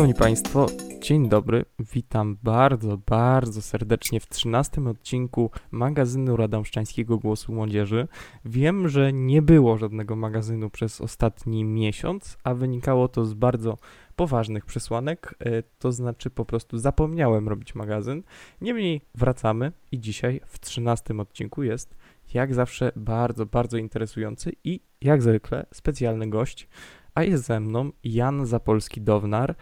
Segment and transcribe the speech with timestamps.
[0.00, 0.66] Szanowni Państwo,
[1.02, 1.64] dzień dobry.
[1.78, 8.08] Witam bardzo, bardzo serdecznie w 13 odcinku magazynu Radomszczańskiego Głosu Młodzieży.
[8.44, 13.78] Wiem, że nie było żadnego magazynu przez ostatni miesiąc, a wynikało to z bardzo
[14.16, 18.22] poważnych przesłanek, e, to znaczy po prostu zapomniałem robić magazyn.
[18.60, 21.96] Niemniej wracamy i dzisiaj w 13 odcinku jest
[22.34, 26.68] jak zawsze bardzo, bardzo interesujący i jak zwykle specjalny gość,
[27.14, 29.54] a jest ze mną Jan Zapolski-Downar.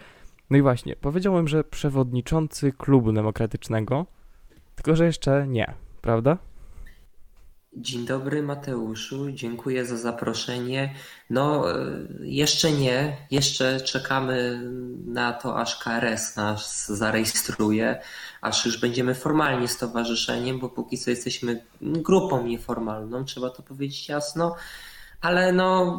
[0.51, 4.07] No i właśnie, powiedziałem, że przewodniczący klubu demokratycznego,
[4.75, 6.39] tylko że jeszcze nie, prawda?
[7.77, 10.95] Dzień dobry Mateuszu, dziękuję za zaproszenie.
[11.31, 11.77] No, e,
[12.21, 14.61] jeszcze nie, jeszcze czekamy
[15.07, 18.01] na to, aż KRS nas zarejestruje,
[18.41, 24.57] aż już będziemy formalnie stowarzyszeniem, bo póki co jesteśmy grupą nieformalną, trzeba to powiedzieć jasno,
[25.21, 25.99] ale no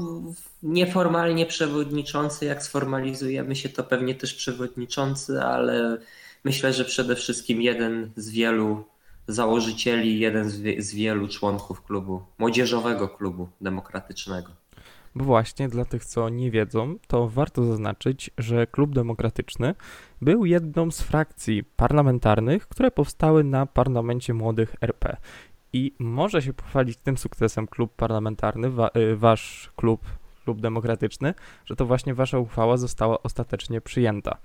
[0.64, 5.98] nieformalnie przewodniczący, jak sformalizujemy się, to pewnie też przewodniczący, ale
[6.44, 8.84] myślę, że przede wszystkim jeden z wielu
[9.28, 14.52] założycieli, jeden z, wie, z wielu członków klubu, młodzieżowego klubu demokratycznego.
[15.16, 19.76] Bo właśnie dla tych, co nie wiedzą, to warto zaznaczyć, że Klub Demokratyczny
[20.22, 25.18] był jedną z frakcji parlamentarnych, które powstały na Parlamencie Młodych RP.
[25.74, 30.02] I może się pochwalić tym sukcesem klub parlamentarny, wa y, wasz klub,
[30.44, 31.34] klub demokratyczny,
[31.66, 34.38] że to właśnie wasza uchwała została ostatecznie przyjęta.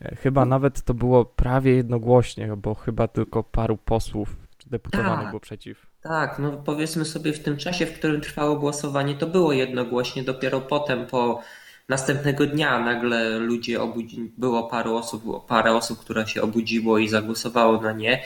[0.00, 5.28] E, chyba nawet to było prawie jednogłośnie, bo chyba tylko paru posłów czy deputowanych Tak.
[5.28, 5.86] było przeciw.
[6.00, 10.22] Tak, no powiedzmy sobie w tym czasie, w którym trwało głosowanie, to było jednogłośnie.
[10.22, 11.42] Dopiero potem, po
[11.88, 14.32] następnego dnia, nagle ludzie obudzi...
[14.38, 18.22] było parę osób, było parę osób, które się obudziło i zagłosowało na nie.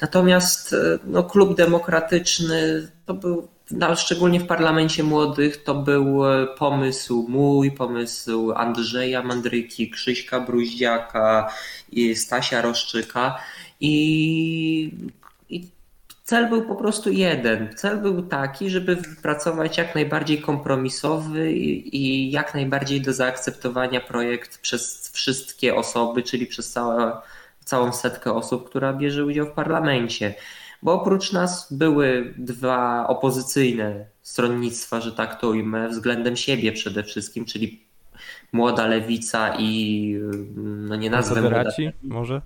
[0.00, 3.48] Natomiast e, no, klub demokratyczny to był, no,
[3.96, 11.48] szczególnie w parlamencie młodych, to był e, pomysł mój, pomysł Andrzeja Mandryki, Krzyśka Bruździaka
[12.14, 13.38] Stasia Roszczyka.
[13.80, 14.92] I,
[15.50, 15.68] i
[16.26, 17.74] Cel był po prostu jeden.
[17.76, 24.58] Cel był taki, żeby wypracować jak najbardziej kompromisowy i, i jak najbardziej do zaakceptowania projekt
[24.58, 27.16] przez wszystkie osoby, czyli przez całe,
[27.64, 30.34] całą setkę osób, która bierze udział w parlamencie.
[30.86, 37.44] Bo oprócz nas były dwa opozycyjne stronnictwa, że tak to ujmę, względem siebie przede wszystkim,
[37.44, 37.86] czyli
[38.52, 40.20] Młoda Lewica i
[40.56, 41.56] no nie nazwę Młoda...
[41.56, 42.42] Konfederaci może?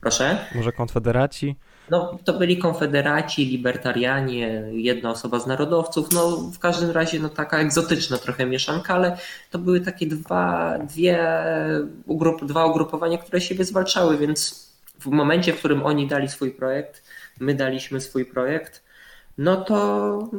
[0.00, 0.38] Proszę?
[0.54, 1.56] Może konfederaci?
[1.90, 7.58] No, to byli konfederaci, libertarianie, jedna osoba z narodowców, no w każdym razie no, taka
[7.58, 9.16] egzotyczna trochę mieszanka, ale
[9.50, 11.26] to były takie dwa, dwie
[12.06, 14.66] ugrup, dwa ugrupowania, które siebie zwalczały, więc
[15.00, 17.02] w momencie, w którym oni dali swój projekt,
[17.40, 18.84] my daliśmy swój projekt,
[19.38, 20.30] no to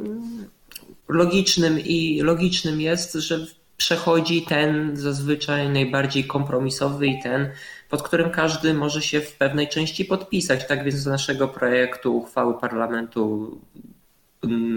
[1.08, 7.50] logicznym i logicznym jest, że przechodzi ten zazwyczaj najbardziej kompromisowy i ten,
[7.88, 10.66] pod którym każdy może się w pewnej części podpisać.
[10.66, 13.50] Tak więc do naszego projektu uchwały parlamentu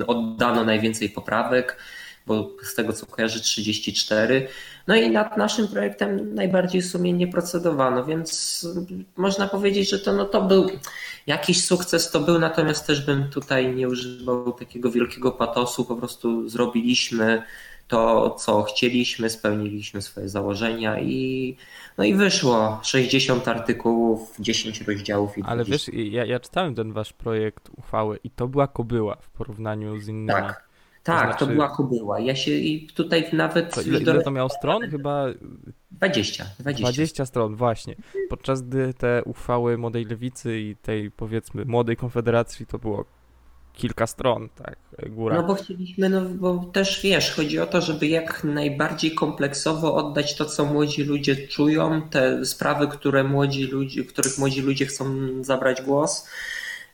[0.07, 1.77] oddano najwięcej poprawek,
[2.27, 4.47] bo z tego co kojarzę 34.
[4.87, 8.67] No i nad naszym projektem najbardziej sumiennie procedowano, więc
[9.17, 10.69] można powiedzieć, że to, no to był
[11.27, 16.49] jakiś sukces, to był, natomiast też bym tutaj nie używał takiego wielkiego patosu, po prostu
[16.49, 17.43] zrobiliśmy
[17.91, 21.55] to, co chcieliśmy, spełniliśmy swoje założenia i,
[21.97, 25.37] no i wyszło 60 artykułów, 10 rozdziałów.
[25.37, 29.29] I Ale wiesz, ja, ja czytałem ten wasz projekt uchwały i to była kobyła w
[29.29, 30.27] porównaniu z innymi.
[30.27, 30.70] Tak,
[31.03, 31.45] tak, to, znaczy...
[31.45, 32.19] to była kobyła.
[32.19, 33.75] Ja się i tutaj nawet...
[33.75, 34.89] To ile, ile to miało stron?
[34.89, 35.25] Chyba...
[35.91, 36.83] 20, 20.
[36.83, 37.95] 20 stron, właśnie.
[38.29, 43.05] Podczas gdy te uchwały Młodej Lewicy i tej powiedzmy Młodej Konfederacji to było
[43.73, 44.77] kilka stron, tak,
[45.09, 45.35] góra.
[45.35, 50.35] No bo chcieliśmy, no bo też wiesz, chodzi o to, żeby jak najbardziej kompleksowo oddać
[50.35, 55.05] to, co młodzi ludzie czują, te sprawy, które młodzi ludzie, których młodzi ludzie chcą
[55.43, 56.27] zabrać głos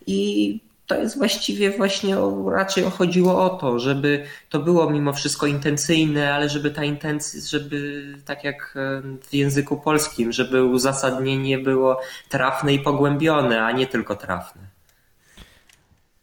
[0.08, 5.48] i to jest właściwie właśnie o, raczej chodziło o to, żeby to było mimo wszystko
[5.48, 8.78] intencyjne, ale żeby ta intencja, żeby tak jak
[9.22, 14.62] w języku polskim, żeby uzasadnienie było trafne i pogłębione, a nie tylko trafne.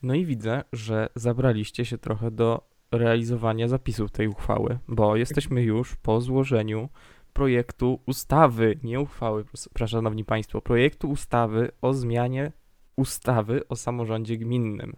[0.02, 2.62] No i widzę, że zabraliście się trochę do
[2.92, 6.88] realizowania zapisów tej uchwały, bo jesteśmy już po złożeniu
[7.32, 12.52] projektu ustawy, nie uchwały, proszę szanowni państwo, projektu ustawy o zmianie
[12.96, 14.96] ustawy o samorządzie gminnym.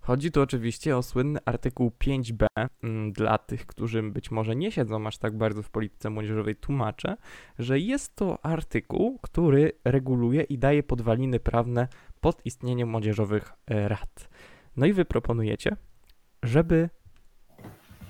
[0.00, 2.46] Chodzi tu oczywiście o słynny artykuł 5b.
[2.82, 7.16] Mm, dla tych, którzy być może nie siedzą aż tak bardzo w polityce młodzieżowej, tłumaczę,
[7.58, 11.88] że jest to artykuł, który reguluje i daje podwaliny prawne
[12.20, 14.28] pod istnienie młodzieżowych e, rad.
[14.76, 15.76] No i wy proponujecie,
[16.42, 16.90] żeby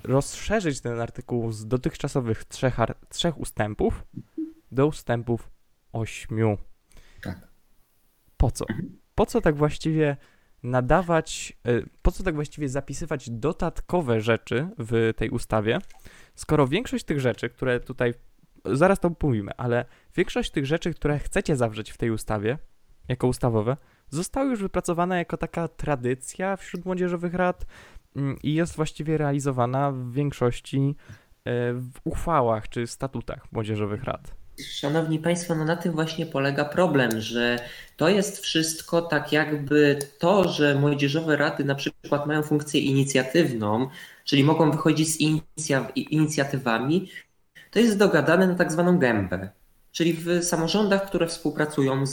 [0.05, 2.77] rozszerzyć ten artykuł z dotychczasowych trzech,
[3.09, 4.05] trzech ustępów
[4.73, 5.51] do ustępów
[5.93, 6.57] 8.
[7.23, 7.49] Tak.
[8.37, 8.65] Po co?
[9.19, 10.17] Po co tak właściwie
[10.63, 15.79] nadawać, y, po co tak właściwie zapisywać dodatkowe rzeczy w tej ustawie,
[16.35, 18.15] skoro większość tych rzeczy, które tutaj,
[18.65, 19.85] zaraz to pomówimy, ale
[20.17, 22.59] większość tych rzeczy, które chcecie zawrzeć w tej ustawie,
[23.09, 23.77] jako ustawowe,
[24.11, 27.67] zostały już wypracowane jako taka tradycja wśród młodzieżowych rad
[28.17, 34.35] mm, i jest właściwie realizowana w większości y, w uchwałach czy statutach młodzieżowych rad.
[34.67, 37.59] Szanowni Państwo, no na tym właśnie polega problem, że
[37.97, 43.89] to jest wszystko tak jakby to, że młodzieżowe rady na przykład mają funkcję inicjatywną,
[44.25, 45.19] czyli mogą wychodzić z
[45.97, 47.11] inicjatywami,
[47.71, 49.51] to jest dogadane na tak zwaną gębę.
[49.93, 52.13] Czyli w samorządach, które współpracują z,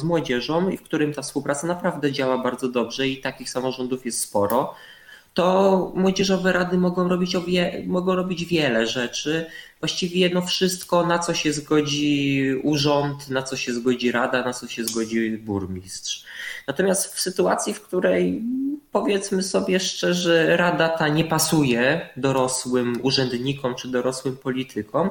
[0.00, 4.20] z młodzieżą i w którym ta współpraca naprawdę działa bardzo dobrze i takich samorządów jest
[4.20, 4.74] sporo,
[5.34, 7.36] to młodzieżowe rady mogą robić,
[7.86, 9.46] mogą robić wiele rzeczy.
[9.80, 14.68] Właściwie jedno wszystko, na co się zgodzi urząd, na co się zgodzi rada, na co
[14.68, 16.24] się zgodzi burmistrz.
[16.66, 18.42] Natomiast w sytuacji, w której
[18.92, 25.10] powiedzmy sobie szczerze, rada ta nie pasuje dorosłym urzędnikom czy dorosłym politykom,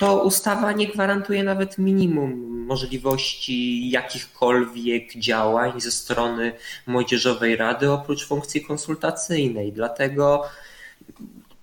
[0.00, 6.52] to ustawa nie gwarantuje nawet minimum możliwości jakichkolwiek działań ze strony
[6.86, 9.72] Młodzieżowej Rady oprócz funkcji konsultacyjnej.
[9.72, 10.44] Dlatego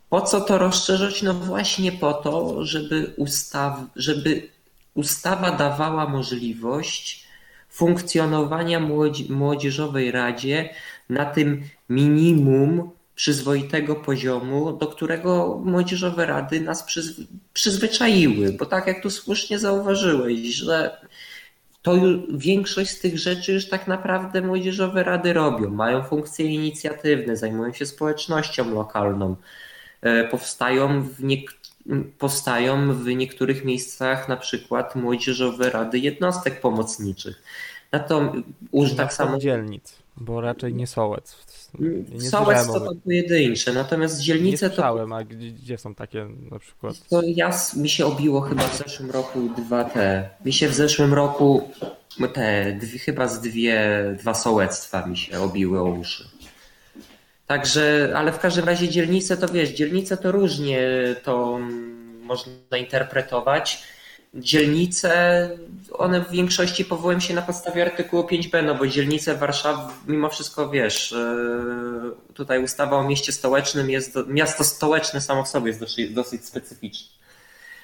[0.10, 1.22] po co to rozszerzyć?
[1.22, 4.50] No właśnie po to, żeby, ustaw, żeby
[4.94, 7.28] ustawa dawała możliwość
[7.70, 8.80] funkcjonowania
[9.30, 10.70] Młodzieżowej Radzie
[11.10, 17.20] na tym minimum przyzwoitego poziomu, do którego młodzieżowe rady nas przyzw
[17.54, 21.02] przyzwyczaiły, bo tak jak tu słusznie zauważyłeś, że
[21.82, 25.70] to już, większość z tych rzeczy już tak naprawdę młodzieżowe rady robią.
[25.70, 29.36] Mają funkcje inicjatywne, zajmują się społecznością lokalną,
[30.02, 31.16] e, powstają w,
[32.18, 37.44] powstają w niektórych miejscach na przykład młodzieżowe rady jednostek pomocniczych.
[37.92, 38.34] Na to
[38.74, 39.38] już tak samo.
[39.38, 41.36] dzielnic, bo raczej nie sołec
[42.30, 45.16] Sołec to, to pojedyncze, natomiast dzielnice nie to.
[45.16, 46.96] a gdzie, gdzie, są takie na przykład?
[47.10, 50.30] To ja, mi się obiło chyba w zeszłym roku dwa te.
[50.46, 51.70] Mi się w zeszłym roku
[52.34, 56.30] te dwie, chyba z dwie, dwa sołectwa mi się obiły o uszy.
[57.48, 60.90] Także, ale w każdym razie dzielnice to wiesz, dzielnice to różnie
[61.24, 61.60] to
[62.22, 63.84] można interpretować
[64.38, 65.50] dzielnice,
[65.92, 70.70] one w większości powołują się na podstawie artykułu 5b, no bo dzielnice Warszawy, mimo wszystko
[70.70, 76.14] wiesz, e, tutaj ustawa o mieście stołecznym jest, miasto stołeczne samo w sobie jest dosyć,
[76.14, 77.18] dosyć specyficzne.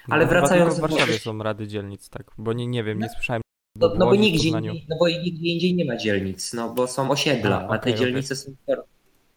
[0.09, 0.87] Ale no, wracając do...
[0.87, 3.41] w Warszawie są rady dzielnic, tak, bo nie, nie wiem, nie słyszałem.
[3.75, 4.51] No, no bo nigdzie,
[4.89, 7.93] no bo nigdzie indziej nie ma dzielnic, no bo są osiedla, a, a te okay,
[7.93, 8.75] dzielnice okay.
[8.75, 8.83] są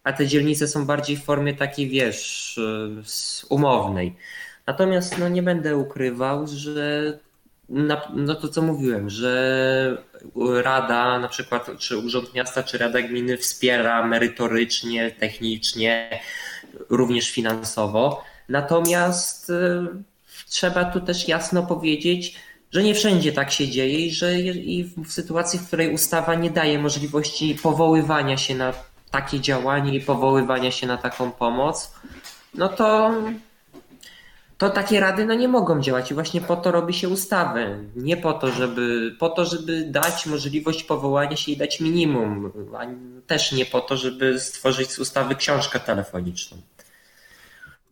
[0.06, 4.16] a te dzielnice są bardziej w formie takiej, wiesz, e, umownej.
[4.66, 7.18] Natomiast no, nie będę ukrywał, że
[7.68, 10.02] na, no to co mówiłem, że
[10.62, 16.20] Rada na przykład, czy Urząd Miasta, czy Rada Gminy wspiera merytorycznie, technicznie,
[16.88, 18.24] również finansowo.
[18.48, 19.86] Natomiast y,
[20.48, 22.36] trzeba tu też jasno powiedzieć,
[22.72, 26.50] że nie wszędzie tak się dzieje i że i w sytuacji, w której ustawa nie
[26.50, 28.72] daje możliwości powoływania się na
[29.10, 31.94] takie działanie i powoływania się na taką pomoc,
[32.54, 33.14] no to
[34.58, 37.78] to takie rady no nie mogą działać i właśnie po to robi się ustawę.
[37.96, 42.86] Nie po to, żeby, po to, żeby dać możliwość powołania się i dać minimum, a
[43.26, 46.56] też nie po to, żeby stworzyć z ustawy książkę telefoniczną.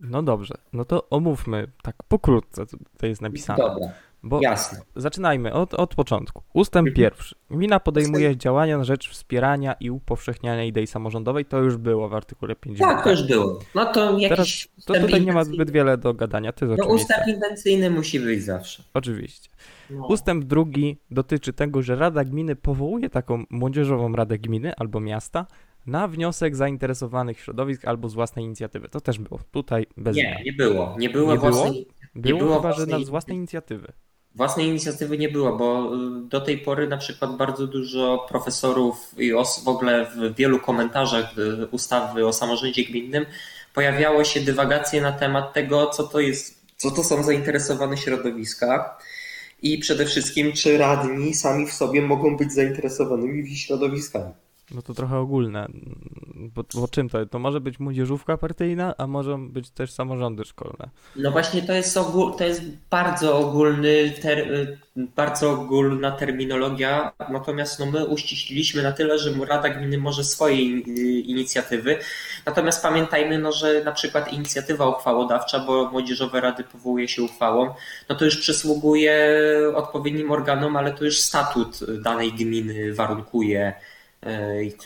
[0.00, 3.58] No dobrze, no to omówmy tak pokrótce, co tutaj jest napisane.
[3.58, 3.92] Dobra.
[4.26, 4.78] Bo Jasne.
[4.96, 6.42] Zaczynajmy od, od początku.
[6.54, 6.96] Ustęp mhm.
[6.96, 7.34] pierwszy.
[7.50, 8.42] Gmina podejmuje Ustęp...
[8.42, 11.44] działania na rzecz wspierania i upowszechniania idei samorządowej.
[11.44, 12.92] To już było w artykule 50.
[12.92, 13.58] Tak, to już było.
[13.74, 16.52] No to jakiś Teraz, To tutaj nie ma zbyt wiele do gadania.
[16.60, 18.82] Jest no ustęp inwencyjny musi być zawsze.
[18.94, 19.50] Oczywiście.
[19.90, 20.06] No.
[20.06, 25.46] Ustęp drugi dotyczy tego, że Rada Gminy powołuje taką młodzieżową Radę Gminy albo miasta
[25.86, 28.88] na wniosek zainteresowanych środowisk albo z własnej inicjatywy.
[28.88, 29.40] To też było.
[29.50, 30.96] Tutaj bez Nie, nie było.
[30.98, 31.84] Nie było, nie własnej, było?
[32.14, 33.00] Było, nie było chyba, własnej...
[33.00, 33.92] że z własnej inicjatywy.
[34.34, 39.32] Własnej inicjatywy nie było, bo y, do tej pory na przykład bardzo dużo profesorów i
[39.64, 41.34] w ogóle w wielu komentarzach
[41.70, 43.26] ustawy o samorządzie gminnym
[43.74, 48.98] pojawiało się dywagacje na temat tego, co to jest, co to są zainteresowane środowiska
[49.62, 54.32] i przede wszystkim, czy radni sami w sobie mogą być zainteresowanymi środowiskami.
[54.70, 55.68] No to trochę ogólne.
[56.34, 57.26] Bo, bo czym to?
[57.26, 60.88] To może być młodzieżówka partyjna, a może być też samorządy szkolne.
[61.16, 64.48] No właśnie to jest, ogól, to jest bardzo ogólny, ter,
[64.96, 70.62] bardzo ogólna terminologia, natomiast no my uściśliliśmy na tyle, że Rada Gminy może swoje
[71.20, 71.98] inicjatywy.
[72.46, 77.74] Natomiast pamiętajmy, no, że na przykład inicjatywa uchwałodawcza, bo młodzieżowe rady powołuje się uchwałą,
[78.08, 79.38] no to już przysługuje
[79.74, 83.74] odpowiednim organom, ale to już statut danej gminy warunkuje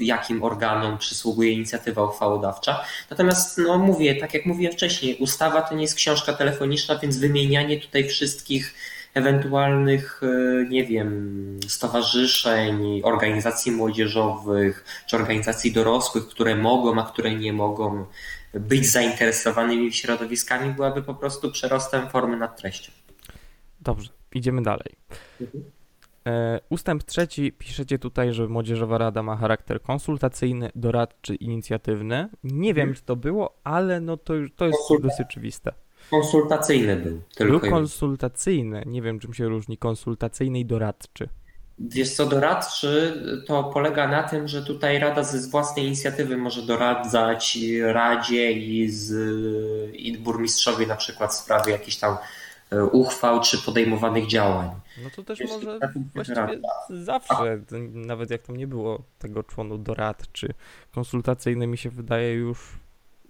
[0.00, 2.84] jakim organom przysługuje inicjatywa uchwałodawcza.
[3.10, 7.80] Natomiast, no mówię, tak jak mówiłem wcześniej, ustawa to nie jest książka telefoniczna, więc wymienianie
[7.80, 8.74] tutaj wszystkich
[9.14, 17.52] ewentualnych, e, nie wiem, stowarzyszeń, organizacji młodzieżowych czy organizacji dorosłych, które mogą, a które nie
[17.52, 18.06] mogą
[18.54, 22.92] być zainteresowanymi środowiskami, byłaby po prostu przerostem formy nad treścią.
[23.80, 24.94] Dobrze, idziemy dalej.
[25.40, 25.77] Mhm.
[26.28, 32.28] E, ustęp trzeci piszecie tutaj, że Młodzieżowa Rada ma charakter konsultacyjny, doradczy, inicjatywny.
[32.44, 35.72] Nie wiem, czy to było, ale no to, to jest Konsulta dosyć oczywiste.
[36.10, 37.20] Konsultacyjny był.
[37.36, 38.82] Tylko był konsultacyjny.
[38.86, 41.28] Nie wiem, czym się różni konsultacyjny i doradczy.
[41.78, 47.58] Wiesz co, doradczy to polega na tym, że tutaj Rada z własnej inicjatywy może doradzać
[47.82, 49.14] Radzie i, z,
[49.94, 52.16] i burmistrzowi na przykład w sprawie jakichś tam
[52.92, 54.70] uchwał czy podejmowanych działań.
[55.02, 55.78] No to też może
[56.14, 56.60] właściwie
[56.90, 57.60] zawsze,
[57.92, 60.48] nawet jak tam nie było tego członu doradczy,
[60.94, 62.78] konsultacyjny mi się wydaje już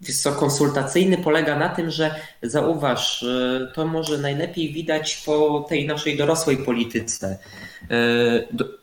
[0.01, 5.87] Wiesz co, konsultacyjny polega na tym, że zauważ, e, to może najlepiej widać po tej
[5.87, 7.39] naszej dorosłej polityce.
[7.91, 7.99] E,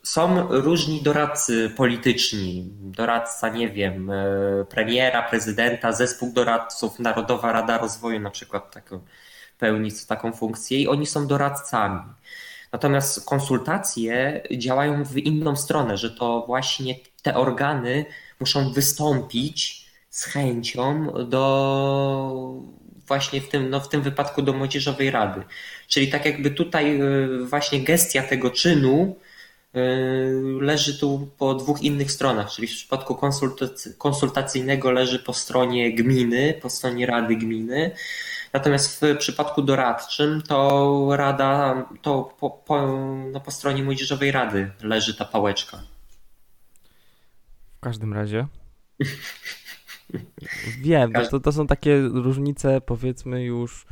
[0.04, 2.70] są różni doradcy polityczni.
[2.82, 4.12] Doradca, nie wiem,
[4.70, 9.00] premiera, prezydenta, zespół doradców, Narodowa Rada Rozwoju na przykład taką
[9.58, 12.02] pełnić taką funkcję i oni są doradcami.
[12.72, 18.06] Natomiast konsultacje działają w inną stronę, że to właśnie te organy
[18.40, 22.62] muszą wystąpić z chęcią do
[23.08, 25.42] właśnie w tym, no w tym wypadku do Młodzieżowej Rady.
[25.88, 29.16] Czyli tak jakby tutaj y, właśnie gestia tego czynu
[29.76, 29.80] y,
[30.62, 33.18] leży tu po dwóch innych stronach, czyli w przypadku
[33.98, 37.92] konsultacyjnego leży po stronie gminy, po stronie Rady Gminy,
[38.56, 42.98] Natomiast w przypadku doradczym to rada, to po, po,
[43.32, 45.78] no po stronie młodzieżowej rady leży ta pałeczka.
[47.78, 48.48] W każdym razie.
[50.82, 53.86] Wiem, to, to są takie różnice, powiedzmy już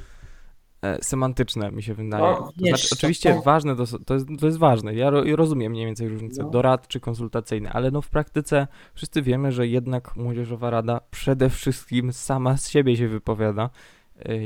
[0.82, 2.24] e, semantyczne, mi się wydaje.
[2.24, 3.42] No, to znaczy, oczywiście to...
[3.42, 4.96] ważne, to, to, jest, to jest ważne.
[4.96, 6.50] Ja, ro, rozumiem mniej więcej różnice no.
[6.50, 12.58] doradczy, konsultacyjny, ale no w praktyce wszyscy wiemy, że jednak Młodzieżowa Rada przede wszystkim sama
[12.58, 13.70] z siebie się wypowiada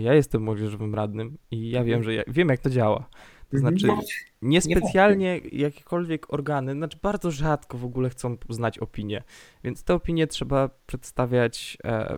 [0.02, 3.10] ja jestem młodzieżowym radnym i ja wiem, że ja wiem, jak to działa.
[3.50, 3.80] To mhm.
[3.80, 4.02] znaczy,
[4.42, 9.24] niespecjalnie jakiekolwiek organy, znaczy bardzo rzadko w ogóle chcą znać opinię,
[9.64, 12.18] więc te opinie trzeba przedstawiać e,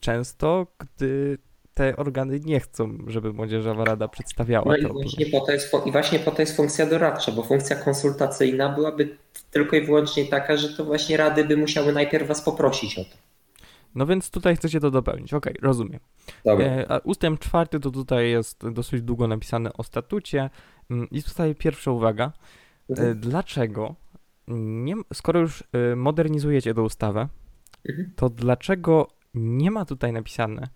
[0.00, 1.38] często, gdy
[1.74, 5.92] te organy nie chcą, żeby Młodzieżowa Rada przedstawiała no i właśnie, po to jest, I
[5.92, 9.16] właśnie po to jest funkcja doradcza, bo funkcja konsultacyjna byłaby
[9.50, 13.25] tylko i wyłącznie taka, że to właśnie rady by musiały najpierw was poprosić o to.
[13.96, 15.34] No więc tutaj chcecie to dopełnić.
[15.34, 16.00] Okej, okay, rozumiem.
[16.46, 20.50] E, ustęp czwarty to tutaj jest dosyć długo napisane o statucie.
[20.90, 22.32] Mm, I tutaj pierwsza uwaga.
[22.88, 23.20] E, mhm.
[23.20, 23.94] Dlaczego,
[24.48, 27.28] nie, skoro już e, modernizujecie tę ustawę,
[27.88, 28.12] mhm.
[28.16, 30.68] to dlaczego nie ma tutaj napisane,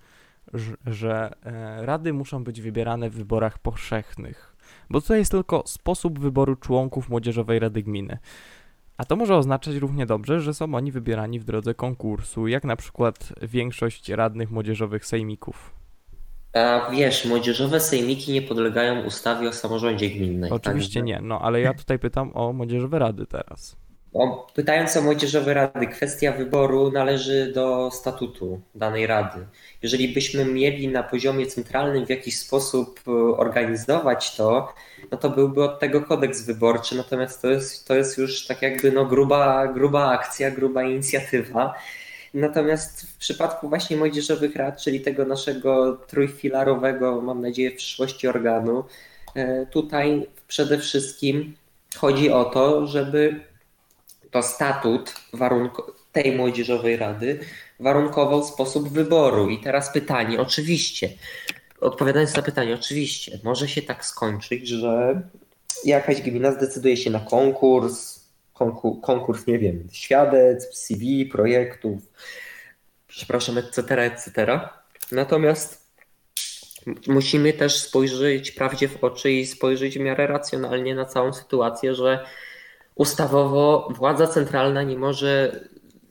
[0.52, 1.32] że, że
[1.78, 4.56] rady muszą być wybierane w wyborach powszechnych?
[4.90, 8.18] Bo tutaj jest tylko sposób wyboru członków Młodzieżowej Rady Gminy.
[9.00, 12.76] A to może oznaczać równie dobrze, że są oni wybierani w drodze konkursu, jak na
[12.76, 15.74] przykład większość radnych młodzieżowych sejmików.
[16.54, 20.52] A wiesz, młodzieżowe sejmiki nie podlegają ustawie o samorządzie gminnym.
[20.52, 23.76] Oczywiście nie, no ale ja tutaj pytam o młodzieżowe rady teraz.
[24.14, 29.46] O, pytając o młodzieżowe rady, kwestia wyboru należy do statutu danej rady.
[29.82, 34.74] Jeżeli byśmy mieli na poziomie centralnym w jakiś sposób e, organizować to,
[35.10, 38.92] no to byłby od tego kodeks wyborczy, natomiast to jest, to jest już tak jakby
[38.92, 41.74] no gruba, gruba akcja, gruba inicjatywa.
[42.34, 48.84] Natomiast w przypadku właśnie młodzieżowych rad, czyli tego naszego trójfilarowego, mam nadzieję, w przyszłości organu,
[49.34, 51.54] e, tutaj przede wszystkim
[51.96, 53.49] chodzi o to, żeby
[54.30, 55.14] to statut
[56.12, 57.40] tej młodzieżowej rady
[57.80, 59.48] warunkował sposób wyboru.
[59.48, 61.10] I teraz pytanie, oczywiście,
[61.80, 65.22] odpowiadając na pytanie, oczywiście, może się tak skończyć, że
[65.84, 68.20] jakaś gmina zdecyduje się na konkurs,
[69.02, 71.98] konkurs, nie wiem, świadectw, CV, projektów,
[73.08, 74.60] przepraszam, etc., etc.
[75.12, 75.90] Natomiast
[77.06, 82.24] musimy też spojrzeć prawdzie w oczy i spojrzeć w miarę racjonalnie na całą sytuację, że
[83.00, 85.60] ustawowo władza centralna nie może,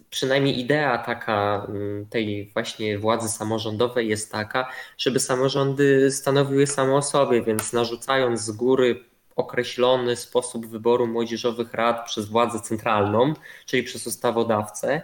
[0.10, 7.01] przynajmniej idea taka mm, tej właśnie władzy samorządowej jest taka, żeby samorządy stanowiły samo o
[7.01, 9.03] sobie, więc narzucając z góry
[9.36, 13.34] określony sposób wyboru młodzieżowych rad przez władzę centralną,
[13.65, 15.01] czyli przez ustawodawcę,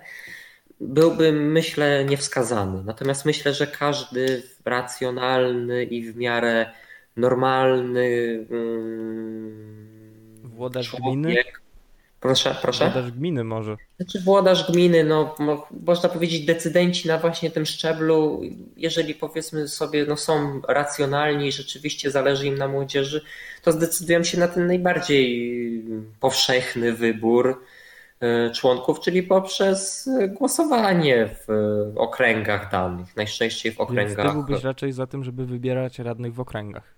[0.79, 2.83] byłby, myślę, niewskazany.
[2.83, 6.71] Natomiast myślę, że każdy racjonalny i w miarę
[7.15, 8.07] normalny
[8.51, 9.75] mm,
[10.43, 11.64] włodarz człowiek, gminy.
[12.25, 12.91] Proszę, proszę.
[12.91, 13.77] Włodarz gminy może.
[13.97, 15.35] Znaczy włodarz gminy, no
[15.85, 18.41] można powiedzieć decydenci na właśnie tym szczeblu,
[18.77, 23.21] jeżeli powiedzmy sobie, no są racjonalni i rzeczywiście zależy im na młodzieży,
[23.63, 25.83] to zdecydują się na ten najbardziej
[26.19, 27.61] powszechny wybór
[28.19, 34.17] e, członków, czyli poprzez głosowanie w okręgach danych, najczęściej w okręgach.
[34.17, 36.95] Więc ty byłbyś raczej za tym, żeby wybierać radnych w okręgach.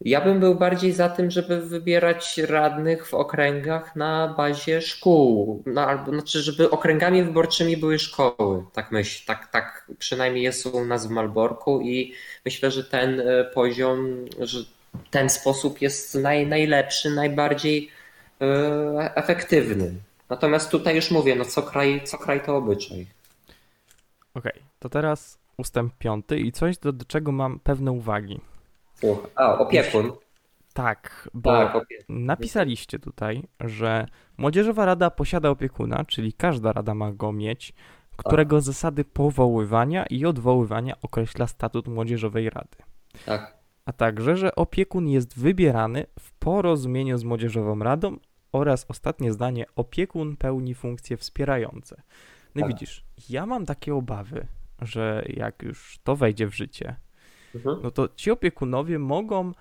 [0.00, 5.86] Ja bym był bardziej za tym, żeby wybierać radnych w okręgach na bazie szkół, no,
[5.86, 8.64] albo znaczy, żeby okręgami wyborczymi były szkoły.
[8.72, 12.14] Tak myślę, tak, tak przynajmniej jest u nas w Malborku i
[12.44, 14.58] myślę, że ten e, poziom, że
[15.10, 17.90] ten sposób jest naj, najlepszy, najbardziej
[18.40, 19.94] e, efektywny.
[20.30, 23.06] Natomiast tutaj już mówię, no co kraj, co kraj to obyczaj.
[24.34, 28.40] Okej, okay, to teraz ustęp piąty i coś, do czego mam pewne uwagi.
[29.34, 30.12] A, opiekun.
[30.74, 32.24] Tak, bo tak, opiekun.
[32.24, 37.74] napisaliście tutaj, że Młodzieżowa Rada posiada opiekuna, czyli każda rada ma go mieć,
[38.16, 38.64] którego tak.
[38.64, 42.76] zasady powoływania i odwoływania określa statut Młodzieżowej Rady.
[43.26, 43.58] Tak.
[43.84, 48.16] A także, że opiekun jest wybierany w porozumieniu z Młodzieżową Radą
[48.52, 52.02] oraz ostatnie zdanie, opiekun pełni funkcje wspierające.
[52.54, 52.68] No tak.
[52.68, 54.46] widzisz, ja mam takie obawy,
[54.80, 56.96] że jak już to wejdzie w życie,
[57.54, 57.80] Mhm.
[57.82, 59.52] no to ci opiekunowie mogą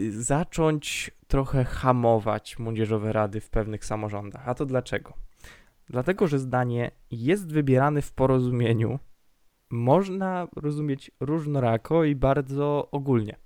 [0.00, 4.48] y, zacząć trochę hamować młodzieżowe rady w pewnych samorządach.
[4.48, 5.12] A to dlaczego?
[5.88, 8.98] Dlatego, że zdanie jest wybierane w porozumieniu
[9.70, 13.36] można rozumieć różnorako i bardzo ogólnie.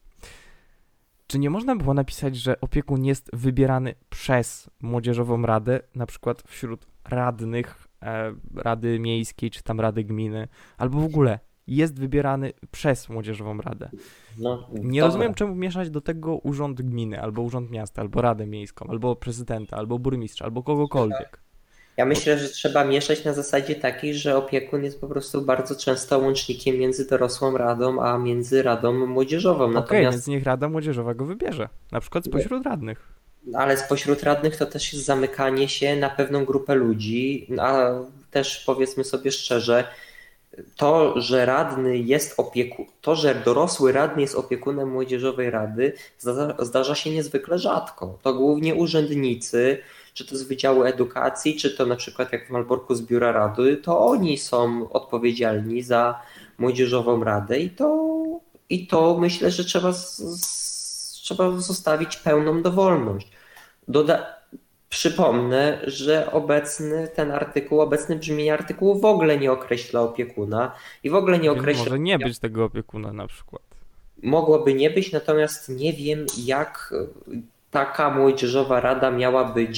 [1.27, 6.87] Czy nie można było napisać, że opiekun jest wybierany przez młodzieżową radę, na przykład wśród
[7.05, 13.59] radnych e, Rady Miejskiej czy tam Rady Gminy, albo w ogóle jest wybierany przez Młodzieżową
[13.59, 13.91] Radę.
[14.39, 15.07] No, nie dobra.
[15.07, 19.77] rozumiem, czemu mieszać do tego urząd gminy, albo urząd miasta, albo Radę Miejską, albo prezydenta,
[19.77, 21.45] albo burmistrza, albo kogokolwiek.
[21.97, 26.19] Ja myślę, że trzeba mieszać na zasadzie takiej, że opiekun jest po prostu bardzo często
[26.19, 29.65] łącznikiem między dorosłą radą, a między radą młodzieżową.
[29.65, 33.09] Okej, okay, więc niech rada młodzieżowa go wybierze, na przykład spośród radnych.
[33.55, 37.91] Ale spośród radnych to też jest zamykanie się na pewną grupę ludzi, a
[38.31, 39.85] też powiedzmy sobie szczerze,
[40.77, 45.93] to, że radny jest opiekun, to, że dorosły radny jest opiekunem młodzieżowej rady,
[46.59, 48.19] zdarza się niezwykle rzadko.
[48.23, 49.79] To głównie urzędnicy,
[50.15, 53.77] czy to z Wydziału Edukacji, czy to na przykład jak w Malborku z Biura Rady,
[53.77, 56.21] to oni są odpowiedzialni za
[56.59, 58.15] młodzieżową radę i to,
[58.71, 63.31] i to myślę, że trzeba, z, trzeba zostawić pełną dowolność.
[63.89, 64.27] Doda
[64.95, 71.15] Przypomnę, że obecny ten artykuł, obecny brzmienie artykułu w ogóle nie określa opiekuna i w
[71.15, 71.85] ogóle nie określa.
[71.85, 73.63] Może nie być tego opiekuna na przykład.
[74.23, 76.95] Mogłoby nie być, natomiast nie wiem, jak
[77.71, 79.69] taka młodzieżowa rada miałaby,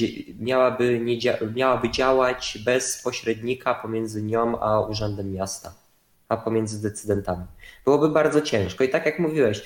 [0.41, 1.19] miałaby, nie,
[1.55, 5.75] miałaby działać bez pośrednika pomiędzy nią a urzędem miasta,
[6.29, 7.45] a pomiędzy decydentami.
[7.85, 8.85] Byłoby bardzo ciężko.
[8.85, 9.63] I tak jak mówiłeś,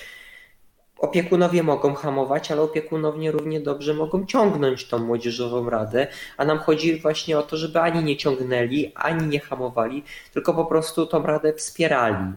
[1.00, 7.00] Opiekunowie mogą hamować, ale opiekunowie równie dobrze mogą ciągnąć tą młodzieżową radę, a nam chodzi
[7.00, 11.52] właśnie o to, żeby ani nie ciągnęli, ani nie hamowali, tylko po prostu tą radę
[11.52, 12.32] wspierali.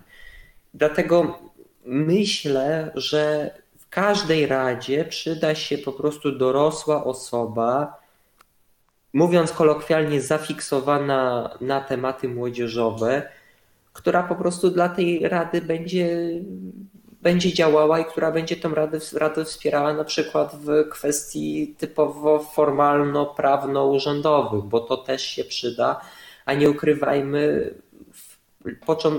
[0.73, 1.39] Dlatego
[1.85, 7.97] myślę, że w każdej radzie przyda się po prostu dorosła osoba,
[9.13, 13.29] mówiąc kolokwialnie, zafiksowana na tematy młodzieżowe,
[13.93, 16.29] która po prostu dla tej rady będzie
[17.23, 24.63] będzie działała i która będzie tą radę, radę wspierała na przykład w kwestii typowo formalno-prawno-urzędowych,
[24.63, 26.01] bo to też się przyda,
[26.45, 27.73] a nie ukrywajmy,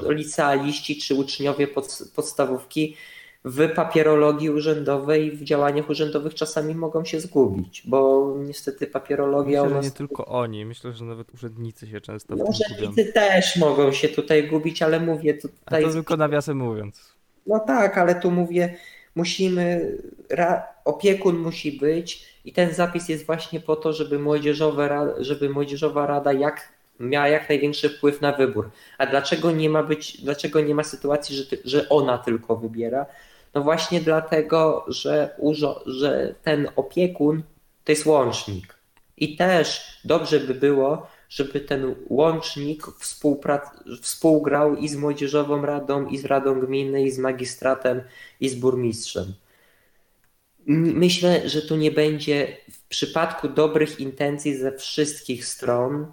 [0.09, 2.97] licealiści czy uczniowie pod, podstawówki
[3.45, 9.65] w papierologii urzędowej, w działaniach urzędowych czasami mogą się zgubić, bo niestety papierologia.
[9.65, 13.93] Myślę, że nie tylko oni, myślę, że nawet urzędnicy się często no, Urzędnicy też mogą
[13.93, 15.85] się tutaj gubić, ale mówię tutaj.
[15.85, 17.14] A to tylko nawiasem mówiąc.
[17.47, 18.75] No tak, ale tu mówię,
[19.15, 19.97] musimy,
[20.85, 26.33] opiekun musi być i ten zapis jest właśnie po to, żeby, młodzieżowe, żeby młodzieżowa rada
[26.33, 28.71] jak, miała jak największy wpływ na wybór.
[28.99, 33.07] A dlaczego nie ma być, dlaczego nie ma sytuacji, że, że ona tylko wybiera?
[33.55, 35.37] No właśnie dlatego, że,
[35.87, 37.43] że ten opiekun
[37.85, 38.75] to jest łącznik.
[39.17, 42.87] I też dobrze by było, żeby ten łącznik
[44.01, 48.01] współgrał i z Młodzieżową Radą, i z Radą Gminy, i z magistratem,
[48.41, 49.35] i z burmistrzem.
[50.67, 56.07] Myślę, że tu nie będzie w przypadku dobrych intencji ze wszystkich stron.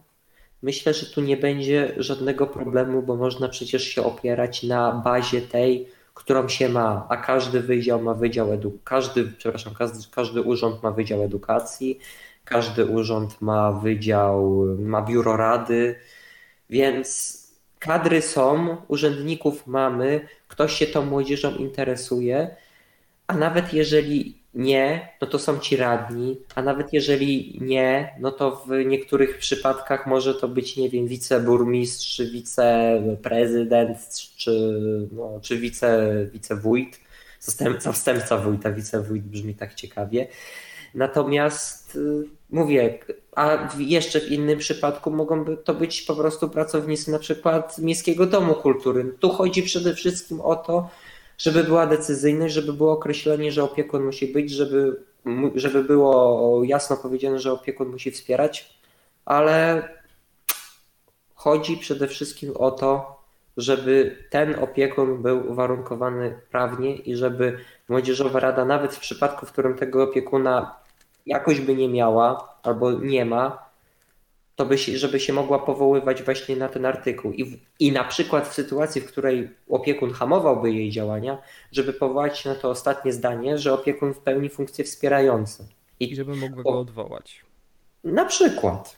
[0.62, 5.88] Myślę, że tu nie będzie żadnego problemu, bo można przecież się opierać na bazie tej,
[6.14, 10.92] którą się ma, a każdy wydział ma wydział edukacji, każdy, przepraszam, każdy, każdy urząd ma
[10.92, 12.00] wydział edukacji,
[12.46, 15.96] każdy urząd ma wydział, ma biuro rady,
[16.70, 17.38] więc
[17.80, 22.56] kadry są, urzędników mamy, ktoś się tą młodzieżą interesuje,
[23.28, 28.66] a nawet jeżeli nie, no to są ci radni, a nawet jeżeli nie, no to
[28.68, 33.98] w niektórych przypadkach może to być, nie wiem, wiceburmistrz, wiceprezydent,
[34.38, 34.52] czy,
[35.12, 37.00] no, czy wice, wicewójt,
[37.40, 40.28] zastępca, wstępca wójta, wicewójt brzmi tak ciekawie.
[40.96, 43.00] Natomiast y, mówię,
[43.36, 48.54] a jeszcze w innym przypadku mogą to być po prostu pracownicy na przykład Miejskiego Domu
[48.54, 49.16] Kultury.
[49.20, 50.90] Tu chodzi przede wszystkim o to,
[51.38, 55.04] żeby była decyzyjność, żeby było określenie, że opiekun musi być, żeby,
[55.56, 58.80] żeby było jasno powiedziane, że opiekun musi wspierać,
[59.26, 59.90] ale
[61.36, 63.22] chodzi przede wszystkim o to,
[63.58, 67.58] żeby ten opiekun był uwarunkowany prawnie i żeby
[67.90, 70.81] Młodzieżowa Rada, nawet w przypadku, w którym tego opiekuna
[71.26, 73.72] jakoś by nie miała albo nie ma,
[74.56, 77.32] to by się, żeby się mogła powoływać właśnie na ten artykuł.
[77.32, 81.38] I, I na przykład w sytuacji, w której opiekun hamowałby jej działania,
[81.72, 85.64] żeby powołać się na to ostatnie zdanie, że opiekun pełni funkcje wspierające.
[86.00, 87.46] I, I żeby mógł go odwołać.
[88.04, 88.96] Na przykład.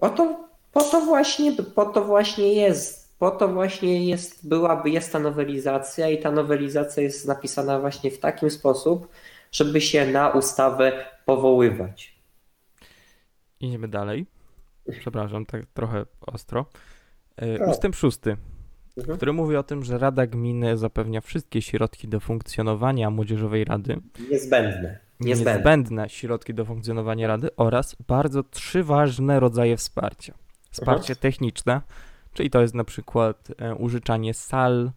[0.00, 0.36] O to,
[0.72, 3.04] po to właśnie, po to właśnie jest.
[3.18, 8.18] Po to właśnie jest, byłaby, jest ta nowelizacja i ta nowelizacja jest napisana właśnie w
[8.18, 9.08] takim sposób,
[9.54, 10.92] żeby się na ustawę
[11.24, 12.14] powoływać.
[13.60, 14.26] Idziemy dalej
[15.00, 16.66] przepraszam, tak trochę ostro.
[17.36, 18.36] E, ustęp szósty,
[18.96, 19.16] mhm.
[19.16, 24.00] który mówi o tym, że Rada Gminy zapewnia wszystkie środki do funkcjonowania Młodzieżowej Rady.
[24.30, 24.98] Niezbędne.
[25.20, 25.54] Niezbędne.
[25.54, 30.34] Niezbędne środki do funkcjonowania Rady oraz bardzo trzy ważne rodzaje wsparcia.
[30.70, 31.18] Wsparcie mhm.
[31.18, 31.80] techniczne,
[32.32, 34.90] czyli to jest na przykład e, użyczanie sal,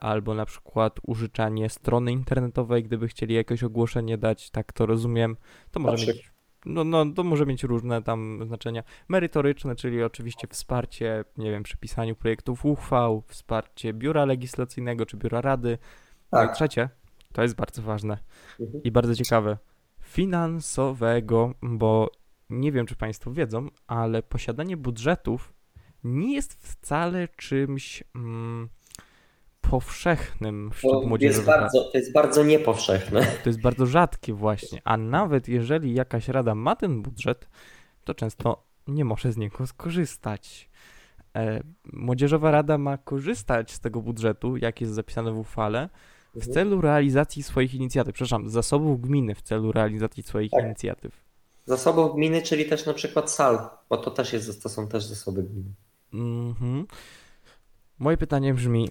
[0.00, 5.36] albo na przykład użyczanie strony internetowej, gdyby chcieli jakieś ogłoszenie dać, tak to rozumiem.
[5.70, 6.32] To może mieć
[6.66, 8.82] no, no, to może mieć różne tam znaczenia.
[9.08, 15.40] Merytoryczne, czyli oczywiście wsparcie, nie wiem, przy pisaniu projektów uchwał, wsparcie biura legislacyjnego czy biura
[15.40, 15.78] rady.
[16.30, 16.48] Tak.
[16.48, 16.88] No trzecie,
[17.32, 18.18] to jest bardzo ważne
[18.60, 18.82] mhm.
[18.82, 19.58] i bardzo ciekawe,
[20.00, 22.10] finansowego, bo
[22.50, 25.52] nie wiem, czy Państwo wiedzą, ale posiadanie budżetów
[26.04, 28.04] nie jest wcale czymś.
[28.14, 28.68] Mm,
[29.70, 31.34] powszechnym wśród młodzieży.
[31.34, 33.26] Jest bardzo, to jest bardzo niepowszechne.
[33.44, 37.48] To jest bardzo rzadkie właśnie, a nawet jeżeli jakaś rada ma ten budżet,
[38.04, 40.70] to często nie może z niego skorzystać.
[41.36, 41.60] E,
[41.92, 45.88] młodzieżowa Rada ma korzystać z tego budżetu, jak jest zapisane w uchwale,
[46.32, 46.54] w mhm.
[46.54, 50.64] celu realizacji swoich inicjatyw, przepraszam, zasobów gminy w celu realizacji swoich tak.
[50.64, 51.24] inicjatyw.
[51.66, 55.42] Zasobów gminy, czyli też na przykład sal, bo to też jest, to są też zasoby
[55.42, 55.70] gminy.
[56.14, 56.86] Mhm.
[57.98, 58.88] Moje pytanie brzmi,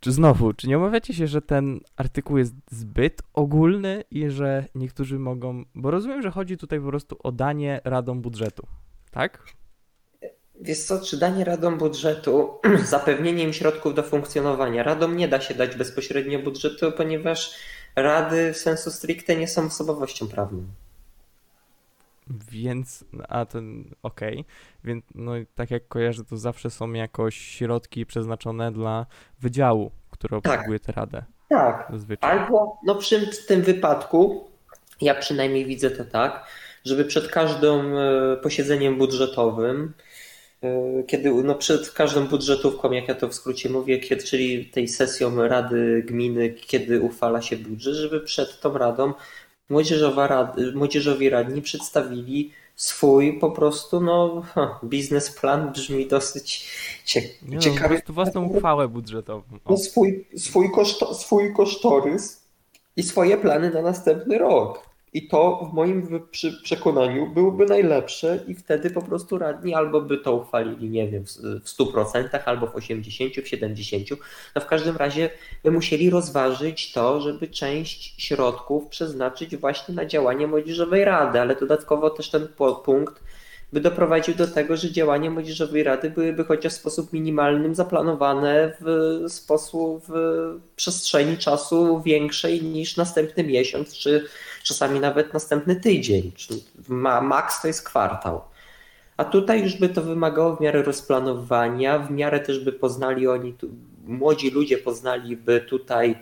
[0.00, 5.18] czy znowu, czy nie obawiacie się, że ten artykuł jest zbyt ogólny i że niektórzy
[5.18, 5.64] mogą.
[5.74, 8.66] Bo rozumiem, że chodzi tutaj po prostu o danie radom budżetu,
[9.10, 9.42] tak?
[10.60, 12.50] Wiesz co, czy danie radom budżetu,
[12.84, 14.82] zapewnieniem środków do funkcjonowania.
[14.82, 17.54] Radom nie da się dać bezpośrednio budżetu, ponieważ
[17.96, 20.62] rady w sensu stricte nie są osobowością prawną.
[22.50, 24.44] Więc, a ten, okej, okay.
[24.84, 29.06] więc no tak jak kojarzę, to zawsze są jakoś środki przeznaczone dla
[29.40, 30.52] wydziału, który tak.
[30.52, 30.86] obsługuje tak.
[30.86, 31.24] tę radę.
[31.48, 32.30] Tak, Zazwyczaj.
[32.30, 34.48] albo no przy tym wypadku,
[35.00, 36.46] ja przynajmniej widzę to tak,
[36.84, 39.92] żeby przed każdym e, posiedzeniem budżetowym,
[40.62, 44.88] e, kiedy no przed każdą budżetówką, jak ja to w skrócie mówię, kiedy, czyli tej
[44.88, 49.12] sesją Rady Gminy, kiedy uchwala się budżet, żeby przed tą radą
[50.74, 54.42] młodzieżowi radni przedstawili swój po prostu no,
[54.84, 56.68] biznesplan brzmi dosyć
[57.42, 58.02] no, ciekawy.
[58.08, 59.42] No, własną uchwałę budżetową.
[59.70, 62.42] No, swój, swój, koszto, swój kosztorys
[62.96, 64.87] i swoje plany na następny rok.
[65.12, 66.20] I to w moim
[66.62, 71.28] przekonaniu byłoby najlepsze i wtedy po prostu radni albo by to uchwalili, nie wiem, w
[71.64, 74.16] 100%, albo w 80%, w 70%.
[74.54, 75.30] No w każdym razie
[75.64, 82.10] by musieli rozważyć to, żeby część środków przeznaczyć właśnie na działanie Młodzieżowej Rady, ale dodatkowo
[82.10, 82.48] też ten
[82.84, 83.22] punkt
[83.72, 89.24] by doprowadził do tego, że działania Młodzieżowej Rady byłyby chociaż w sposób minimalnym zaplanowane w
[89.28, 90.12] sposób w
[90.76, 94.24] przestrzeni czasu większej niż następny miesiąc, czy
[94.68, 96.32] czasami nawet następny tydzień.
[96.32, 96.64] Czyli
[97.22, 98.40] maks to jest kwartał.
[99.16, 103.54] A tutaj już by to wymagało w miarę rozplanowania, w miarę też by poznali oni,
[104.04, 106.16] młodzi ludzie poznaliby tutaj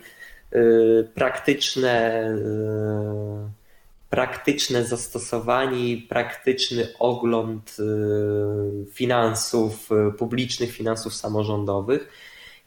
[0.55, 12.09] y, praktyczne, y, praktyczne zastosowanie, praktyczny ogląd y, finansów publicznych, finansów samorządowych.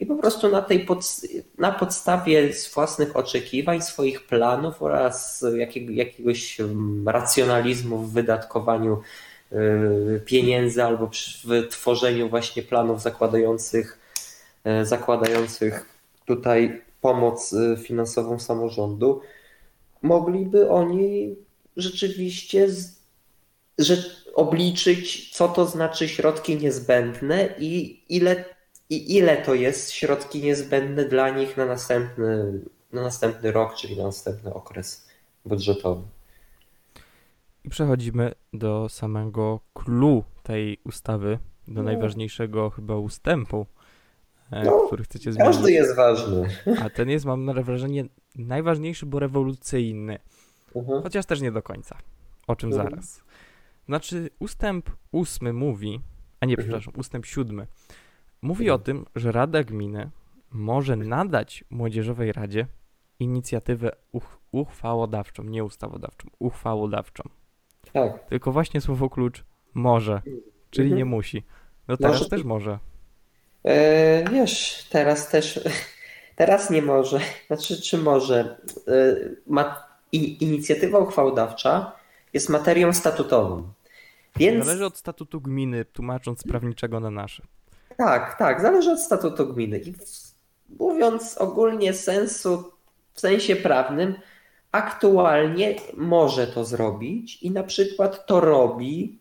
[0.01, 1.05] I po prostu na, tej pod,
[1.57, 6.57] na podstawie własnych oczekiwań, swoich planów oraz jakiego, jakiegoś
[7.05, 9.01] racjonalizmu w wydatkowaniu
[9.53, 11.09] Y, pieniędzy albo
[11.43, 13.99] w tworzeniu właśnie planów zakładających,
[14.81, 15.85] y, zakładających
[16.25, 19.21] tutaj pomoc y, finansową samorządu,
[20.01, 21.35] mogliby oni
[21.77, 22.67] rzeczywiście
[23.77, 23.97] że
[24.35, 28.45] obliczyć, co to znaczy środki niezbędne i ile,
[28.91, 32.59] i ile to jest środki niezbędne dla nich na następny,
[32.91, 35.07] na następny rok, czyli na następny okres
[35.45, 36.03] budżetowy.
[37.63, 41.83] I przechodzimy do samego clue tej ustawy, do no.
[41.83, 43.65] najważniejszego chyba ustępu,
[44.51, 45.55] e, no, który chcecie zmienić.
[45.55, 46.49] Każdy jest ważny.
[46.85, 50.19] A ten jest, mam wrażenie, najważniejszy, bo rewolucyjny.
[50.75, 51.03] Mhm.
[51.03, 51.97] Chociaż też nie do końca.
[52.47, 52.89] O czym mhm.
[52.89, 53.23] zaraz.
[53.85, 56.01] Znaczy, ustęp ósmy mówi,
[56.39, 56.67] a nie, mhm.
[56.67, 57.67] przepraszam, ustęp siódmy,
[58.41, 60.09] mówi o tym, że Rada Gminy
[60.51, 62.67] może nadać Młodzieżowej Radzie
[63.19, 67.23] inicjatywę uch uchwałodawczą, nie ustawodawczą, uchwałodawczą.
[67.93, 68.29] Tak.
[68.29, 70.21] Tylko właśnie słowo klucz może,
[70.69, 70.97] czyli mhm.
[70.97, 71.43] nie musi.
[71.87, 72.29] No teraz może...
[72.29, 72.79] też może.
[73.63, 75.59] E, wiesz, teraz też,
[76.35, 77.19] teraz nie może.
[77.47, 78.57] Znaczy, czy może?
[78.87, 79.15] E,
[79.47, 81.91] ma, i, inicjatywa uchwałodawcza
[82.33, 83.73] jest materią statutową.
[84.35, 84.65] Więc...
[84.65, 87.43] Zależy od statutu gminy, tłumacząc prawniczego na nasze.
[87.97, 89.79] Tak, tak, zależy od statutu gminy.
[89.79, 89.93] I
[90.79, 92.71] mówiąc ogólnie sensu,
[93.13, 94.15] w sensie prawnym,
[94.71, 99.19] aktualnie może to zrobić i na przykład to robi,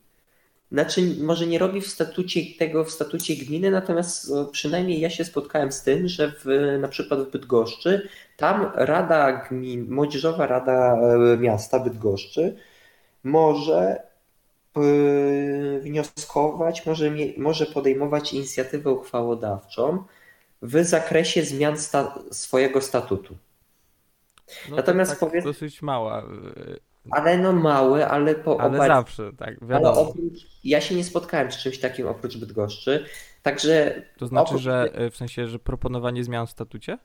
[0.73, 5.73] znaczy może nie robi w statucie tego w statucie gminy, natomiast przynajmniej ja się spotkałem
[5.73, 11.79] z tym, że w, na przykład w Bydgoszczy, tam Rada Gmin, Młodzieżowa Rada e, Miasta
[11.79, 12.57] Bydgoszczy
[13.25, 14.10] może
[15.81, 20.05] wnioskować, może, może podejmować inicjatywę uchwałodawczą
[20.63, 23.37] w zakresie zmian sta swojego statutu.
[24.71, 25.45] No Natomiast tak powiedz...
[25.45, 26.23] dosyć mała.
[26.23, 26.81] Y,
[27.11, 29.91] ale no małe, ale po Ale zawsze, tak, wiadomo.
[29.91, 33.05] Ale oprócz, ja się nie spotkałem z czymś takim oprócz Bydgoszczy,
[33.43, 34.03] także...
[34.19, 34.63] To znaczy, oprócz...
[34.63, 36.99] że y, w sensie, że proponowanie zmian w statucie?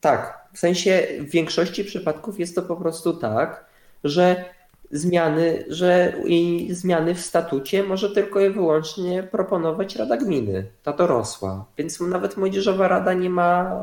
[0.00, 3.64] Tak, w sensie w większości przypadków jest to po prostu tak,
[4.04, 4.44] że
[4.90, 11.64] zmiany, że i zmiany w statucie może tylko i wyłącznie proponować Rada Gminy, ta dorosła.
[11.78, 13.80] Więc nawet Młodzieżowa Rada nie ma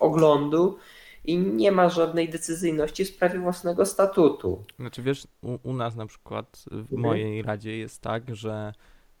[0.00, 0.78] oglądu
[1.24, 4.64] i nie ma żadnej decyzyjności w sprawie własnego statutu.
[4.78, 7.00] Znaczy wiesz, u, u nas na przykład w mhm.
[7.00, 8.72] mojej radzie jest tak, że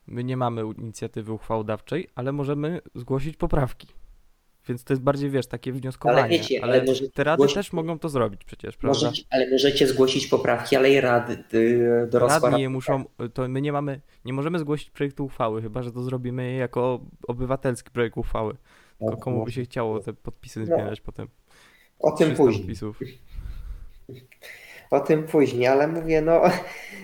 [0.06, 3.97] my nie mamy inicjatywy uchwałodawczej, ale możemy zgłosić poprawki.
[4.68, 6.20] Więc to jest bardziej, wiesz, takie wnioskowanie.
[6.20, 7.54] Ale, wiecie, ale, ale te rady zgłosić...
[7.54, 9.06] też mogą to zrobić przecież, prawda?
[9.06, 12.50] Możecie, ale możecie zgłosić poprawki, ale i rady y, dorosła...
[12.50, 13.04] Radni je muszą,
[13.34, 17.90] to my nie mamy, nie możemy zgłosić projektu uchwały, chyba, że to zrobimy jako obywatelski
[17.90, 18.56] projekt uchwały.
[18.98, 20.66] Tylko komu by się chciało te podpisy no.
[20.66, 21.28] zbierać potem.
[21.98, 22.64] O tym później.
[22.64, 23.00] Wpisów.
[24.90, 26.42] O tym później, ale mówię, no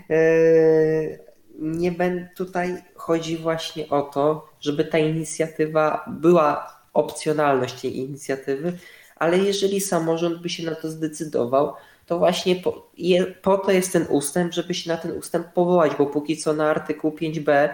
[0.08, 1.18] yy,
[1.58, 8.72] nie będę tutaj chodzi właśnie o to, żeby ta inicjatywa była opcjonalność tej inicjatywy,
[9.16, 11.72] ale jeżeli samorząd by się na to zdecydował,
[12.06, 15.92] to właśnie po, je, po to jest ten ustęp, żeby się na ten ustęp powołać,
[15.98, 17.68] bo póki co na artykuł 5b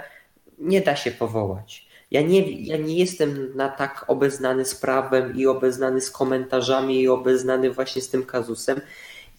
[0.58, 1.90] nie da się powołać.
[2.10, 7.08] Ja nie, ja nie jestem na tak obeznany z prawem i obeznany z komentarzami i
[7.08, 8.80] obeznany właśnie z tym kazusem.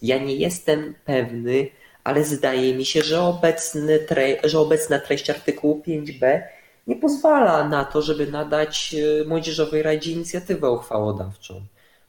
[0.02, 1.68] Ja nie jestem pewny,
[2.04, 6.42] ale zdaje mi się, że, obecny tre, że obecna treść artykułu 5b
[6.86, 11.60] nie pozwala na to, żeby nadać e, Młodzieżowej Radzie inicjatywę uchwałodawczą.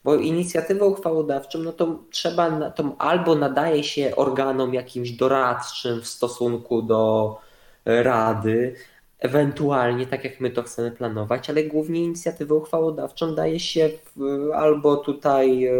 [0.03, 6.81] Bo inicjatywę uchwałodawczą, no to trzeba, to albo nadaje się organom jakimś doradczym w stosunku
[6.81, 7.37] do
[7.85, 8.75] Rady,
[9.19, 14.97] ewentualnie tak jak my to chcemy planować, ale głównie inicjatywę uchwałodawczą daje się w, albo
[14.97, 15.73] tutaj e,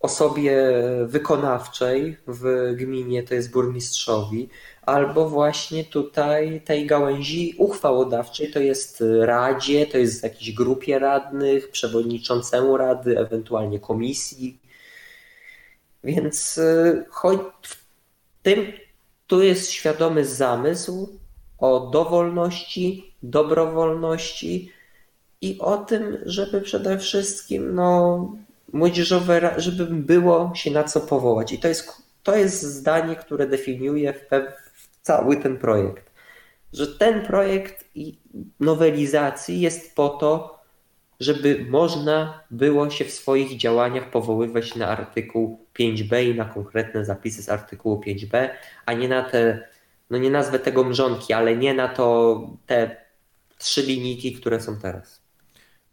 [0.00, 0.56] osobie
[1.06, 4.48] wykonawczej w gminie, to jest burmistrzowi,
[4.82, 12.76] albo właśnie tutaj tej gałęzi uchwałodawczej, to jest radzie, to jest jakiejś grupie radnych, przewodniczącemu
[12.76, 14.60] rady, ewentualnie komisji.
[16.04, 17.86] Więc e, choć w
[18.42, 18.72] tym
[19.26, 21.18] tu jest świadomy zamysł
[21.58, 24.72] o dowolności, dobrowolności
[25.40, 28.36] i o tym, żeby przede wszystkim no,
[28.72, 31.52] młodzieżowe, żeby było się na co powołać.
[31.52, 34.26] I to jest, to jest zdanie, które definiuje w,
[35.02, 36.10] cały ten projekt.
[36.72, 37.84] Że ten projekt
[38.60, 40.56] nowelizacji jest po to,
[41.20, 47.42] żeby można było się w swoich działaniach powoływać na artykuł 5b i na konkretne zapisy
[47.42, 48.48] z artykułu 5b,
[48.86, 49.68] a nie na te,
[50.10, 52.96] no nie nazwę tego mrzonki, ale nie na to te
[53.58, 55.25] trzy linijki, które są teraz.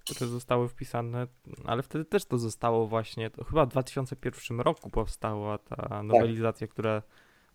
[0.09, 1.27] Które zostały wpisane,
[1.65, 6.73] ale wtedy też to zostało właśnie, to chyba w 2001 roku powstała ta nowelizacja, tak.
[6.73, 7.01] która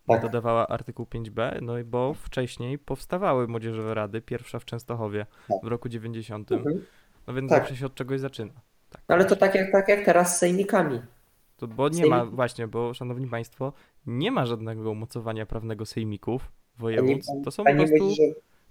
[0.07, 0.23] tak.
[0.23, 5.59] dodawała artykuł 5b, no i bo wcześniej powstawały młodzieżowe rady, pierwsza w Częstochowie tak.
[5.63, 6.53] w roku 90.
[6.53, 6.85] Mhm.
[7.27, 7.59] No więc tak.
[7.59, 8.53] zawsze się od czegoś zaczyna.
[8.91, 9.03] Tak.
[9.09, 11.01] Ale to tak jak, tak jak teraz z sejmikami.
[11.57, 13.73] To, bo nie ma, właśnie, bo szanowni państwo,
[14.07, 17.31] nie ma żadnego umocowania prawnego sejmików województw.
[17.45, 18.09] To są po prostu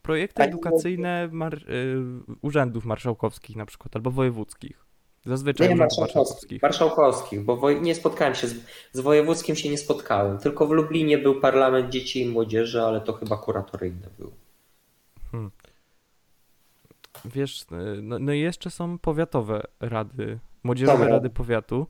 [0.02, 1.96] projekty edukacyjne mar y,
[2.42, 4.88] urzędów marszałkowskich na przykład, albo wojewódzkich.
[5.26, 6.62] Zazwyczaj nie, marszałkowskich.
[6.62, 8.56] Marszałkowskich, bo nie spotkałem się z,
[8.94, 10.38] z wojewódzkim się nie spotkałem.
[10.38, 14.32] Tylko w Lublinie był parlament dzieci i młodzieży, ale to chyba kuratoryjne był.
[15.32, 15.52] Hmm.
[17.26, 17.66] Wiesz,
[18.02, 21.14] no, no i jeszcze są powiatowe rady, młodzieżowe Dobra.
[21.14, 21.88] rady powiatu.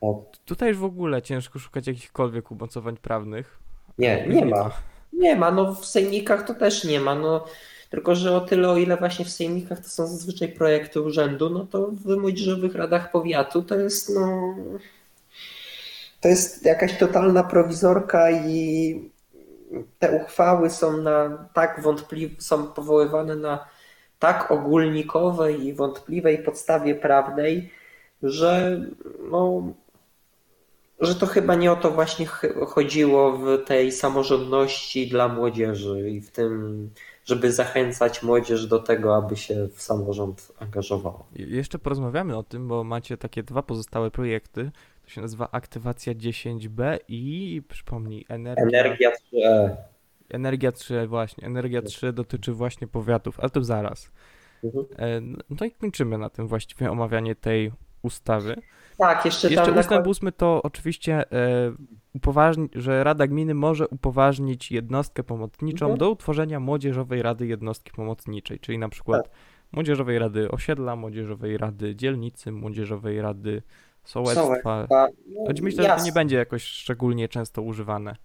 [0.00, 0.40] Tak.
[0.44, 3.58] Tutaj już w ogóle ciężko szukać jakichkolwiek umocowań prawnych.
[3.98, 4.70] Nie, nie ma.
[5.12, 7.44] Nie ma, no w sejmikach to też nie ma, no.
[7.90, 11.66] Tylko że o tyle, o ile właśnie w sejmikach to są zazwyczaj projekty urzędu, no
[11.66, 14.54] to w młodzieżowych radach powiatu to jest no
[16.20, 19.10] to jest jakaś totalna prowizorka i
[19.98, 23.66] te uchwały są na tak wątpliwe, są powoływane na
[24.18, 27.70] tak ogólnikowej i wątpliwej podstawie prawnej,
[28.22, 28.80] że,
[29.30, 29.62] no,
[31.00, 32.26] że to chyba nie o to właśnie
[32.66, 36.90] chodziło w tej samorządności dla młodzieży i w tym,
[37.24, 41.24] żeby zachęcać młodzież do tego, aby się w samorząd angażowała.
[41.36, 44.70] Jeszcze porozmawiamy o tym, bo macie takie dwa pozostałe projekty.
[45.04, 49.70] To się nazywa Aktywacja 10B i przypomnij, Energia, Energia 3E.
[50.28, 51.46] Energia 3, właśnie.
[51.46, 54.10] Energia 3 dotyczy właśnie powiatów, ale to zaraz.
[54.64, 54.86] Mhm.
[54.98, 58.56] E, no i kończymy na tym właściwie omawianie tej ustawy.
[59.00, 61.24] Tak, jeszcze, jeszcze ustęp ósmy to oczywiście e,
[62.14, 65.98] upoważni, że Rada Gminy może upoważnić jednostkę pomocniczą mhm.
[65.98, 69.32] do utworzenia Młodzieżowej Rady Jednostki Pomocniczej, czyli na przykład tak.
[69.72, 73.62] Młodzieżowej Rady Osiedla, Młodzieżowej Rady Dzielnicy, Młodzieżowej Rady
[74.04, 74.86] Sołectwa.
[74.90, 75.08] No,
[75.46, 75.96] Choć myślę, jasne.
[75.96, 78.16] że to nie będzie jakoś szczególnie często używane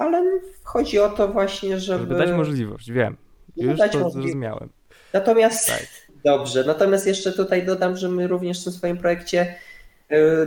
[0.00, 2.00] ale chodzi o to właśnie, żeby...
[2.00, 3.16] Żeby dać możliwość, wiem.
[3.56, 4.68] Już dać to zrozumiałem.
[5.12, 5.86] Natomiast, tak.
[6.24, 9.54] dobrze, natomiast jeszcze tutaj dodam, że my również w tym swoim projekcie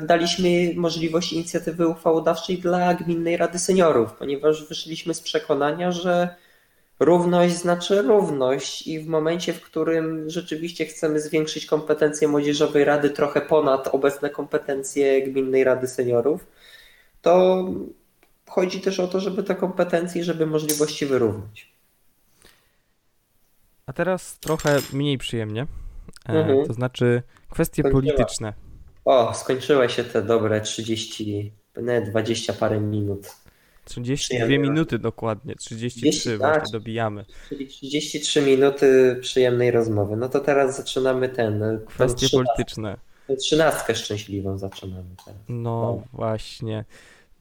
[0.02, 6.36] daliśmy możliwość inicjatywy uchwałodawczej dla Gminnej Rady Seniorów, ponieważ wyszliśmy z przekonania, że
[7.00, 13.42] równość znaczy równość i w momencie, w którym rzeczywiście chcemy zwiększyć kompetencje Młodzieżowej Rady trochę
[13.42, 16.46] ponad obecne kompetencje Gminnej Rady Seniorów,
[17.22, 17.66] to
[18.48, 21.74] chodzi też o to, żeby te kompetencje, żeby możliwości wyrównać.
[23.86, 25.68] A teraz trochę mniej przyjemnie,
[26.30, 26.68] e, mhm.
[26.68, 28.02] to znaczy kwestie Skończyła.
[28.02, 28.54] polityczne.
[29.06, 33.36] O, skończyły się te dobre 30, nie, 20 parę minut.
[33.86, 37.26] 32 minuty dokładnie, 33 30, właśnie tak, dobijamy.
[37.50, 40.16] Czyli 33 minuty przyjemnej rozmowy.
[40.16, 41.80] No to teraz zaczynamy ten.
[41.86, 42.98] Kwestie polityczne.
[43.40, 45.42] Trzynastkę szczęśliwą zaczynamy teraz.
[45.50, 46.86] No, no właśnie.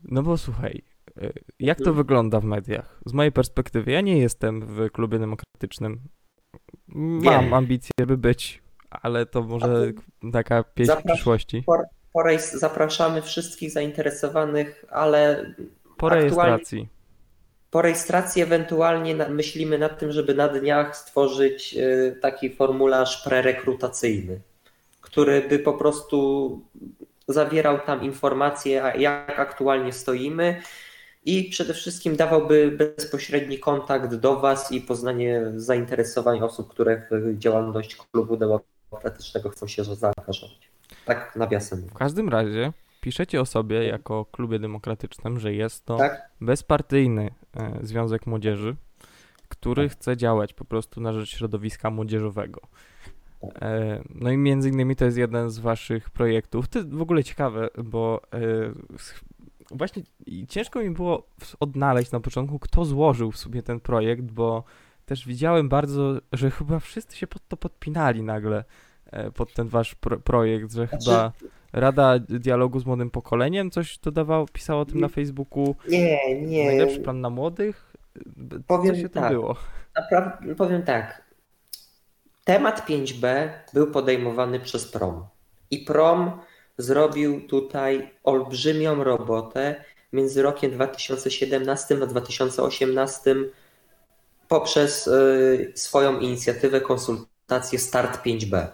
[0.04, 0.82] No bo słuchaj,
[1.20, 3.00] Y, jak to wygląda w mediach?
[3.06, 6.00] Z mojej perspektywy, ja nie jestem w klubie demokratycznym.
[6.94, 8.62] Mam ambicje, by być,
[9.02, 9.92] ale to może
[10.32, 11.14] taka pieśń Zaprasz...
[11.14, 11.62] przyszłości.
[11.66, 11.78] Po,
[12.12, 12.52] po rejs...
[12.52, 15.54] Zapraszamy wszystkich zainteresowanych, ale
[15.96, 16.88] po rejestracji.
[17.70, 24.40] Po rejestracji ewentualnie myślimy nad tym, żeby na dniach stworzyć y, taki formularz prerekrutacyjny,
[25.00, 26.60] który by po prostu
[27.28, 30.62] zawierał tam informacje, jak aktualnie stoimy,
[31.24, 37.96] i przede wszystkim dawałby bezpośredni kontakt do Was i poznanie zainteresowań osób, które w działalność
[37.96, 38.71] klubu demokratycznego
[39.52, 40.70] chcą się zaangażować.
[41.04, 41.82] Tak nawiasem.
[41.82, 46.30] W każdym razie piszecie o sobie jako klubie demokratycznym, że jest to tak?
[46.40, 48.76] bezpartyjny e, Związek Młodzieży,
[49.48, 49.98] który tak.
[49.98, 52.60] chce działać po prostu na rzecz środowiska młodzieżowego.
[53.40, 53.62] Tak.
[53.62, 56.68] E, no i między innymi to jest jeden z waszych projektów.
[56.68, 58.38] To jest w ogóle ciekawe, bo e,
[59.70, 60.02] właśnie
[60.48, 61.26] ciężko mi było
[61.60, 64.64] odnaleźć na początku, kto złożył w sobie ten projekt, bo
[65.06, 68.64] też widziałem bardzo, że chyba wszyscy się pod to podpinali nagle,
[69.06, 71.04] e, pod ten wasz pro projekt, że znaczy...
[71.04, 71.32] chyba
[71.72, 75.74] Rada Dialogu z Młodym Pokoleniem coś dodawał, pisał o tym na Facebooku.
[75.88, 76.66] Nie, nie.
[76.66, 77.92] Najlepszy plan na młodych.
[78.66, 79.56] Powiem Co się tak, było?
[79.96, 81.22] Naprawdę, powiem tak.
[82.44, 85.24] Temat 5B był podejmowany przez PROM.
[85.70, 86.30] I PROM
[86.78, 93.34] zrobił tutaj olbrzymią robotę między rokiem 2017 a 2018
[94.48, 98.66] poprzez y, swoją inicjatywę konsultację Start 5B.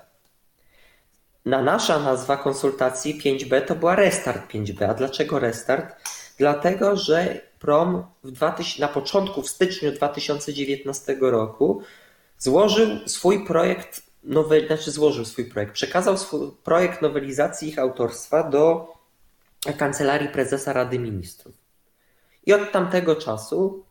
[1.45, 4.85] Na nasza nazwa konsultacji 5B to była Restart 5B.
[4.85, 5.97] A dlaczego Restart?
[6.39, 11.83] Dlatego, że PROM w 2000, na początku, w styczniu 2019 roku
[12.39, 18.95] złożył swój projekt, nowel, znaczy złożył swój projekt, przekazał swój projekt nowelizacji ich autorstwa do
[19.79, 21.55] Kancelarii Prezesa Rady Ministrów.
[22.47, 23.85] I od tamtego czasu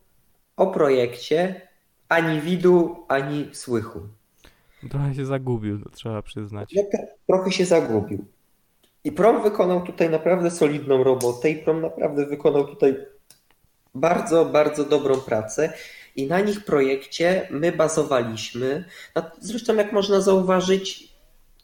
[0.57, 1.66] o projekcie
[2.09, 3.99] ani widu, ani słychu.
[4.89, 6.75] Trochę się zagubił, to trzeba przyznać.
[7.27, 8.25] Trochę się zagubił.
[9.03, 12.97] I Prom wykonał tutaj naprawdę solidną robotę i Prom naprawdę wykonał tutaj
[13.95, 15.73] bardzo, bardzo dobrą pracę
[16.15, 18.85] i na nich projekcie my bazowaliśmy.
[19.39, 21.13] Zresztą, jak można zauważyć,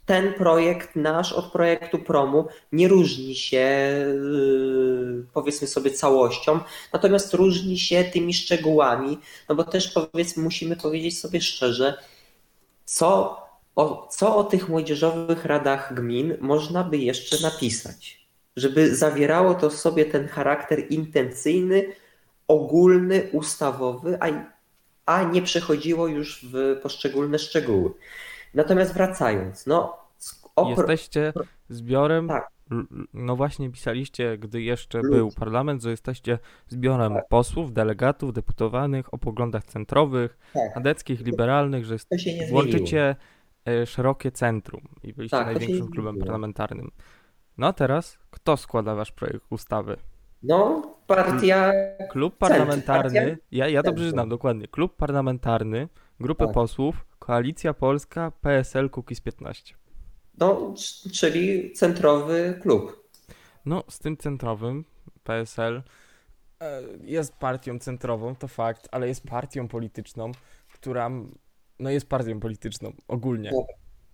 [0.06, 6.60] ten projekt nasz od projektu promu nie różni się, yy, powiedzmy sobie, całością,
[6.94, 11.98] natomiast różni się tymi szczegółami, no bo też powiedzmy, musimy powiedzieć sobie szczerze,
[12.86, 13.38] co
[13.76, 20.06] o, co o tych młodzieżowych radach gmin można by jeszcze napisać, żeby zawierało to sobie
[20.06, 21.86] ten charakter intencyjny,
[22.48, 24.28] ogólny, ustawowy, a,
[25.06, 27.92] a nie przechodziło już w poszczególne szczegóły.
[28.54, 29.98] Natomiast wracając, no.
[30.70, 31.34] Jesteście
[31.70, 32.28] zbiorem.
[32.28, 32.54] Tak.
[33.14, 35.12] No właśnie pisaliście, gdy jeszcze Lud.
[35.12, 37.28] był parlament, że jesteście zbiorem tak.
[37.28, 40.78] posłów, delegatów, deputowanych o poglądach centrowych, tak.
[40.78, 41.96] adeckich, liberalnych, że
[42.52, 43.16] łączycie
[43.66, 46.92] e, szerokie centrum i byliście tak, największym klubem parlamentarnym.
[47.58, 49.98] No a teraz, kto składa wasz projekt ustawy?
[50.44, 51.72] No, partia.
[52.10, 53.20] Klub parlamentarny.
[53.20, 53.36] Partia?
[53.52, 54.68] Ja, ja dobrze znam dokładnie.
[54.68, 55.88] Klub parlamentarny,
[56.20, 56.54] grupę tak.
[56.54, 59.76] posłów, Koalicja Polska, PSL, Kukiz 15.
[60.38, 60.74] No,
[61.14, 63.10] czyli centrowy klub.
[63.66, 64.86] No, z tym centrowym
[65.24, 65.84] PSL
[66.62, 70.32] e, jest partią centrową, to fakt, ale jest partią polityczną,
[70.74, 71.10] która
[71.80, 73.52] no jest partią polityczną ogólnie.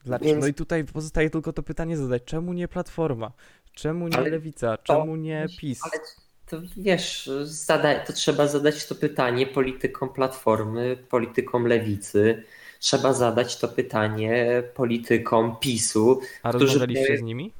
[0.05, 0.29] Dlaczego?
[0.29, 0.41] Więc...
[0.41, 3.31] No i tutaj pozostaje tylko to pytanie zadać, czemu nie Platforma?
[3.73, 4.77] Czemu nie ale Lewica?
[4.77, 5.15] Czemu to...
[5.15, 5.79] nie PiS?
[5.83, 6.03] Ale
[6.49, 7.99] to wiesz, zada...
[7.99, 12.43] to trzeba zadać to pytanie politykom Platformy, politykom Lewicy,
[12.79, 16.21] trzeba zadać to pytanie politykom PiSu.
[16.43, 17.53] A którzy rozmawialiście z nimi?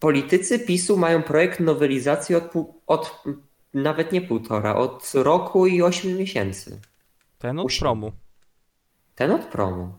[0.00, 2.52] Politycy PiSu mają projekt nowelizacji od,
[2.86, 3.22] od
[3.74, 6.80] nawet nie półtora, od roku i ośmiu miesięcy.
[7.38, 8.12] Ten od promu.
[9.14, 9.92] Ten od promu.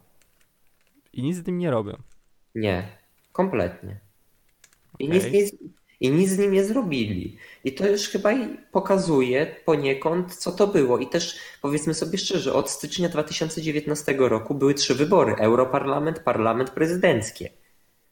[1.14, 1.98] I nic z tym nie robią.
[2.56, 2.88] Nie,
[3.32, 4.00] kompletnie.
[5.00, 5.18] I okay.
[5.18, 5.52] nic, nic,
[6.04, 7.38] i nic z nim nie zrobili.
[7.64, 8.30] I to już chyba
[8.72, 10.98] pokazuje poniekąd, co to było.
[10.98, 17.50] I też powiedzmy sobie szczerze, od stycznia 2019 roku były trzy wybory: Europarlament, Parlament Prezydenckie.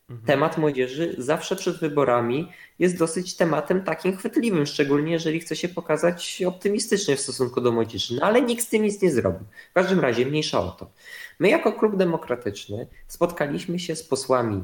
[0.10, 0.28] Mhm.
[0.28, 6.44] Temat młodzieży zawsze przed wyborami jest dosyć tematem takim chwytliwym, szczególnie jeżeli chce się pokazać
[6.48, 8.16] optymistycznie w stosunku do młodzieży.
[8.16, 9.48] No ale nikt z tym nic nie zrobił.
[9.72, 10.92] W każdym razie, mniejsza o to.
[11.40, 14.64] My, jako klub demokratyczny, spotkaliśmy się z posłami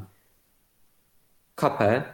[1.54, 2.04] KP,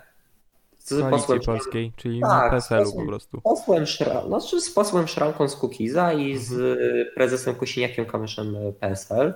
[0.84, 3.40] z posłem Polskiej, czyli tak, PSL-u po prostu.
[3.40, 4.26] Posłem Szra...
[4.26, 6.40] znaczy z posłem Szranką z Kukiza i mhm.
[6.40, 9.34] z prezesem Kosiniakiem Kamyszem PSL.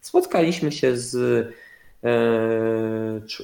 [0.00, 1.14] Spotkaliśmy się z,
[2.04, 2.10] e,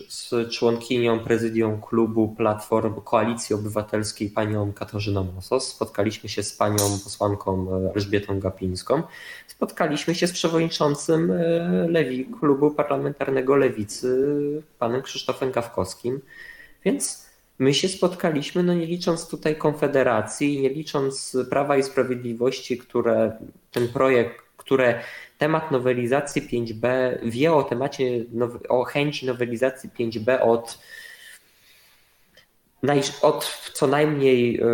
[0.08, 5.68] z członkinią prezydium klubu Platform Koalicji Obywatelskiej panią Katarzyną Mosos.
[5.68, 9.02] Spotkaliśmy się z panią posłanką Elżbietą Gapińską.
[9.46, 16.20] Spotkaliśmy się z przewodniczącym e, Lewi, klubu parlamentarnego Lewicy panem Krzysztofem Gawkowskim.
[16.84, 17.25] Więc
[17.58, 23.38] My się spotkaliśmy, no nie licząc tutaj Konfederacji, nie licząc Prawa i Sprawiedliwości, które
[23.72, 25.00] ten projekt, które
[25.38, 26.88] temat nowelizacji 5b
[27.22, 28.24] wie o temacie,
[28.68, 30.78] o chęci nowelizacji 5b od,
[33.22, 34.66] od co najmniej e,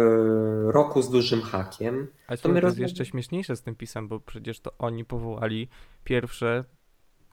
[0.73, 2.07] roku z dużym hakiem.
[2.27, 5.69] A to, to jest jeszcze śmieszniejsze z tym pisem, bo przecież to oni powołali
[6.05, 6.65] pierwsze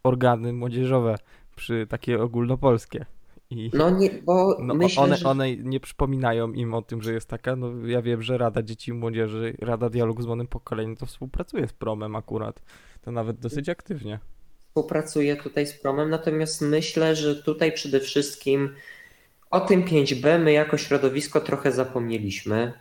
[0.04, 1.16] organy młodzieżowe
[1.56, 3.06] przy takie ogólnopolskie.
[3.50, 5.30] I no nie, bo no, myślę, one, że...
[5.30, 8.92] one nie przypominają im o tym, że jest taka, no ja wiem, że Rada Dzieci
[8.92, 12.62] i Młodzieży, Rada Dialogu z Młodym Pokoleniem to współpracuje z Promem akurat,
[13.02, 14.20] to nawet dosyć aktywnie.
[14.60, 18.76] Współpracuje tutaj z Promem, natomiast myślę, że tutaj przede wszystkim
[19.52, 22.74] o tym 5B my jako środowisko trochę zapomnieliśmy,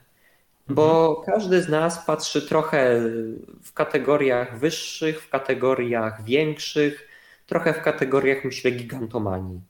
[0.68, 1.26] bo mhm.
[1.26, 3.00] każdy z nas patrzy trochę
[3.62, 7.08] w kategoriach wyższych, w kategoriach większych,
[7.46, 9.60] trochę w kategoriach, myślę, gigantomanii.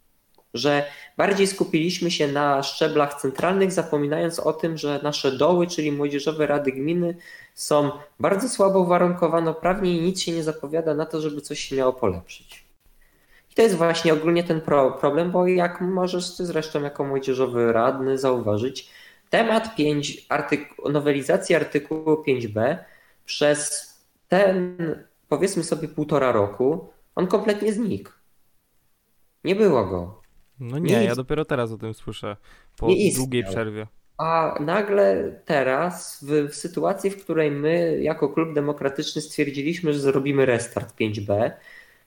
[0.55, 0.85] Że
[1.17, 6.73] bardziej skupiliśmy się na szczeblach centralnych, zapominając o tym, że nasze doły, czyli młodzieżowe rady
[6.73, 7.15] gminy,
[7.55, 7.91] są
[8.21, 11.93] bardzo słabo uwarunkowane prawnie i nic się nie zapowiada na to, żeby coś się miało
[11.93, 12.65] polepszyć.
[13.53, 17.73] I to jest właśnie ogólnie ten pro problem, bo jak możesz ty zresztą jako młodzieżowy
[17.73, 18.91] radny zauważyć,
[19.31, 22.77] temat 5, artyku, nowelizacji artykułu 5b
[23.27, 23.89] przez
[24.29, 24.77] ten
[25.29, 28.11] powiedzmy sobie półtora roku, on kompletnie znikł.
[29.45, 30.18] Nie było go.
[30.61, 32.37] No nie, ja dopiero teraz o tym słyszę,
[32.77, 33.87] po długiej przerwie.
[34.19, 40.47] A nagle teraz, w, w, sytuacji, w której my jako klub demokratyczny stwierdziliśmy, że zrobimy
[40.47, 41.51] restart 5B,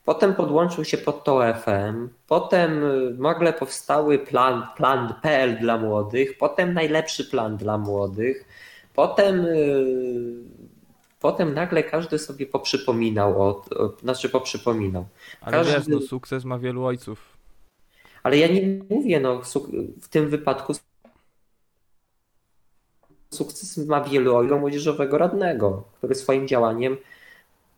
[0.06, 6.38] potem podłączył się pod to FM, potem y, nagle powstały plan, plan PL dla młodych,
[6.38, 8.45] potem najlepszy plan dla młodych,
[8.93, 10.36] potem yy,
[11.20, 15.06] potem nagle każdy sobie poprzypominał, o, o, znaczy poprzypominał.
[15.41, 15.74] Ale każdy...
[15.74, 17.30] wiesz, no sukces ma wielu ojców.
[18.24, 19.41] Ale ja nie mówię, no
[20.01, 20.74] w tym wypadku
[23.34, 26.97] sukces ma wielu ojców młodzieżowego radnego, który swoim działaniem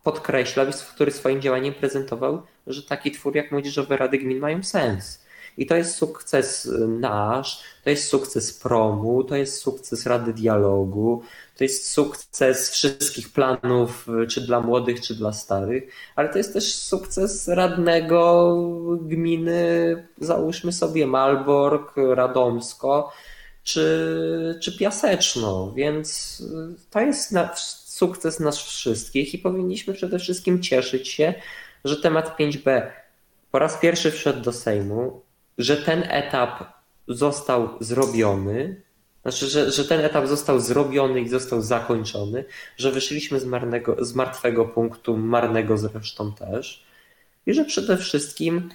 [0.03, 5.22] podkreślał, który swoim działaniem prezentował, że taki twór jak Młodzieżowe Rady Gmin mają sens.
[5.57, 11.23] I to jest sukces nasz, to jest sukces promu, to jest sukces Rady Dialogu,
[11.57, 15.83] to jest sukces wszystkich planów, czy dla młodych, czy dla starych,
[16.15, 18.55] ale to jest też sukces radnego
[19.01, 23.11] gminy, załóżmy sobie Malbork, Radomsko,
[23.63, 26.41] czy, czy Piaseczno, więc
[26.89, 27.59] to jest nasz
[27.93, 31.33] sukces nas wszystkich i powinniśmy przede wszystkim cieszyć się,
[31.85, 32.81] że temat 5B
[33.51, 35.21] po raz pierwszy wszedł do Sejmu,
[35.57, 36.63] że ten etap
[37.07, 38.81] został zrobiony,
[39.21, 42.45] znaczy, że, że ten etap został zrobiony i został zakończony,
[42.77, 46.83] że wyszliśmy z, marnego, z martwego punktu, marnego zresztą też,
[47.45, 48.69] i że przede wszystkim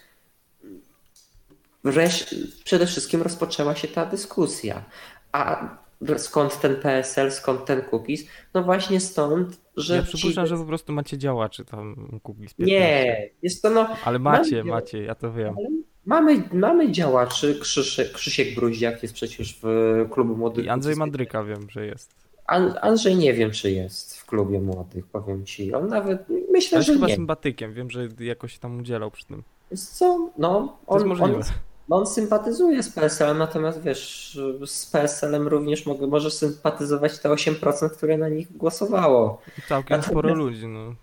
[2.65, 4.85] przede wszystkim rozpoczęła się ta dyskusja.
[5.33, 5.69] A
[6.17, 8.21] skąd ten PSL, skąd ten cookies?
[8.55, 9.97] No właśnie stąd, że.
[9.97, 10.49] Ja przypuszczam, ci...
[10.49, 12.55] że po prostu macie działaczy tam cookies.
[12.55, 12.65] 15.
[12.65, 13.97] Nie, jest to no.
[14.05, 15.55] Ale macie, macie, ja to wiem.
[15.59, 15.69] Ale
[16.09, 20.65] Mamy, mamy działaczy, Krzysiek, Krzysiek Bruździak jest przecież w klubie młodych.
[20.65, 22.11] I Andrzej Mandryka wiem, że jest.
[22.47, 25.75] An, Andrzej nie wiem, czy jest w klubie młodych, powiem ci.
[25.75, 27.15] On nawet, myślę, Ale że chyba nie.
[27.15, 29.43] sympatykiem, wiem, że jakoś tam udzielał przy tym.
[29.77, 30.31] Co?
[30.39, 31.43] No, on, on,
[31.91, 38.19] on sympatyzuje z PSL, natomiast wiesz, z PSL-em również mogę, może sympatyzować te 8%, które
[38.19, 39.41] na nich głosowało.
[39.59, 40.09] I całkiem natomiast...
[40.09, 40.95] sporo ludzi, no.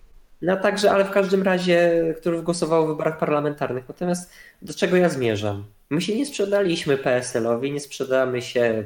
[0.46, 3.88] No także, ale w każdym razie, który głosował w wyborach parlamentarnych.
[3.88, 4.32] Natomiast
[4.62, 5.64] do czego ja zmierzam?
[5.90, 8.86] My się nie sprzedaliśmy PSL-owi, nie sprzedamy się e,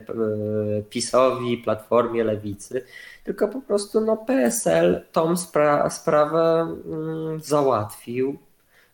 [0.89, 2.85] PiSowi, Platformie, Lewicy,
[3.23, 8.39] tylko po prostu no, PSL tą spra sprawę mm, załatwił.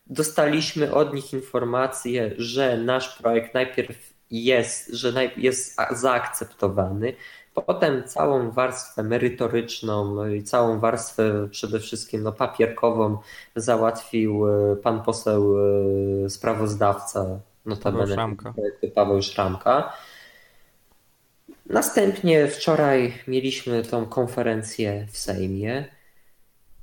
[0.08, 7.14] Dostaliśmy od nich informację, że nasz projekt najpierw jest, że jest zaakceptowany,
[7.62, 13.18] Potem całą warstwę merytoryczną i całą warstwę przede wszystkim no, papierkową
[13.56, 15.56] załatwił e, pan poseł
[16.26, 18.54] e, sprawozdawca, notabene Szramka.
[18.96, 19.94] Paweł Szramka.
[21.66, 25.95] Następnie wczoraj mieliśmy tą konferencję w Sejmie.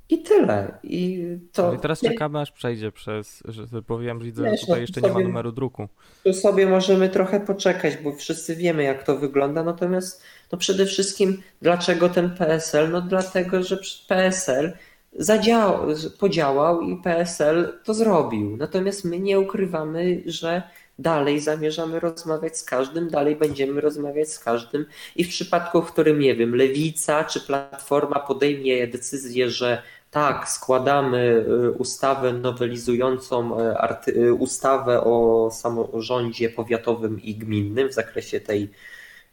[0.09, 0.77] I tyle.
[0.83, 1.67] I to.
[1.67, 3.43] No i teraz czekamy, aż przejdzie przez.
[3.45, 5.87] Że powiem, że widzę, że tutaj jeszcze sobie, nie ma numeru druku.
[6.23, 9.63] Tu sobie możemy trochę poczekać, bo wszyscy wiemy, jak to wygląda.
[9.63, 12.91] Natomiast no przede wszystkim, dlaczego ten PSL?
[12.91, 13.77] No dlatego, że
[14.07, 14.73] PSL
[15.19, 15.87] zadziałał,
[16.19, 18.57] podziałał i PSL to zrobił.
[18.57, 20.63] Natomiast my nie ukrywamy, że
[20.99, 24.85] dalej zamierzamy rozmawiać z każdym, dalej będziemy rozmawiać z każdym.
[25.15, 31.45] I w przypadku, w którym, nie wiem, Lewica czy Platforma podejmie decyzję, że tak, składamy
[31.49, 38.69] y, ustawę nowelizującą y, y, ustawę o samorządzie powiatowym i gminnym w zakresie tej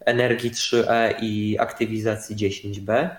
[0.01, 3.11] energii 3E i aktywizacji 10B,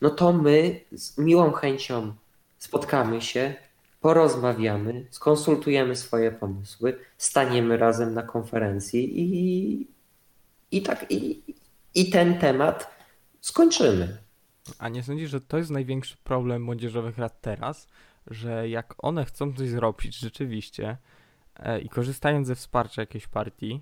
[0.00, 2.12] no to my z miłą chęcią
[2.58, 3.54] spotkamy się,
[4.00, 9.86] porozmawiamy, skonsultujemy swoje pomysły, staniemy razem na konferencji i,
[10.70, 11.42] i tak i,
[11.94, 12.90] i ten temat
[13.40, 14.18] skończymy.
[14.78, 17.88] A nie sądzisz, że to jest największy problem młodzieżowych rad teraz,
[18.26, 20.96] że jak one chcą coś zrobić rzeczywiście
[21.56, 23.80] e, i korzystając ze wsparcia jakiejś partii,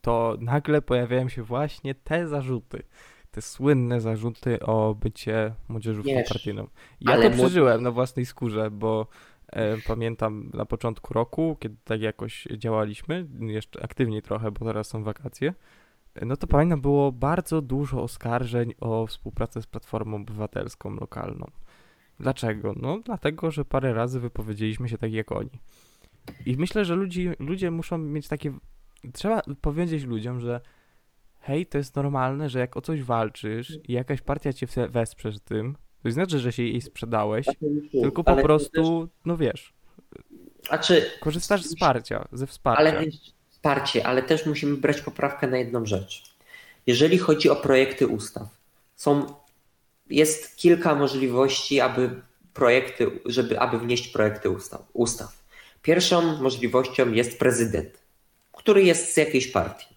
[0.00, 2.82] to nagle pojawiają się właśnie te zarzuty.
[3.30, 6.66] Te słynne zarzuty o bycie młodzieżówką Wiesz, partyjną.
[7.00, 9.06] Ja to przeżyłem na własnej skórze, bo
[9.86, 15.54] pamiętam na początku roku, kiedy tak jakoś działaliśmy, jeszcze aktywniej trochę, bo teraz są wakacje,
[16.22, 21.50] no to pamiętam, było bardzo dużo oskarżeń o współpracę z Platformą Obywatelską lokalną.
[22.20, 22.74] Dlaczego?
[22.76, 25.60] No dlatego, że parę razy wypowiedzieliśmy się tak jak oni.
[26.46, 28.52] I myślę, że ludzi, ludzie muszą mieć takie.
[29.12, 30.60] Trzeba powiedzieć ludziom, że
[31.40, 35.32] hej, to jest normalne, że jak o coś walczysz i jakaś partia cię we- wesprze
[35.32, 35.76] w tym,
[36.06, 37.46] to nie znaczy, że się jej sprzedałeś,
[37.92, 39.72] tylko po Ale to prostu, no wiesz,
[40.70, 42.80] A czy korzystasz z wsparcia, ze wsparcia.
[42.80, 43.04] Ale
[43.50, 46.22] wsparcie, ale też musimy brać poprawkę na jedną rzecz.
[46.86, 48.48] Jeżeli chodzi o projekty ustaw,
[48.96, 49.34] są,
[50.10, 52.22] jest kilka możliwości, aby
[52.54, 55.44] projekty, żeby, aby wnieść projekty ustaw, ustaw.
[55.82, 58.02] Pierwszą możliwością jest prezydent,
[58.52, 59.96] który jest z jakiejś partii.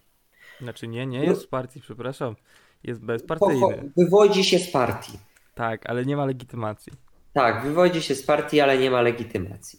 [0.60, 2.36] Znaczy nie, nie jest w partii, przepraszam.
[2.84, 3.92] Jest bezpartyjny.
[3.96, 5.29] Wywodzi się z partii.
[5.60, 6.92] Tak, ale nie ma legitymacji.
[7.32, 9.78] Tak, wywodzi się z partii, ale nie ma legitymacji.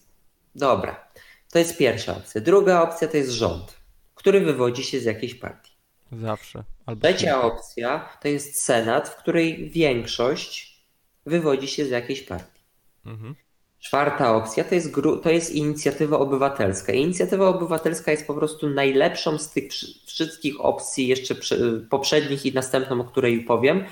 [0.55, 1.07] Dobra,
[1.51, 2.41] to jest pierwsza opcja.
[2.41, 3.75] Druga opcja to jest rząd,
[4.15, 5.71] który wywodzi się z jakiejś partii.
[6.11, 6.63] Zawsze.
[6.86, 10.82] Albo Trzecia opcja to jest Senat, w której większość
[11.25, 12.61] wywodzi się z jakiejś partii.
[13.05, 13.36] Mhm.
[13.79, 16.93] Czwarta opcja to jest, to jest inicjatywa obywatelska.
[16.93, 22.53] Inicjatywa obywatelska jest po prostu najlepszą z tych wszy- wszystkich opcji, jeszcze prze- poprzednich i
[22.53, 23.86] następną, o której powiem,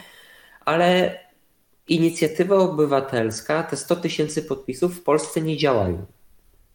[0.66, 1.20] ale
[1.90, 6.06] inicjatywa obywatelska, te 100 tysięcy podpisów w Polsce nie działają.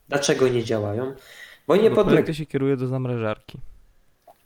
[0.08, 1.14] Dlaczego nie działają?
[1.66, 3.58] Bo nie Bo projekty się kieruje do zamrażarki.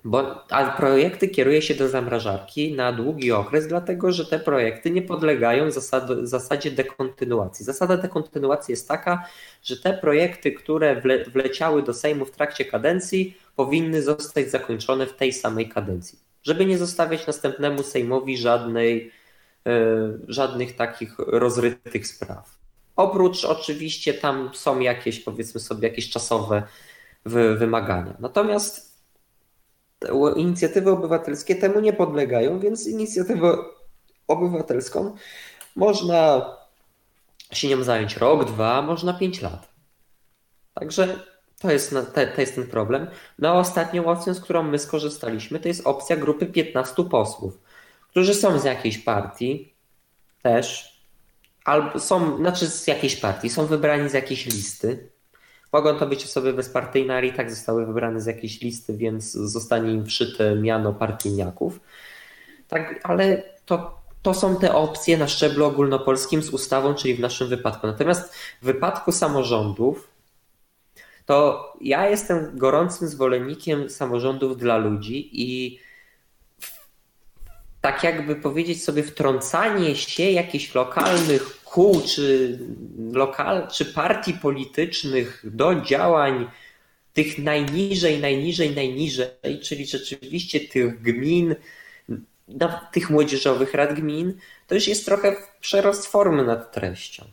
[0.04, 5.02] Bo, a projekty kieruje się do zamrażarki na długi okres, dlatego że te projekty nie
[5.02, 7.64] podlegają zasad, zasadzie dekontynuacji.
[7.64, 9.24] Zasada dekontynuacji jest taka,
[9.62, 15.16] że te projekty, które wle, wleciały do Sejmu w trakcie kadencji, powinny zostać zakończone w
[15.16, 19.10] tej samej kadencji, żeby nie zostawiać następnemu Sejmowi żadnej,
[20.28, 22.58] żadnych takich rozrytych spraw.
[22.96, 26.62] Oprócz oczywiście tam są jakieś, powiedzmy sobie, jakieś czasowe
[27.24, 28.16] wy, wymagania.
[28.18, 28.98] Natomiast
[30.36, 33.58] inicjatywy obywatelskie temu nie podlegają, więc inicjatywę
[34.28, 35.16] obywatelską
[35.76, 36.50] można
[37.52, 39.68] się nią zająć rok, dwa, można pięć lat.
[40.74, 41.20] Także
[41.60, 41.94] to jest,
[42.34, 43.06] to jest ten problem.
[43.38, 47.58] No a ostatnią opcją, z którą my skorzystaliśmy, to jest opcja grupy 15 posłów,
[48.18, 49.74] którzy są z jakiejś partii
[50.42, 50.98] też,
[51.64, 55.10] albo są, znaczy z jakiejś partii, są wybrani z jakiejś listy.
[55.72, 59.92] Mogą to być osoby bezpartyjne, ale i tak zostały wybrane z jakiejś listy, więc zostanie
[59.92, 61.80] im wszyte miano partyjniaków.
[62.68, 67.48] Tak, ale to, to są te opcje na szczeblu ogólnopolskim z ustawą, czyli w naszym
[67.48, 67.86] wypadku.
[67.86, 70.10] Natomiast w wypadku samorządów,
[71.26, 75.78] to ja jestem gorącym zwolennikiem samorządów dla ludzi i
[77.80, 82.58] tak jakby powiedzieć sobie wtrącanie się jakichś lokalnych kół czy,
[83.12, 86.48] lokal, czy partii politycznych do działań
[87.12, 91.54] tych najniżej, najniżej, najniżej, czyli rzeczywiście tych gmin,
[92.48, 94.34] na tych młodzieżowych rad gmin,
[94.66, 97.24] to już jest trochę przerost formy nad treścią.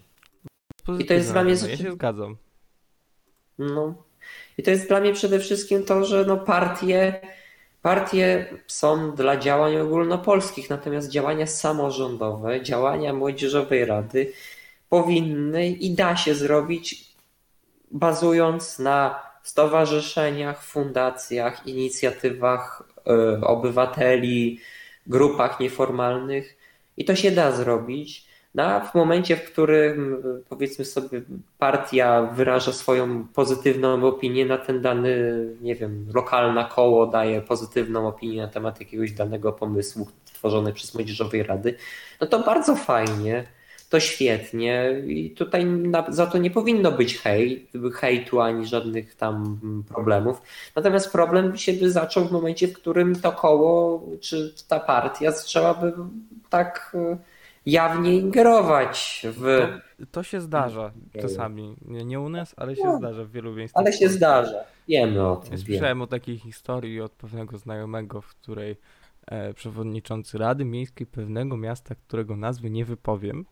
[1.00, 2.38] I to jest dla mnie No, Ja się zgadzam.
[3.58, 4.04] No.
[4.58, 7.22] I to jest dla mnie przede wszystkim to, że no partie,
[7.86, 14.31] partie są dla działań ogólnopolskich, natomiast działania samorządowe, działania Młodzieżowej Rady
[14.89, 17.05] powinny i da się zrobić
[17.91, 22.83] bazując na stowarzyszeniach, fundacjach, inicjatywach
[23.41, 24.59] y, obywateli,
[25.07, 26.57] grupach nieformalnych
[26.97, 28.27] i to się da zrobić.
[28.56, 31.22] No, w momencie, w którym powiedzmy sobie
[31.58, 38.41] partia wyraża swoją pozytywną opinię na ten dany, nie wiem, lokalna koło daje pozytywną opinię
[38.41, 41.76] na temat jakiegoś danego pomysłu tworzonej przez Młodzieżowej Rady,
[42.22, 43.43] no to bardzo fajnie,
[43.89, 49.60] to świetnie i tutaj na, za to nie powinno być hej, hejtu ani żadnych tam
[49.88, 50.41] problemów.
[50.76, 55.93] Natomiast problem się by zaczął w momencie, w którym to koło czy ta partia zaczęłaby
[56.49, 56.95] tak
[57.66, 59.68] jawnie ingerować w...
[59.99, 60.91] To, to się zdarza
[61.22, 61.76] czasami.
[61.86, 62.97] Nie, nie u nas, ale się No.
[62.97, 63.82] zdarza w wielu miejscach.
[63.84, 64.57] Ale się zdarza.
[64.88, 65.57] Wiemy o tym.
[65.57, 68.76] Słyszałem o takiej historii od pewnego znajomego, w której
[69.28, 73.45] e, przewodniczący Rady Miejskiej pewnego miasta, którego nazwy nie wypowiem,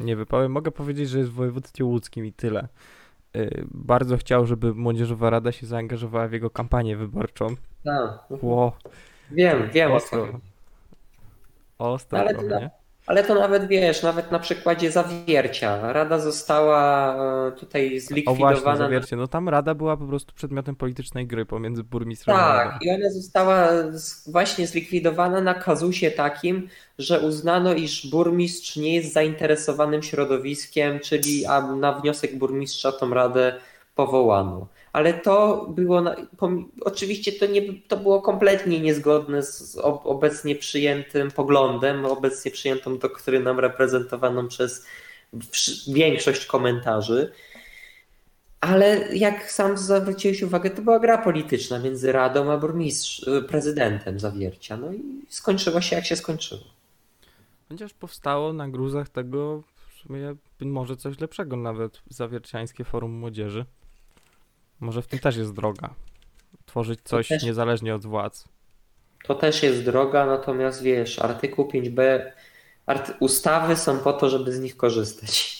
[0.00, 2.68] nie wypowiem, mogę powiedzieć, że jest w województwie łódzkim i tyle.
[3.36, 7.46] E, bardzo chciał, żeby Młodzieżowa Rada się zaangażowała w jego kampanię wyborczą.
[7.84, 8.42] Tak.
[8.42, 8.76] Ło,
[9.30, 10.04] Wiem, wiem o co.
[10.04, 10.40] ostro.
[11.78, 12.70] Ostro, Ale to- nie?
[13.06, 15.92] Ale to nawet wiesz, nawet na przykładzie zawiercia.
[15.92, 17.14] Rada została
[17.48, 18.76] e, tutaj O właśnie, zlikwidowana.
[18.76, 19.16] zawiercie.
[19.16, 22.38] No tam Rada była po prostu przedmiotem politycznej gry pomiędzy burmistrzem a.
[22.38, 23.68] Tak, i ona została
[24.26, 31.60] właśnie zlikwidowana na kazusie takim, że uznano, iż burmistrz nie jest zainteresowanym środowiskiem, czyli a
[31.60, 33.60] na wniosek burmistrza tą radę
[33.94, 34.66] powołano.
[34.96, 36.02] Ale to było,
[36.80, 43.60] oczywiście to, nie, to było kompletnie niezgodne z ob, obecnie przyjętym poglądem, obecnie przyjętą doktryną
[43.60, 44.86] reprezentowaną przez
[45.88, 47.32] większość komentarzy.
[48.60, 54.76] Ale jak sam zwróciłeś uwagę, to była gra polityczna między Radą a burmistrz, prezydentem Zawiercia.
[54.76, 56.60] No i skończyło się jak się skończyło.
[57.68, 63.64] Chociaż powstało na gruzach tego w sumie może coś lepszego nawet Zawierciańskie Forum Młodzieży.
[64.80, 65.94] Może w tym też jest droga.
[66.66, 68.48] Tworzyć coś też- niezależnie od władz.
[69.24, 72.20] To też jest droga, natomiast wiesz, artykuł 5b,
[72.86, 75.56] arty ustawy są po to, żeby z nich korzystać.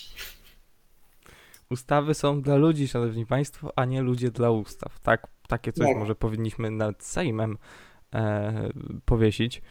[1.70, 5.00] Ustawy są dla ludzi, szanowni państwo, a nie ludzie dla ustaw.
[5.00, 5.96] Tak, takie coś Tak.
[5.96, 7.58] może powinniśmy nad Sejmem
[8.14, 8.68] e,
[9.04, 9.62] powiesić.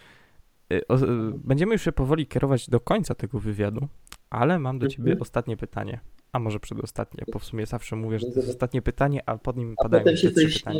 [0.74, 1.00] E, o, e,
[1.34, 3.88] będziemy już się powoli kierować do końca tego wywiadu,
[4.30, 5.22] ale mam do ciebie Mhm.
[5.22, 6.00] ostatnie pytanie.
[6.36, 9.58] A może przedostatnie, bo w sumie zawsze mówię, że to jest ostatnie pytanie, a pod
[9.58, 10.58] nim A padają trzy coś...
[10.60, 10.80] pytania.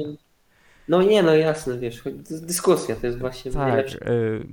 [0.88, 2.04] No nie, no jasne, wiesz,
[2.42, 4.12] dyskusja to jest właśnie Tak, najlepsze.
[4.12, 4.48] y,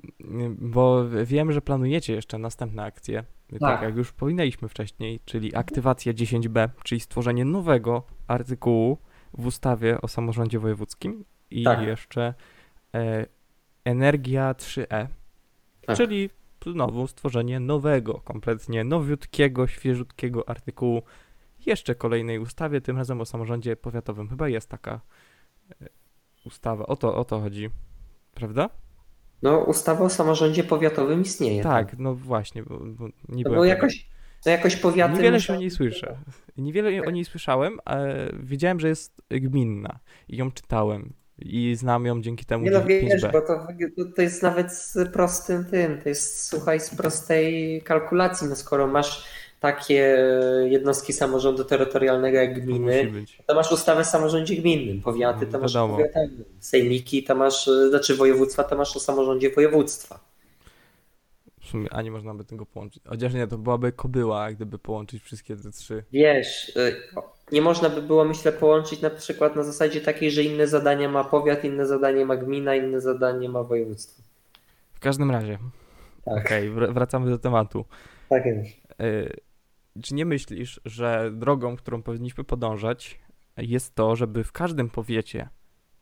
[0.59, 3.61] bo wiem, że planujecie jeszcze następne akcje, tak.
[3.61, 3.82] Tak.
[3.82, 8.98] jak już wspominaliśmy wcześniej, czyli aktywacja 10b, czyli stworzenie nowego artykułu
[9.38, 11.82] w ustawie o samorządzie wojewódzkim i Tak.
[11.82, 12.34] jeszcze
[12.94, 13.26] e,
[13.84, 15.07] energia 3e,
[15.86, 15.96] Tak.
[15.96, 16.30] czyli
[16.66, 21.02] znowu stworzenie nowego, kompletnie nowiutkiego, świeżutkiego artykułu
[21.66, 24.28] jeszcze kolejnej ustawie, tym razem o samorządzie powiatowym.
[24.28, 25.00] Chyba jest taka
[25.82, 25.88] e,
[26.44, 27.70] ustawa, o to, o to chodzi,
[28.34, 28.70] prawda?
[29.42, 31.62] No ustawa o samorządzie powiatowym istnieje.
[31.62, 34.08] Tak, no właśnie, bo, bo nie No byłem bo jakoś,
[34.46, 35.14] no jakoś powiaty...
[35.14, 36.18] Niewiele muszą- się o niej słyszę.
[36.56, 39.98] Niewiele o niej słyszałem, ale wiedziałem, że jest gminna
[40.28, 41.12] i ją czytałem
[41.47, 42.86] i znam ją dzięki temu Nie no 5B.
[42.86, 43.66] wiesz, bo to,
[44.16, 49.24] to jest nawet z prostym tym, to jest słuchaj z prostej kalkulacji, no skoro masz
[49.61, 50.18] takie
[50.64, 53.12] jednostki samorządu terytorialnego jak gminy,
[53.47, 58.64] to masz ustawę o samorządzie gminnym, powiaty to masz powiatowym, sejmiki to masz, znaczy województwa
[58.64, 60.32] to masz o samorządzie województwa.
[61.61, 63.03] W sumie, a nie można by tego połączyć.
[63.07, 66.05] Chociaż nie, to byłaby kobyła, gdyby połączyć wszystkie te trzy.
[66.12, 66.93] Wiesz, e,
[67.53, 71.24] nie można by było myślę połączyć na przykład na zasadzie takiej, że inne zadania ma
[71.24, 74.22] powiat, inne zadanie ma gmina, inne zadanie ma województwo.
[74.93, 75.59] W każdym razie,
[76.24, 77.84] Tak, okej, wr- wracamy do tematu.
[78.28, 78.70] tak jest.
[79.01, 79.36] Y,
[80.03, 83.18] czy nie myślisz, że drogą, którą powinniśmy podążać,
[83.57, 85.49] jest to, żeby w każdym powiecie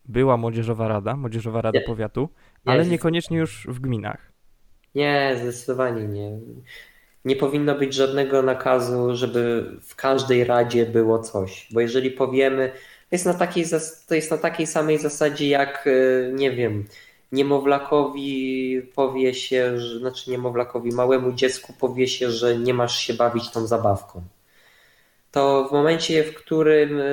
[0.05, 1.85] była młodzieżowa rada, młodzieżowa rada Nie.
[1.85, 2.29] powiatu,
[2.67, 4.33] Nie, ale z- niekoniecznie już w gminach?
[4.95, 6.39] Nie, zdecydowanie nie.
[7.25, 11.69] Nie powinno być żadnego nakazu, żeby w każdej radzie było coś.
[11.71, 12.73] Bo jeżeli powiemy,
[13.11, 13.65] jest na takiej,
[14.09, 16.85] to jest na takiej samej zasadzie jak, e, nie wiem,
[17.33, 23.51] niemowlakowi powie się, że, znaczy niemowlakowi, małemu dziecku powie się, że nie masz się bawić
[23.51, 24.23] tą zabawką.
[25.33, 27.05] To w momencie, w którym e,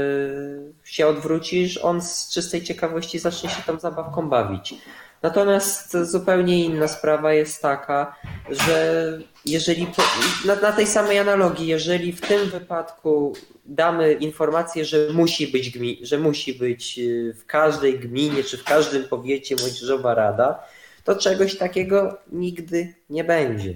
[0.83, 4.75] się odwrócisz, on z czystej ciekawości zacznie się tą zabawką bawić.
[5.21, 8.15] Natomiast zupełnie inna sprawa jest taka,
[8.49, 10.03] że jeżeli po,
[10.45, 13.33] na, na tej samej analogii, jeżeli w tym wypadku
[13.65, 18.63] damy informację, że musi być gmi, że musi być y, w każdej gminie czy w
[18.63, 20.63] każdym powiecie młodzieżowa rada,
[21.03, 23.73] to czegoś takiego nigdy nie będzie.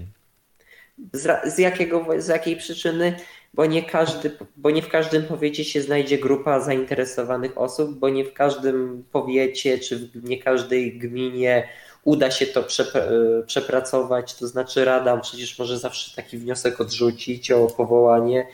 [1.12, 3.16] Z, z, jakiego, z jakiej przyczyny?
[3.54, 8.24] Bo nie, każdy, bo nie w każdym powiecie się znajdzie grupa zainteresowanych osób, bo nie
[8.24, 11.68] w każdym powiecie czy w nie każdej gminie
[12.04, 14.34] uda się to e, przepracować.
[14.34, 18.46] To znaczy, Rada przecież może zawsze taki wniosek odrzucić o powołanie,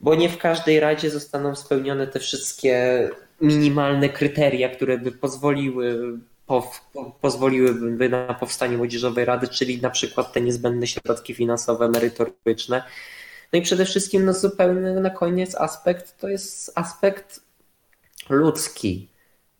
[0.00, 3.08] bo nie w każdej radzie zostaną spełnione te wszystkie
[3.40, 10.32] minimalne kryteria, które by pozwoliły po, po, pozwoliłyby na powstanie młodzieżowej rady, czyli na przykład
[10.32, 12.82] te niezbędne środki finansowe, merytoryczne.
[13.52, 17.40] No i przede wszystkim no zupełny na koniec aspekt to jest aspekt
[18.28, 19.08] ludzki.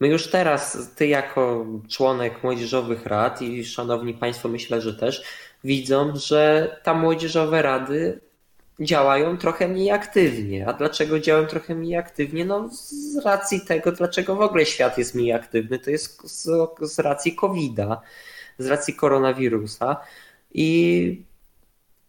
[0.01, 5.25] My już teraz, ty jako członek młodzieżowych rad i szanowni państwo myślę, że też
[5.65, 8.21] widzą, że ta młodzieżowe rady
[8.81, 10.69] działają trochę mniej aktywnie.
[10.69, 12.45] A dlaczego działają trochę mniej aktywnie?
[12.45, 16.49] No z racji tego, dlaczego w ogóle świat jest mniej aktywny, to jest z,
[16.81, 18.01] z racji COVID-a,
[18.59, 19.97] z racji koronawirusa.
[20.55, 21.25] I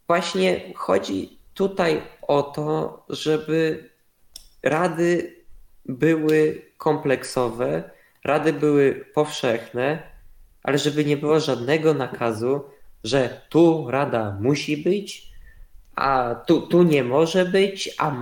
[0.08, 3.90] właśnie chodzi tutaj o to, żeby
[4.64, 5.36] rady
[5.86, 7.90] były kompleksowe,
[8.24, 10.04] rady były powszechne,
[10.64, 12.64] ale żeby nie było żadnego nakazu,
[13.04, 15.32] że tu rada musi być,
[15.96, 18.16] a tu, tu nie może być, a,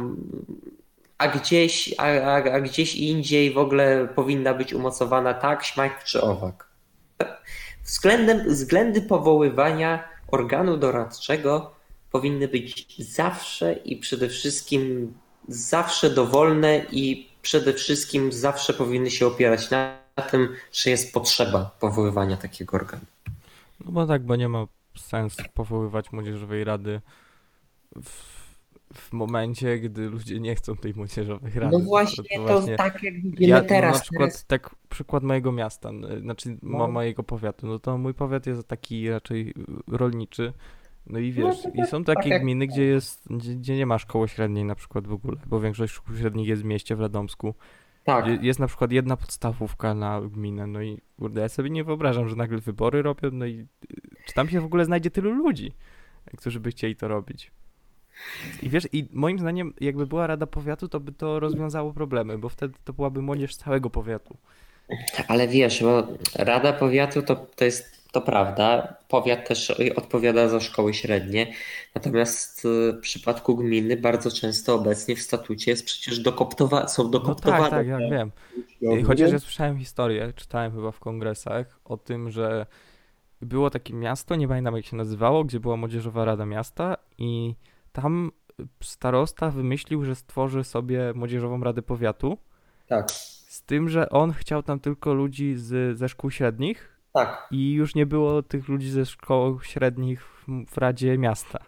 [1.18, 6.22] a, gdzieś, a, a, a gdzieś indziej w ogóle powinna być umocowana tak, śmak czy
[6.22, 6.68] owak.
[7.84, 11.75] Względem, względy powoływania organu doradczego
[12.16, 15.13] powinny być zawsze i przede wszystkim
[15.47, 19.97] zawsze dowolne i przede wszystkim zawsze powinny się opierać na
[20.32, 23.05] tym, czy jest potrzeba powoływania takiego organu.
[23.86, 24.66] No bo tak, bo nie ma
[24.97, 27.01] sensu powoływać młodzieżowej rady
[28.03, 28.09] w,
[28.93, 31.78] w momencie, gdy ludzie nie chcą tej młodzieżowej rady.
[31.78, 33.95] No właśnie, to, właśnie- tak jak widzimy Ja, no, teraz.
[33.95, 35.89] na przykład teraz tak przykład mojego miasta,
[36.22, 36.78] znaczy No.
[36.78, 39.53] mo- mojego powiatu, no to mój powiat jest taki raczej
[39.88, 40.53] rolniczy.
[41.08, 43.76] No i wiesz, to i tak- są tak takie jak- gminy, gdzie jest, gdzie, gdzie
[43.78, 46.95] nie ma szkoły średniej na przykład w ogóle, bo większość szkół średnich jest w mieście,
[46.95, 47.53] w Radomsku.
[48.03, 48.28] tak.
[48.28, 52.30] Je- Jest na przykład jedna podstawówka na gminę, no i kurde, ja sobie nie wyobrażam,
[52.30, 53.68] że nagle wybory robią, no i y,
[54.26, 55.72] czy tam się w ogóle znajdzie tylu ludzi,
[56.38, 57.51] którzy by chcieli to robić.
[58.64, 62.49] I wiesz, i moim zdaniem, jakby była Rada Powiatu, to by to rozwiązało problemy, bo
[62.49, 64.38] wtedy to byłaby młodzież całego powiatu.
[65.28, 68.95] Ale wiesz, bo Rada Powiatu to, to jest to prawda.
[69.07, 71.53] Powiat też odpowiada za szkoły średnie.
[71.95, 77.09] Natomiast y, w przypadku gminy bardzo często obecnie w statucie jest przecież dokoptowa są No
[77.09, 77.61] dokoptowane.
[77.61, 78.32] tak, tak, ja te wiem.
[78.57, 79.03] uczniowie.
[79.03, 82.66] Chociaż ja słyszałem historię, czytałem chyba w kongresach o tym, że
[83.41, 87.55] było takie miasto, nie pamiętam jak się nazywało, gdzie była młodzieżowa rada miasta i
[87.91, 88.32] tam
[88.84, 92.38] starosta wymyślił, że stworzy sobie młodzieżową radę powiatu,
[92.88, 97.47] Tak, z tym, że on chciał tam tylko ludzi z, ze szkół średnich tak.
[97.51, 100.22] i już nie było tych ludzi ze szkoł średnich
[100.72, 101.59] w, radzie miasta.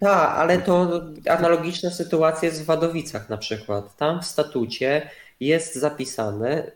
[0.00, 3.96] Tak, ale to analogiczna sytuacja jest w Wadowicach na przykład.
[3.96, 6.72] Tam w statucie jest zapisane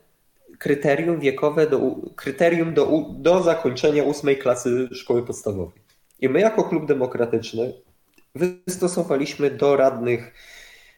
[0.58, 1.80] kryterium wiekowe do,
[2.16, 5.82] kryterium do, do zakończenia ósmej klasy szkoły podstawowej.
[6.20, 7.72] I my jako klub demokratyczny
[8.34, 10.34] wystosowaliśmy do radnych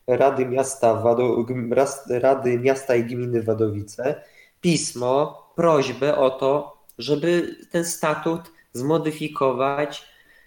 [0.07, 1.47] Rady Miasta, Wado,
[2.09, 4.23] Rady Miasta i Gminy Wadowice
[4.61, 8.41] pismo, prośbę o to, żeby ten statut
[8.73, 10.07] zmodyfikować,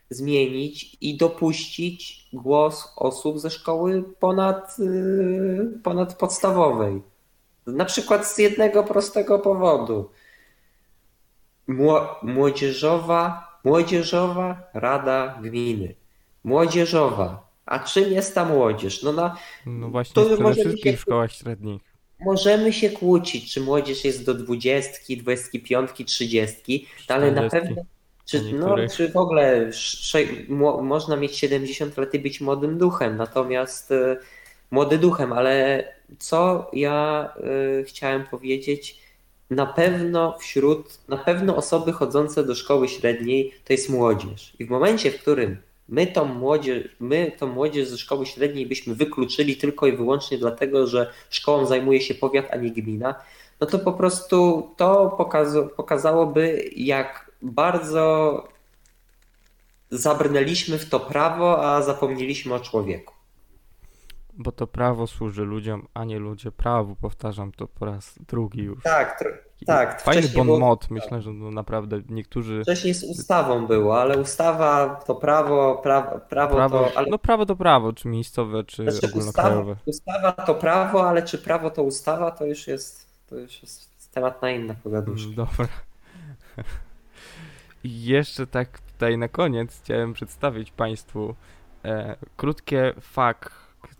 [0.09, 7.01] zmienić i dopuścić głos osób ze szkoły ponad, yy, ponad podstawowej.
[7.67, 10.09] Na przykład z jednego prostego powodu.
[11.67, 15.95] Mło- Młodzieżowa, młodzieżowa Rada Gminy.
[16.43, 17.49] Młodzieżowa.
[17.65, 19.03] A czym jest ta młodzież?
[19.03, 19.35] No na,
[19.65, 21.81] No właśnie, To przede wszystkim w szkołach średnich.
[22.19, 27.67] Możemy się kłócić, czy młodzież jest do 20, 25, 30, no ale na 40.
[27.67, 27.83] pewno,
[28.25, 29.71] czy, no, czy w ogóle
[30.81, 34.17] można mieć 70 lat i być młodym duchem, natomiast e,
[34.71, 35.83] młody duchem, ale
[36.19, 37.29] co ja
[37.79, 38.99] e, chciałem powiedzieć,
[39.49, 44.53] na pewno wśród, na pewno osoby chodzące do szkoły średniej to jest młodzież.
[44.59, 45.57] I w momencie, w którym
[45.89, 50.87] my tą młodzież, my tą młodzież ze szkoły średniej byśmy wykluczyli tylko i wyłącznie dlatego,
[50.87, 53.15] że szkołą zajmuje się powiat, a nie gmina,
[53.59, 58.47] no to po prostu to pokaza- pokazałoby, jak bardzo
[59.91, 63.18] zabrnęliśmy w to prawo, a zapomnieliśmy o człowieku.
[64.41, 66.95] Bo to prawo służy ludziom, a nie ludzie prawu.
[66.95, 68.83] Powtarzam to po raz drugi już.
[68.83, 69.23] Tak,
[69.65, 70.01] tak.
[70.01, 70.89] Fajny bon było- mot.
[70.89, 72.61] Myślę, że no naprawdę niektórzy.
[72.63, 76.97] Wcześniej z ustawą było, ale ustawa to prawo, prawo, prawo, Prawo, to.
[76.97, 79.75] Ale, no prawo to prawo, czy miejscowe, czy znaczy ogólnokrajowe.
[79.85, 84.11] ustawa, ustawa to prawo, ale czy prawo to ustawa, to już jest, to już jest
[84.11, 85.23] temat na inne pogaduszki.
[85.33, 85.67] Mm, Dobra.
[87.83, 91.35] I jeszcze tak tutaj na koniec chciałem przedstawić Państwu
[91.85, 93.51] e, krótkie fak,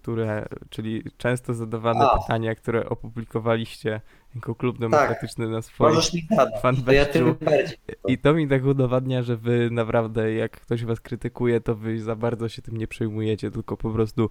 [0.01, 2.19] które, czyli często zadawane A.
[2.19, 4.01] pytania, które opublikowaliście
[4.35, 6.13] jako Klub Demokratyczny na swoim Tak.
[6.13, 7.43] Mi zadać, to ja fanpage'u.
[7.45, 7.77] bardziej.
[8.07, 12.15] I to mi tak udowadnia, że wy naprawdę, jak ktoś was krytykuje, to wy za
[12.15, 14.29] bardzo się tym nie przejmujecie, tylko po prostu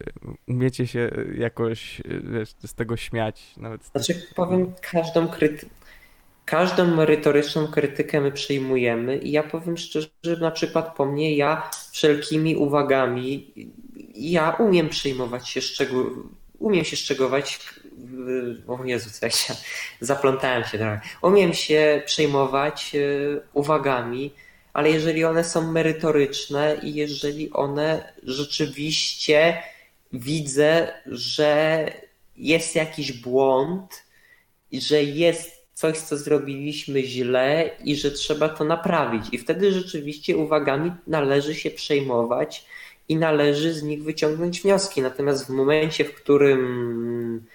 [0.00, 0.10] e,
[0.48, 3.56] umiecie się e, jakoś e, wiesz, z tego śmiać.
[3.56, 5.66] Nawet Znaczy, powiem, każdą kryty...
[6.44, 11.70] każdą merytoryczną krytykę my przyjmujemy i ja powiem szczerze, że na przykład po mnie ja
[11.92, 13.52] wszelkimi uwagami
[14.18, 16.04] ja umiem przyjmować się szczegół...
[16.58, 17.58] umiem się szczegować
[18.68, 19.54] o Jezu, co ja się
[20.00, 21.00] zaplątałem się trochę.
[21.22, 23.00] Umiem się przejmować e,
[23.52, 24.30] uwagami,
[24.72, 29.62] ale jeżeli one są merytoryczne i jeżeli one rzeczywiście
[30.12, 31.84] widzę, że
[32.36, 34.02] jest jakiś błąd,
[34.72, 39.24] że jest coś, co zrobiliśmy źle i że trzeba to naprawić.
[39.32, 42.64] I wtedy rzeczywiście uwagami należy się przejmować
[43.08, 45.02] i należy z nich wyciągnąć wnioski.
[45.02, 47.46] Natomiast w momencie, w którym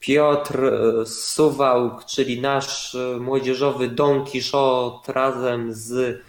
[0.00, 6.20] Piotr e, Suwałk, czyli nasz e, młodzieżowy Don Quixote razem z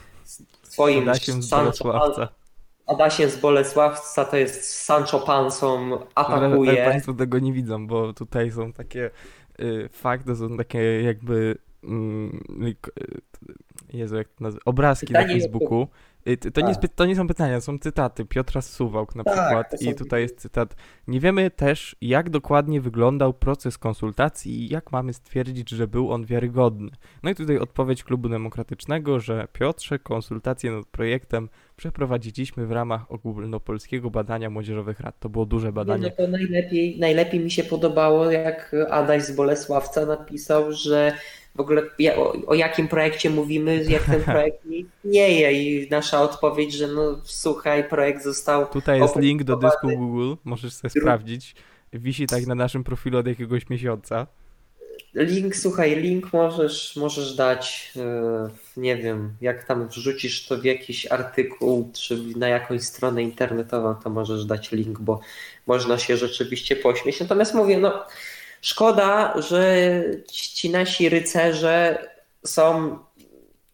[0.64, 2.28] swoim Adasiem z Sancho Bolesławca.
[2.88, 6.86] Adasiem z Bolesławca, to jest Sancho Pansą, Ale, ale atakuje.
[6.86, 9.12] Państwo tego nie widzą, bo tutaj są takie
[9.60, 12.76] y, fakty, są takie jakby mm, y,
[13.94, 15.88] Jezu, jak to nazywa, obrazki na Pytanie i Facebooku
[16.54, 18.26] To nie, jest, py- to nie są pytania, są cytaty.
[18.26, 19.70] Piotra Suwałk na Tak, przykład.
[19.72, 20.76] to I są- tutaj jest cytat.
[21.08, 26.26] Nie wiemy też, jak dokładnie wyglądał proces konsultacji i jak mamy stwierdzić, że był on
[26.26, 26.92] wiarygodny.
[27.24, 34.10] No i tutaj odpowiedź Klubu Demokratycznego, że Piotrze, konsultacje nad projektem przeprowadziliśmy w ramach ogólnopolskiego
[34.10, 35.20] badania młodzieżowych rad.
[35.20, 36.04] To było duże Nie, badanie.
[36.20, 41.14] no to najlepiej, najlepiej mi się podobało, jak Adaś z Bolesławca napisał, że
[41.56, 41.82] w ogóle
[42.16, 47.20] o, o jakim projekcie mówimy, jak ten projekt nie istnieje i nasza odpowiedź, że no
[47.24, 49.88] słuchaj, projekt został Tutaj jest link do dysku.
[49.98, 51.56] Google, możesz sobie sprawdzić.
[51.94, 54.28] Wisi tak na naszym profilu od jakiegoś miesiąca.
[55.14, 61.06] Link, słuchaj, link możesz, możesz dać, e, nie wiem, jak tam wrzucisz to w jakiś
[61.06, 65.20] artykuł, czy na jakąś stronę internetową, to możesz dać link, bo
[65.68, 67.20] można się rzeczywiście pośmieć.
[67.20, 68.06] Natomiast mówię, no
[68.64, 69.92] szkoda, że
[70.32, 72.08] ci nasi rycerze
[72.46, 72.98] są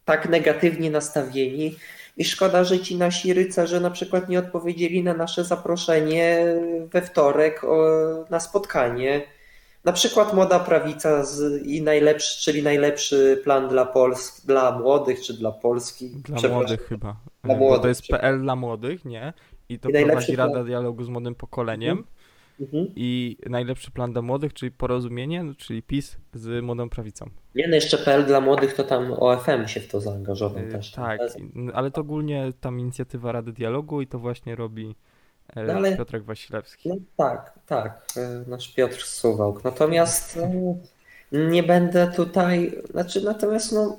[0.04, 1.76] tak negatywnie nastawieni
[2.16, 6.54] i szkoda, że ci nasi rycerze na przykład nie odpowiedzieli na nasze zaproszenie
[6.92, 7.62] we wtorek
[8.30, 9.22] na spotkanie.
[9.84, 15.34] Na przykład Młoda Prawica z, i najlepszy, czyli najlepszy plan dla Pols dla młodych, czy
[15.34, 16.08] dla Polski.
[16.08, 17.16] Dla młodych chyba.
[17.44, 18.06] Dla Bo młodych, to jest.
[18.06, 19.32] PL dla młodych, nie?
[19.68, 22.04] I to I prowadzi Rada Dialogu z Młodym Pokoleniem.
[22.60, 22.86] Mhm.
[22.96, 27.30] I najlepszy plan dla młodych, czyli porozumienie, no, czyli PiS z Młodą Prawicą.
[27.54, 30.92] Nie, no jeszcze PL dla młodych to tam OFM się w to zaangażował Y, też.
[30.92, 34.94] tak, i- ale to ogólnie tam inicjatywa Rady Dialogu i to właśnie robi
[35.56, 36.88] e, No ale- Piotrek Wasilewski.
[36.88, 39.64] No tak, tak, e, nasz Piotr Suwałk.
[39.64, 40.74] Natomiast e,
[41.32, 43.96] nie będę tutaj, znaczy natomiast no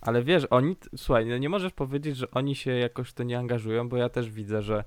[0.00, 3.38] Ale wiesz, oni, słuchaj, no nie możesz powiedzieć, że oni się jakoś w to nie
[3.38, 4.84] angażują, bo ja też widzę, że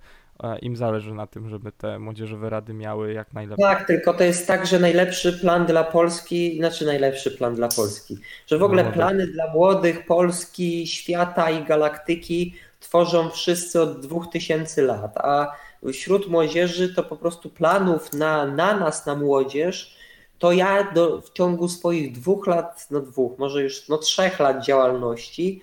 [0.62, 3.66] im zależy na tym, żeby te młodzieżowe rady miały jak najlepiej.
[3.66, 8.18] tak, tylko to jest tak, że najlepszy plan dla Polski, znaczy najlepszy plan dla Polski,
[8.48, 15.18] że w ogóle plany dla młodych Polski, świata i galaktyki tworzą wszyscy od 2000 lat,
[15.18, 15.52] a
[15.94, 19.98] wśród młodzieży to po prostu planów na, na nas, na młodzież,
[20.40, 24.66] to ja do, w ciągu swoich dwóch lat, no dwóch, może już no trzech lat
[24.66, 25.62] działalności,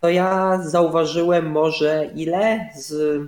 [0.00, 3.20] to ja zauważyłem może ile z,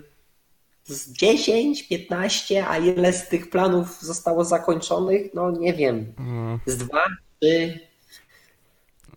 [0.87, 6.77] z 10, 15, a ile z tych planów zostało zakończonych, no nie wiem, Mm, z
[6.77, 7.05] dwa,
[7.41, 7.81] trzy,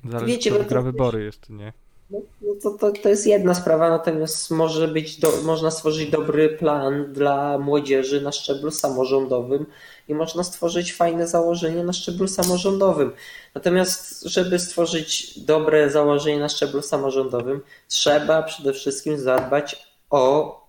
[0.04, 1.74] zależy, Wiecie, kto no wygra wybory jeszcze, nie?
[2.10, 6.50] no, no to, to, to jest jedna sprawa, natomiast może być do, można stworzyć dobry
[6.50, 9.66] plan dla młodzieży na szczeblu samorządowym
[10.08, 13.12] i można stworzyć fajne założenie na szczeblu samorządowym.
[13.56, 20.60] Natomiast, żeby stworzyć dobre założenie na szczeblu samorządowym, trzeba przede wszystkim zadbać o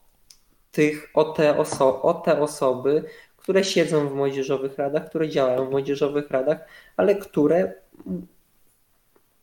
[0.72, 3.04] tych, o te, oso, o te osoby,
[3.36, 6.58] które siedzą w młodzieżowych radach, które działają w młodzieżowych radach,
[6.96, 7.72] ale które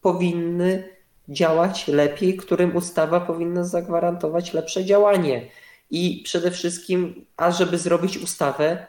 [0.01, 0.89] powinny
[1.29, 5.49] działać lepiej, którym ustawa powinna zagwarantować lepsze działanie.
[5.91, 8.87] I przede wszystkim, a żeby zrobić ustawę,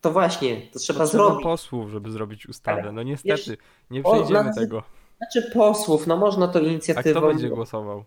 [0.00, 1.42] to właśnie, to trzeba Potrzeba zrobić.
[1.44, 2.92] posłów, żeby zrobić ustawę.
[2.92, 3.56] No niestety,
[3.90, 4.82] nie o, przejdziemy nawet- tego.
[5.16, 7.20] Znaczy posłów, no można to A inicjatywą.
[7.20, 8.04] kto będzie głosował?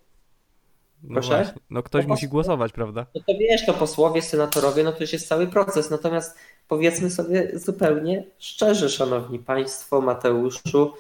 [1.03, 1.27] No Proszę?
[1.29, 3.05] właśnie, no ktoś No musi głosować, prawda?
[3.15, 5.89] No to wiesz, to posłowie, senatorowie, no to już jest cały proces.
[5.91, 6.37] Natomiast
[6.67, 10.93] powiedzmy sobie zupełnie szczerze, szanowni państwo, Mateuszu,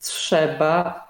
[0.00, 1.04] trzeba,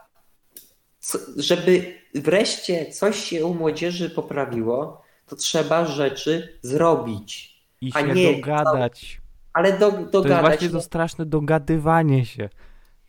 [1.37, 7.61] żeby wreszcie coś się u młodzieży poprawiło, to trzeba rzeczy zrobić.
[7.81, 9.21] I A nie- dogadać.
[9.53, 10.43] Ale do, To jest dogadać.
[10.47, 12.49] właśnie to straszne dogadywanie się.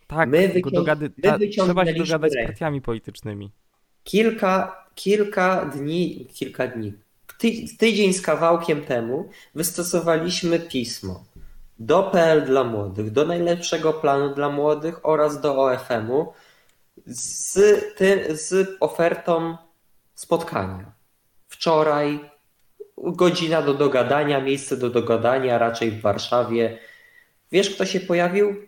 [0.07, 1.11] Tak, My wycią- dogady...
[1.17, 3.51] my ta, trzeba się dogadać z partiami politycznymi.
[4.03, 6.93] Kilka, kilka dni, kilka dni,
[7.37, 11.23] ty, tydzień z kawałkiem temu wystosowaliśmy pismo
[11.79, 16.33] do PL dla młodych, do najlepszego planu dla młodych oraz do OFM-u
[17.05, 17.55] z,
[17.95, 19.57] tym, z ofertą
[20.15, 20.91] spotkania.
[21.47, 22.19] Wczoraj
[22.97, 26.77] godzina do dogadania, miejsce do dogadania, raczej w Warszawie.
[27.51, 28.67] Wiesz, kto się pojawił?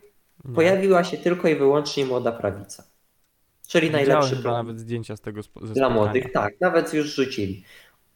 [0.54, 2.84] Pojawiła się tylko i wyłącznie młoda prawica.
[3.68, 6.32] Czyli najlepszy plan nawet zdjęcia z tego ze dla młodych.
[6.32, 7.64] Tak, nawet już rzucili.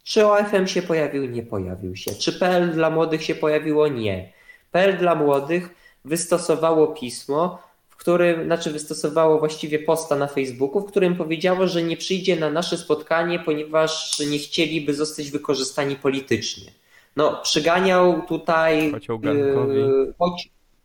[0.04, 1.24] Czy OFM się pojawił?
[1.26, 2.14] Nie pojawił się.
[2.14, 3.88] Czy PL dla młodych się pojawiło?
[3.88, 4.32] Nie.
[4.72, 5.74] PL dla młodych
[6.04, 11.96] wystosowało pismo, w którym, znaczy wystosowało właściwie posta na Facebooku, w którym powiedziało, że nie
[11.96, 16.72] przyjdzie na nasze spotkanie, ponieważ nie chcieliby zostać wykorzystani politycznie.
[17.16, 18.92] No, przyganiał tutaj.
[18.92, 19.78] Kocioł garnkowi.
[19.78, 20.14] yy,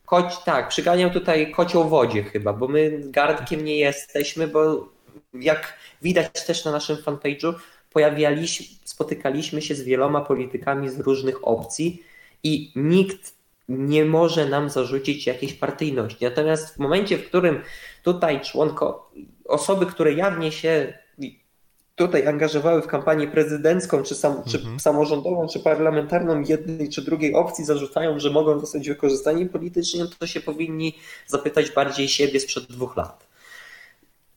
[0.05, 4.89] koci, tak, przyganiał tutaj kocioł wodzie chyba, bo my garnkiem nie jesteśmy, bo
[5.33, 7.53] jak widać też na naszym fanpage'u,
[7.93, 12.03] pojawialiśmy, spotykaliśmy się z wieloma politykami z różnych opcji
[12.43, 13.33] i nikt
[13.69, 16.25] nie może nam zarzucić jakiejś partyjności.
[16.25, 17.61] Natomiast w momencie, w którym
[18.03, 19.11] tutaj członko,
[19.45, 20.93] osoby, które jawnie się
[21.95, 24.79] tutaj angażowały w kampanię prezydencką, czy, sam, czy Mhm.
[24.79, 30.41] samorządową, czy parlamentarną jednej czy drugiej opcji zarzucają, że mogą zostać wykorzystani politycznie, to się
[30.41, 30.95] powinni
[31.27, 33.27] zapytać bardziej siebie sprzed dwóch lat.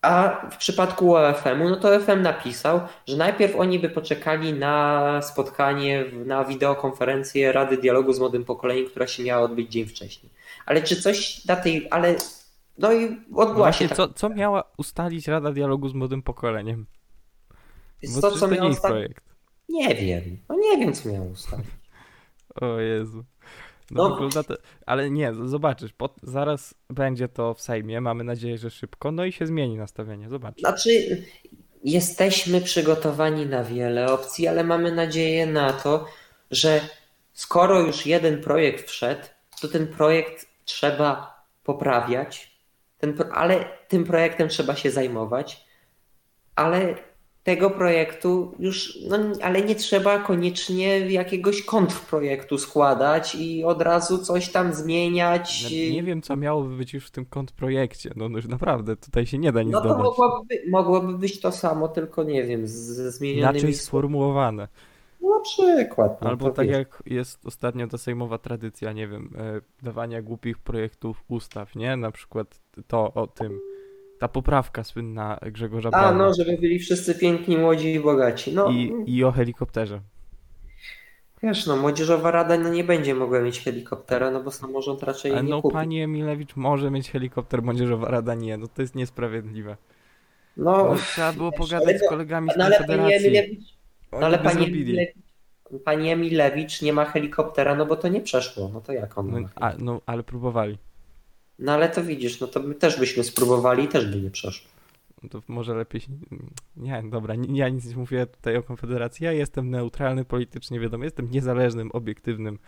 [0.03, 6.05] A w przypadku OFM-u, no to OFM napisał, że najpierw oni by poczekali na spotkanie,
[6.27, 10.33] na wideokonferencję Rady Dialogu z Młodym Pokoleniem, która się miała odbyć dzień wcześniej.
[10.67, 12.15] Ale czy coś na tej, ale
[12.79, 13.97] no i No odbyła właśnie, się tak.
[13.97, 16.87] co, co miała ustalić Rada Dialogu z Młodym Pokoleniem?
[18.03, 19.25] Więc to, co jest sta- projekt.
[19.69, 20.39] Nie wiem.
[20.49, 21.67] No nie wiem, co miało ustalić.
[22.61, 23.25] O Jezu.
[23.91, 24.43] No, No.
[24.43, 24.55] to...
[24.87, 25.91] Ale nie, zobaczysz,
[26.23, 30.61] zaraz będzie to w Sejmie, mamy nadzieję, że szybko, no i się zmieni nastawienie, zobaczysz.
[30.61, 31.23] Znaczy,
[31.85, 36.07] jesteśmy przygotowani na wiele opcji, ale mamy nadzieję na to,
[36.51, 36.81] że
[37.33, 39.23] skoro już jeden projekt wszedł,
[39.61, 42.57] to ten projekt trzeba poprawiać,
[42.99, 45.67] ten, ale tym projektem trzeba się zajmować,
[46.55, 46.95] ale
[47.47, 54.49] tego projektu już, no ale nie trzeba koniecznie jakiegoś kontrprojektu składać i od razu coś
[54.53, 55.63] tam zmieniać.
[55.65, 59.39] No, Nie wiem, co miałoby być już w tym kontrprojekcie, no już naprawdę, tutaj się
[59.39, 60.05] nie da nic No to dodać.
[60.05, 64.69] mogłoby, by- mogłoby być to samo, tylko nie wiem, ze zmienionymi Inaczej sformułowane.
[65.23, 66.23] Na przykład.
[66.23, 66.77] No Albo tak wiesz.
[66.77, 71.97] jak jest ostatnio ta sejmowa tradycja, nie wiem, e, dawania głupich projektów ustaw, nie?
[71.97, 73.61] Na przykład to o tym,
[74.19, 78.55] ta poprawka słynna Grzegorza A, Brauna no, żeby byli wszyscy piękni, młodzi i bogaci.
[78.55, 80.01] No, i, i o helikopterze.
[81.43, 85.43] wiesz, no, Młodzieżowa Rada no, nie będzie mogła mieć helikoptera, no bo samorząd raczej Ale
[85.43, 85.73] nie no kupi.
[85.73, 89.77] pani Emilewicz może mieć helikopter, Młodzieżowa Rada nie, no to jest niesprawiedliwe.
[90.57, 93.13] No, No, trzeba było wiesz, pogadać z kolegami z no, ale pani.
[93.15, 93.79] Emilewicz,
[94.13, 94.67] no, ale pani.
[94.67, 95.17] Emilewicz,
[95.85, 98.71] pani Emilewicz nie ma helikoptera, no bo to nie przeszło.
[98.75, 99.49] No to jak on No, ma?
[99.55, 100.79] a, no, ale próbowali.
[101.59, 104.69] No ale to widzisz, no to my też byśmy spróbowali i też by nie przeszło.
[105.23, 106.03] No To może lepiej.
[106.77, 109.25] Nie, dobra, nie, ja nic nie mówię tutaj o Konfederacji.
[109.25, 112.59] Ja jestem neutralny politycznie, wiadomo, jestem niezależnym, obiektywnym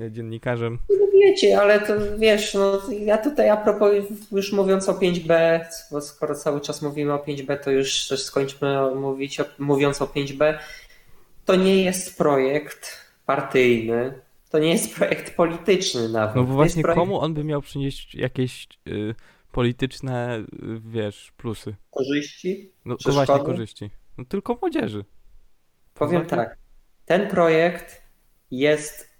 [0.00, 0.78] e, dziennikarzem.
[0.90, 3.92] No wiecie, ale to wiesz, no ja tutaj a propos,
[4.32, 5.60] już mówiąc o 5B,
[5.90, 10.06] bo skoro cały czas mówimy o 5B, to już też skończmy mówić, o, mówiąc o
[10.06, 10.58] 5B,
[11.44, 14.14] to nie jest projekt partyjny,
[14.52, 16.36] to nie jest projekt polityczny nawet.
[16.36, 19.14] No bo właśnie projekt komu on by miał przynieść jakieś y,
[19.52, 21.74] polityczne, y, wiesz, plusy?
[21.90, 22.72] korzyści?
[22.84, 23.90] No to właśnie korzyści.
[24.18, 25.04] No tylko młodzieży.
[25.94, 26.56] Powiem Poza tak,
[27.06, 28.02] ten projekt
[28.50, 29.10] jest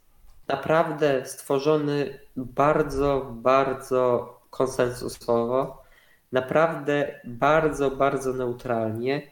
[0.49, 5.83] naprawdę stworzony bardzo, bardzo konsensusowo,
[6.33, 9.32] naprawdę bardzo, bardzo neutralnie.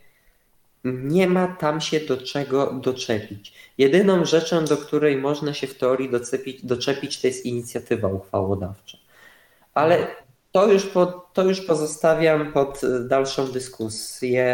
[0.85, 3.55] Nie ma tam się do czego doczepić.
[3.79, 8.99] Jedyną rzeczą, do której można się w teorii docepić, doczepić, to jest inicjatywa uchwałodawcza.
[9.75, 10.07] Ale
[10.53, 14.47] to już, po, to już pozostawiam pod y, dalszą dyskusję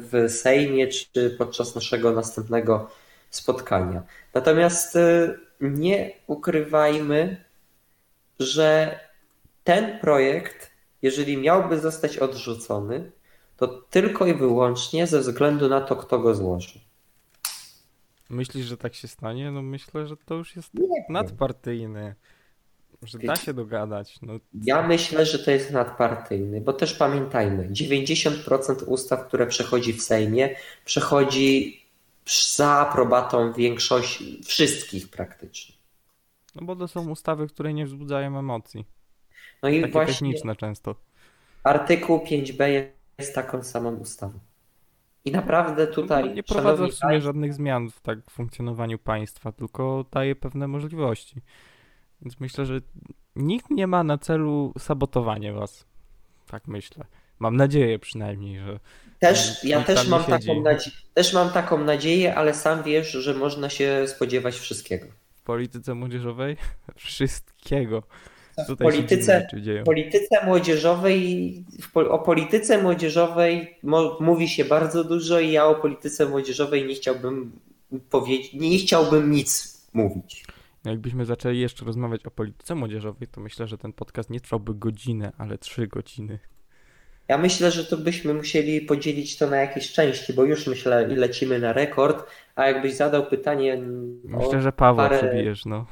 [0.00, 2.90] w Sejmie czy podczas naszego następnego
[3.30, 4.02] spotkania.
[4.34, 7.44] Natomiast y, nie ukrywajmy,
[8.38, 9.00] że
[9.64, 10.70] ten projekt,
[11.02, 13.10] jeżeli miałby zostać odrzucony,
[13.60, 16.80] to tylko i wyłącznie ze względu na to, kto go złożył.
[18.30, 19.50] Myślisz, że tak się stanie?
[19.50, 21.04] No myślę, że to już jest Nie wiem.
[21.08, 22.14] nadpartyjne.
[23.02, 24.18] Że da się dogadać.
[24.22, 24.32] No,
[24.64, 30.54] Ja myślę, że to jest nadpartyjny, bo też pamiętajmy, 90% ustaw, które przechodzi w Sejmie,
[30.84, 31.80] przechodzi
[32.56, 35.74] za aprobatą większości, wszystkich praktycznie.
[36.54, 38.84] no bo to są ustawy, które nie wzbudzają emocji.
[39.62, 40.94] No i Takie właśnie techniczne często.
[41.62, 42.86] artykuł 5b
[43.20, 44.38] jest taką samą ustawą.
[45.24, 50.04] I naprawdę tutaj, No, nie prowadza w sumie żadnych zmian w tak funkcjonowaniu państwa, tylko
[50.12, 51.42] daje pewne możliwości.
[52.22, 52.78] Więc myślę, że
[53.36, 55.86] nikt nie ma na celu sabotowanie was.
[56.46, 57.04] Tak myślę.
[57.38, 58.80] Mam nadzieję przynajmniej, że
[59.18, 63.68] też, ja też mam, taką nadzie- też mam taką nadzieję, ale sam wiesz, że można
[63.70, 65.06] się spodziewać wszystkiego.
[65.34, 66.56] w polityce młodzieżowej
[66.96, 68.02] wszystkiego.
[68.64, 69.46] W Tutaj polityce,
[69.82, 73.78] w polityce młodzieżowej, o polityce młodzieżowej
[74.20, 77.52] mówi się bardzo dużo i ja o polityce młodzieżowej nie chciałbym
[78.10, 80.44] powiedzieć, nie chciałbym nic mówić.
[80.84, 85.32] Jakbyśmy zaczęli jeszcze rozmawiać o polityce młodzieżowej, to myślę, że ten podcast nie trwałby godzinę,
[85.38, 86.38] ale trzy godziny.
[87.28, 91.58] Ja myślę, że to byśmy musieli podzielić to na jakieś części, bo już myślę, lecimy
[91.58, 93.82] na rekord, a jakbyś zadał pytanie
[94.34, 95.86] o, Myślę, że Pawła parę- przebijesz, no.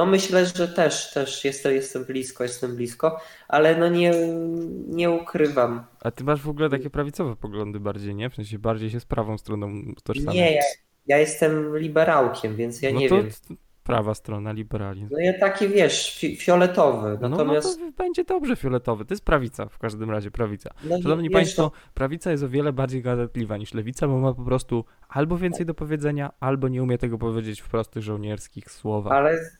[0.00, 4.12] No myślę, że też, też jestem, jestem blisko, jestem blisko, ale no nie,
[4.88, 5.84] nie ukrywam.
[6.04, 8.30] A ty masz w ogóle takie prawicowe poglądy bardziej, nie?
[8.30, 10.34] W sensie bardziej się z prawą stroną tożsamiasz.
[10.34, 10.62] Nie, ja,
[11.06, 13.30] ja jestem liberałkiem, więc ja no nie to wiem.
[13.84, 15.08] prawa strona, liberalizm.
[15.12, 17.80] No ja taki, wiesz, fi fioletowy, No, natomiast...
[17.80, 19.04] no to będzie dobrze fioletowy.
[19.04, 20.70] To jest prawica, w każdym razie prawica.
[20.84, 24.44] No, Szanowni wiesz, Państwo, prawica jest o wiele bardziej gadatliwa niż lewica, bo ma po
[24.44, 29.12] prostu albo więcej do powiedzenia, albo nie umie tego powiedzieć w prostych żołnierskich słowach.
[29.12, 29.59] Ale,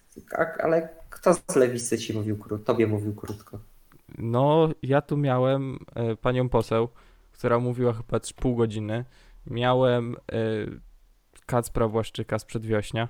[0.63, 2.65] ale kto z lewicy ci mówił krótko?
[2.65, 3.59] Tobie mówił krótko.
[4.19, 6.89] No, ja tu miałem e, panią poseł,
[7.33, 9.05] która mówiła chyba pół godziny.
[9.47, 10.39] Miałem e,
[11.47, 13.09] Kacpra Błaszczyka z przedwiośnia,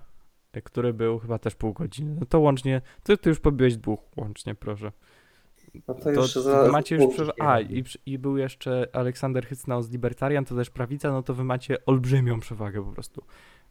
[0.52, 2.16] e, który był chyba też pół godziny.
[2.20, 4.92] No to łącznie, ty, ty już pobiłeś dwóch łącznie, proszę.
[5.88, 7.24] No to To już za, macie już pół prze...
[7.24, 11.34] nie A, i, i był jeszcze Aleksander Hycnał z Libertarian, to też prawica, no to
[11.34, 13.24] wy macie olbrzymią przewagę po prostu.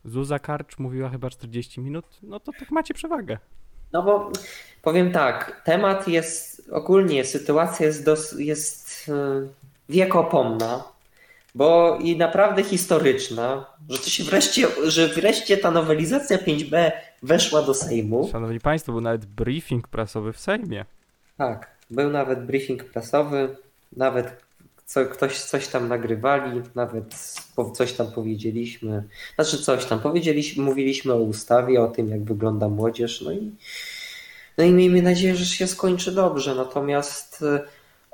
[0.06, 3.38] Zuza Karcz mówiła chyba 40 minut, no to tak macie przewagę.
[3.92, 4.32] No bo
[4.82, 9.48] powiem tak, temat jest ogólnie, sytuacja jest, dos, jest e,
[9.90, 10.84] wiekopomna,
[11.56, 16.92] bo i naprawdę historyczna, że to się wreszcie, że wreszcie ta nowelizacja 5b
[17.24, 18.30] weszła do Sejmu.
[18.32, 20.86] Szanowni Państwo, był nawet briefing prasowy w Sejmie.
[21.38, 23.56] Tak, był nawet briefing prasowy,
[23.98, 24.49] nawet
[24.90, 27.16] co, ktoś coś tam nagrywali, nawet
[27.74, 29.04] coś tam powiedzieliśmy.
[29.36, 33.52] Znaczy coś tam powiedzieliśmy, mówiliśmy o ustawie, o tym jak wygląda młodzież, no i,
[34.58, 36.56] no i miejmy nadzieję, że się skończy dobrze.
[36.56, 37.60] Natomiast e,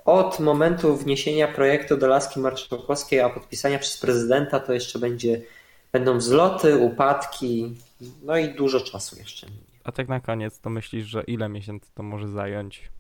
[0.05, 5.41] od momentu wniesienia projektu do laski marszałkowskiej, a podpisania przez prezydenta, to jeszcze będzie,
[5.91, 7.75] będą wzloty, upadki,
[8.23, 9.47] no i dużo czasu jeszcze.
[9.83, 12.94] A tak na koniec, to myślisz, że ile miesięcy to może zająć?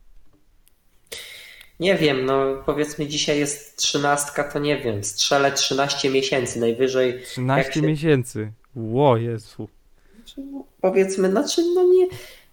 [1.79, 7.21] Nie wiem, no powiedzmy dzisiaj jest trzynastka, to nie wiem, strzelę 13 miesięcy najwyżej.
[7.23, 8.51] 13 się- miesięcy.
[8.75, 9.69] Ło, Jezu.
[10.37, 12.07] No, Powiedzmy, znaczy no nie,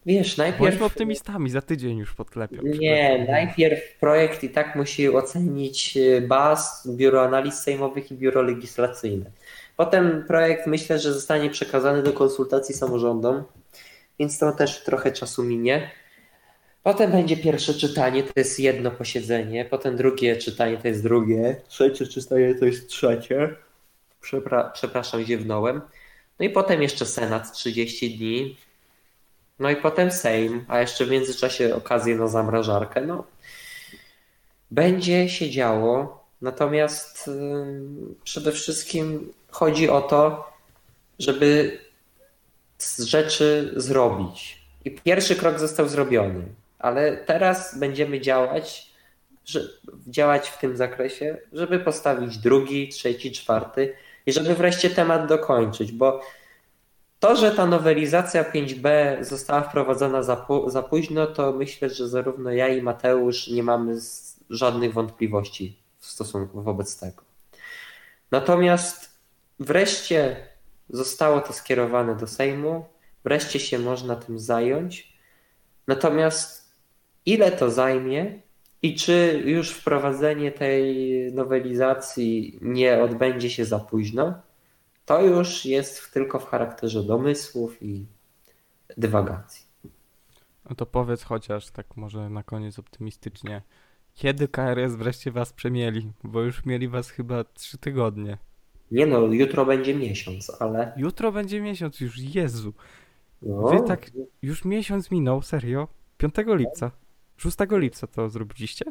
[0.07, 0.61] wiesz, najpierw...
[0.63, 2.63] Bądźmy optymistami, za tydzień już podklepią.
[2.63, 9.31] Nie, najpierw projekt i tak musi ocenić e, BAS, Biuro Analiz Sejmowych i Biuro Legislacyjne.
[9.77, 13.43] Potem projekt myślę, że zostanie przekazany do konsultacji samorządom,
[14.19, 15.91] więc to też trochę czasu minie.
[16.83, 22.07] Potem będzie pierwsze czytanie, to jest jedno posiedzenie, potem drugie czytanie to jest drugie, trzecie
[22.07, 23.55] czytanie to jest trzecie.
[24.23, 25.81] Przepra- przepraszam, ziewnąłem.
[26.39, 28.57] No i potem jeszcze Senat 30 dni.
[29.59, 33.01] No i potem Sejm, a jeszcze w międzyczasie okazję na zamrażarkę.
[33.01, 33.25] No,
[34.71, 40.53] będzie się działo, natomiast ym, przede wszystkim chodzi o to,
[41.19, 41.79] żeby
[42.79, 44.63] z rzeczy zrobić.
[44.85, 46.45] I pierwszy krok został zrobiony,
[46.83, 48.93] ale teraz będziemy działać,
[49.45, 49.61] że,
[50.07, 53.95] działać w tym zakresie, żeby postawić drugi, trzeci, czwarty
[54.27, 56.21] i żeby wreszcie temat dokończyć, bo
[57.21, 58.89] to, że ta nowelizacja 5b
[59.25, 63.99] została wprowadzona za, za późno, to myślę, że zarówno ja i Mateusz nie mamy
[64.51, 67.23] żadnych wątpliwości w stosunku wobec tego.
[68.31, 69.11] Natomiast
[69.61, 70.37] wreszcie
[70.91, 72.85] zostało to skierowane do Sejmu,
[73.25, 75.13] wreszcie się można tym zająć.
[75.87, 76.62] Natomiast
[77.27, 78.41] ile to zajmie
[78.83, 80.95] i czy już wprowadzenie tej
[81.33, 84.35] nowelizacji nie odbędzie się za późno,
[85.07, 88.07] to już jest tylko w charakterze domysłów i
[88.97, 89.67] dywagacji.
[90.71, 93.63] No to powiedz chociaż, tak może na koniec optymistycznie,
[94.15, 96.13] kiedy KRS wreszcie was przemieli?
[96.25, 98.39] Bo już mieli was chyba 3 tygodnie.
[98.91, 102.73] Nie no, jutro będzie miesiąc, ale Jutro będzie miesiąc już, Jezu.
[103.43, 104.11] no, Wy tak
[104.43, 105.89] już miesiąc minął, serio?
[106.19, 106.91] 5 lipca.
[107.43, 108.85] 6 lipca to zrobiliście?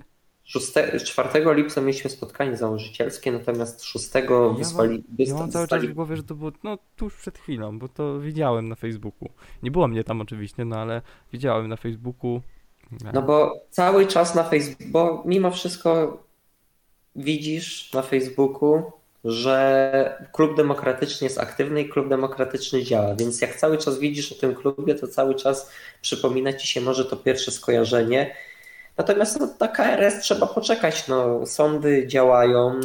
[0.44, 0.74] 6,
[1.06, 4.10] 4 lipca mieliśmy spotkanie założycielskie, natomiast 6
[4.58, 7.88] wysłali, Ja mam cały czas w głowie, że to było no tuż przed chwilą, bo
[7.88, 9.30] to widziałem na Facebooku.
[9.64, 11.02] Nie było mnie tam oczywiście, no ale
[11.34, 12.42] widziałem na Facebooku.
[13.14, 16.18] No bo cały czas na Facebooku, bo mimo wszystko
[17.16, 18.92] widzisz na Facebooku,
[19.24, 24.36] że klub demokratyczny jest aktywny i klub demokratyczny działa, więc jak cały czas widzisz o
[24.36, 25.72] tym klubie, to cały czas
[26.02, 28.36] przypomina ci się może to pierwsze skojarzenie.
[28.98, 31.08] Natomiast no, na KRS trzeba poczekać.
[31.08, 32.80] No, sądy działają,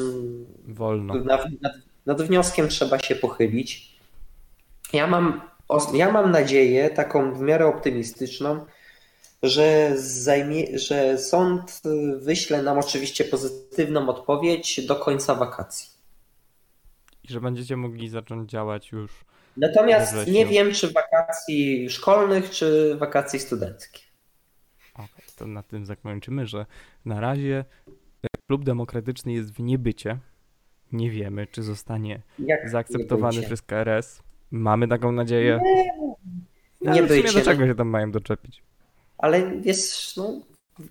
[0.68, 1.14] Wolno.
[1.14, 1.72] nad, nad,
[2.06, 3.96] nad wnioskiem trzeba się pochylić.
[4.92, 5.40] Ja mam,
[5.94, 8.66] ja mam nadzieję, taką w miarę optymistyczną,
[9.42, 11.82] że, zajmie, że sąd
[12.16, 15.95] wyśle nam oczywiście pozytywną odpowiedź do końca wakacji.
[17.28, 19.24] I że będziecie mogli zacząć działać już.
[19.56, 24.06] Natomiast nie wiem, czy wakacji szkolnych, czy wakacji studenckich.
[24.94, 26.66] Okej, to na tym zakończymy, że
[27.04, 27.64] na razie
[28.22, 30.18] e, klub demokratyczny jest w niebycie.
[30.92, 34.22] Nie wiemy, czy zostanie Jak zaakceptowany nie przez KRS.
[34.50, 35.60] Mamy taką nadzieję.
[36.80, 38.62] Nie sumie bycie, do czego się tam mają doczepić?
[39.18, 40.40] Ale wiesz, no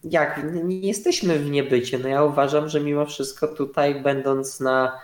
[0.03, 1.99] jak, nie, nie jesteśmy w niebycie.
[1.99, 4.99] No ja uważam, że mimo wszystko tutaj będąc na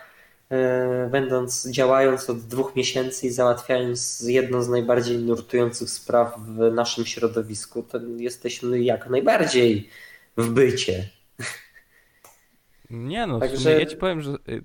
[1.12, 7.84] będąc, działając od dwóch miesięcy i załatwiając jedną z najbardziej nurtujących spraw w naszym środowisku,
[7.84, 9.90] to jesteśmy jak najbardziej
[10.38, 11.10] w bycie.
[12.90, 13.80] Nie no, Także...
[13.80, 14.64] ja ci powiem, że y,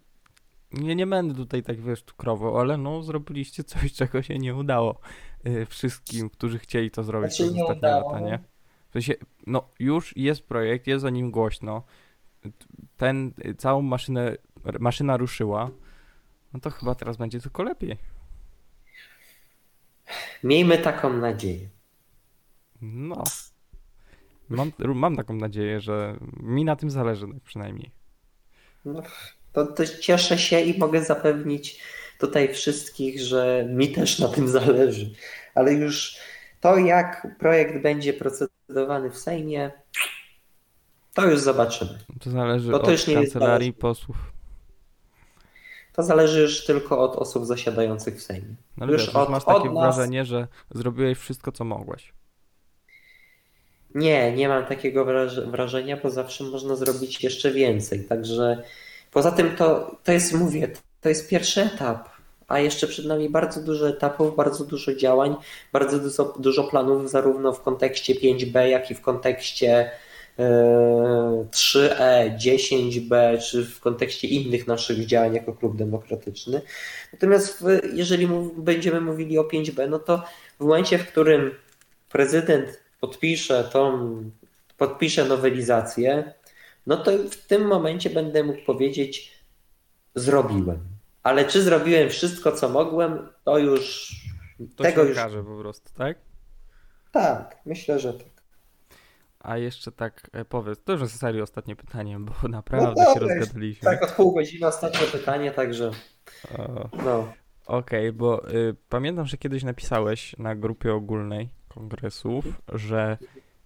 [0.73, 5.01] nie, nie będę tutaj tak wiesz cukrowo, ale no zrobiliście coś, czego się nie udało
[5.47, 8.39] y, wszystkim, którzy chcieli to zrobić znaczy, przez ostatnie lata, nie?
[8.89, 9.15] W sensie,
[9.47, 11.83] no już jest projekt, jest o nim głośno,
[12.97, 14.37] ten, y, całą maszynę,
[14.79, 15.71] maszyna ruszyła,
[16.53, 17.97] no to chyba teraz będzie tylko lepiej.
[20.45, 21.69] Miejmy taką nadzieję.
[22.83, 23.25] No.
[24.49, 27.91] Mam, mam taką nadzieję, że mi na tym zależy przynajmniej.
[28.85, 29.03] No,
[29.53, 31.81] to, to cieszę się i mogę zapewnić
[32.19, 35.11] tutaj wszystkich, że mi też na tym zależy.
[35.55, 36.17] Ale już
[36.61, 39.71] to, jak projekt będzie procedowany w Sejmie,
[41.15, 41.99] to już zobaczymy.
[42.21, 44.36] To zależy to od już kancelarii posłów.
[45.97, 48.55] To zależy już tylko od osób zasiadających w Sejmie.
[48.77, 52.13] No już, od, masz takie wrażenie, że zrobiłeś wszystko, co mogłeś.
[53.95, 55.07] Nie, nie mam takiego
[55.47, 58.05] wrażenia, bo zawsze można zrobić jeszcze więcej.
[58.05, 58.63] Także
[59.11, 60.69] poza tym to, to jest, mówię,
[61.01, 62.09] to jest pierwszy etap,
[62.49, 65.37] a jeszcze przed nami bardzo dużo etapów, bardzo dużo działań,
[65.73, 69.91] bardzo dużo, dużo planów, zarówno w kontekście 5B, jak i w kontekście
[71.51, 76.63] 3E, 10B, czy w kontekście innych naszych działań jako klub demokratyczny.
[77.13, 80.23] Natomiast jeżeli będziemy mówili o 5B, no to
[80.61, 81.55] w momencie, w którym
[82.09, 84.11] prezydent podpiszę tą,
[84.79, 86.33] podpiszę nowelizację,
[86.87, 89.39] no to w tym momencie będę mógł powiedzieć,
[90.15, 90.79] zrobiłem.
[91.23, 94.13] Ale czy zrobiłem wszystko, co mogłem, to już
[94.77, 95.47] to tego się już.
[95.47, 96.19] po prostu, tak?
[97.13, 98.36] Tak, myślę, że tak.
[99.47, 103.21] A jeszcze tak e, powiedz, to już jest serio ostatnie pytanie, bo naprawdę no się
[103.21, 103.91] rozgadaliśmy.
[103.91, 105.91] Tak, od pół godziny ostatnie pytanie, także.
[107.05, 107.33] No.
[107.67, 113.19] Okej, okay, bo y, pamiętam, że kiedyś napisałeś na grupie ogólnej kongresów, że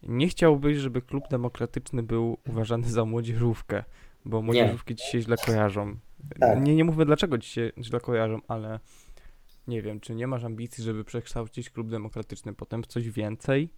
[0.02, 3.84] nie chciałbyś, żeby klub demokratyczny był uważany za młodzieżówkę,
[4.24, 5.96] bo młodzieżówki ci się źle kojarzą.
[6.40, 6.60] Tak.
[6.60, 8.80] Nie, nie mówmy dlaczego ci się źle kojarzą, ale
[9.66, 13.68] nie wiem, czy nie masz ambicji, żeby przekształcić klub demokratyczny potem w coś więcej?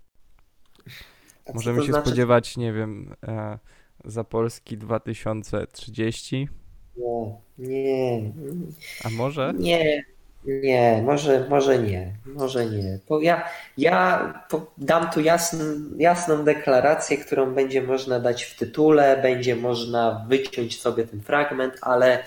[1.44, 2.08] Tak, Możemy się znaczy...
[2.08, 3.58] spodziewać, nie wiem, e,
[4.04, 6.48] za Polski 2030?
[6.96, 8.32] Nie, nie.
[9.04, 9.52] A może?
[9.58, 10.04] Nie,
[10.44, 12.98] nie, może, może nie, może nie.
[13.08, 13.48] Bo ja,
[13.78, 14.32] ja
[14.78, 15.62] dam tu jasn,
[15.98, 22.18] jasną deklarację, którą będzie można dać w tytule, będzie można wyciąć sobie ten fragment, ale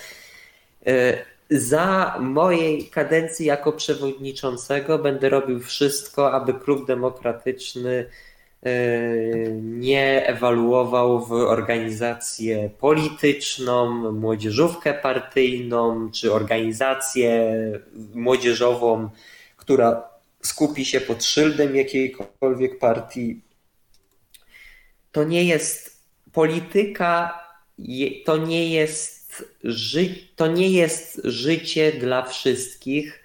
[0.88, 1.18] y,
[1.50, 8.06] za mojej kadencji jako przewodniczącego będę robił wszystko, aby Klub Demokratyczny E,
[9.62, 17.52] nie ewaluował w organizację polityczną, młodzieżówkę partyjną czy organizację
[18.14, 19.10] młodzieżową,
[19.58, 20.10] która
[20.42, 23.42] skupi się pod szyldem jakiejkolwiek partii.
[25.12, 27.40] To nie jest polityka,
[28.26, 33.25] to nie jest, ży, to nie jest życie dla wszystkich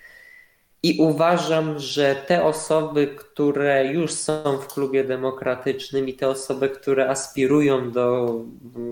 [0.82, 7.08] i uważam, że te osoby, które już są w klubie demokratycznym i te osoby, które
[7.08, 8.34] aspirują do,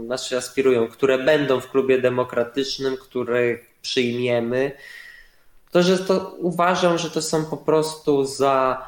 [0.04, 4.72] znaczy aspirują, które będą w klubie demokratycznym, które przyjmiemy,
[5.70, 8.86] to że to uważam, że to są po prostu za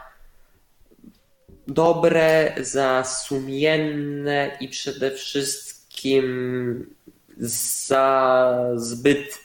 [1.69, 6.95] dobre, za sumienne i przede wszystkim
[7.39, 9.39] za zbyt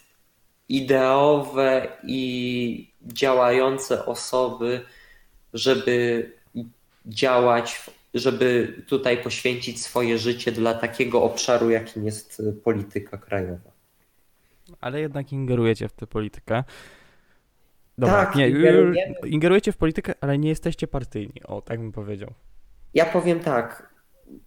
[0.70, 4.82] ideowe i działające osoby,
[5.54, 6.32] żeby
[7.06, 13.72] działać, żeby tutaj poświęcić swoje życie dla takiego obszaru, jakim jest polityka krajowa.
[14.82, 16.64] Ale jednak ingerujecie w tę politykę.
[17.98, 19.16] Dobra, tak, nie, ingerujemy.
[19.26, 21.44] ingerujecie w politykę, ale nie jesteście partyjni.
[21.44, 22.34] O, tak bym powiedział.
[22.94, 23.96] Ja powiem tak.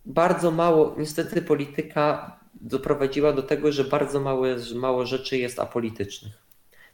[0.05, 6.48] Bardzo mało, niestety polityka doprowadziła do tego, że bardzo małe, mało rzeczy jest apolitycznych.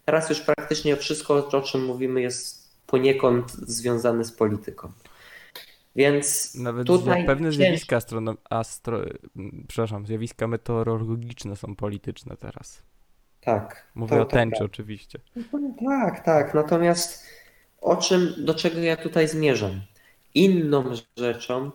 [0.05, 4.93] Teraz już praktycznie wszystko, o czym mówimy, jest poniekąd związane z polityką.
[5.97, 9.01] Więc Nawet tutaj pewne zjawiska astronom- astro,
[9.69, 12.83] przepraszam, zjawiska meteorologiczne są polityczne teraz.
[13.41, 13.87] Tak.
[13.95, 14.67] Mówię o tęczy tak.
[14.67, 15.19] oczywiście.
[15.89, 16.55] Tak, tak.
[16.55, 17.27] Natomiast
[17.81, 19.81] o czym, do czego ja tutaj zmierzam?
[20.35, 20.85] Inną
[21.19, 21.71] rzeczą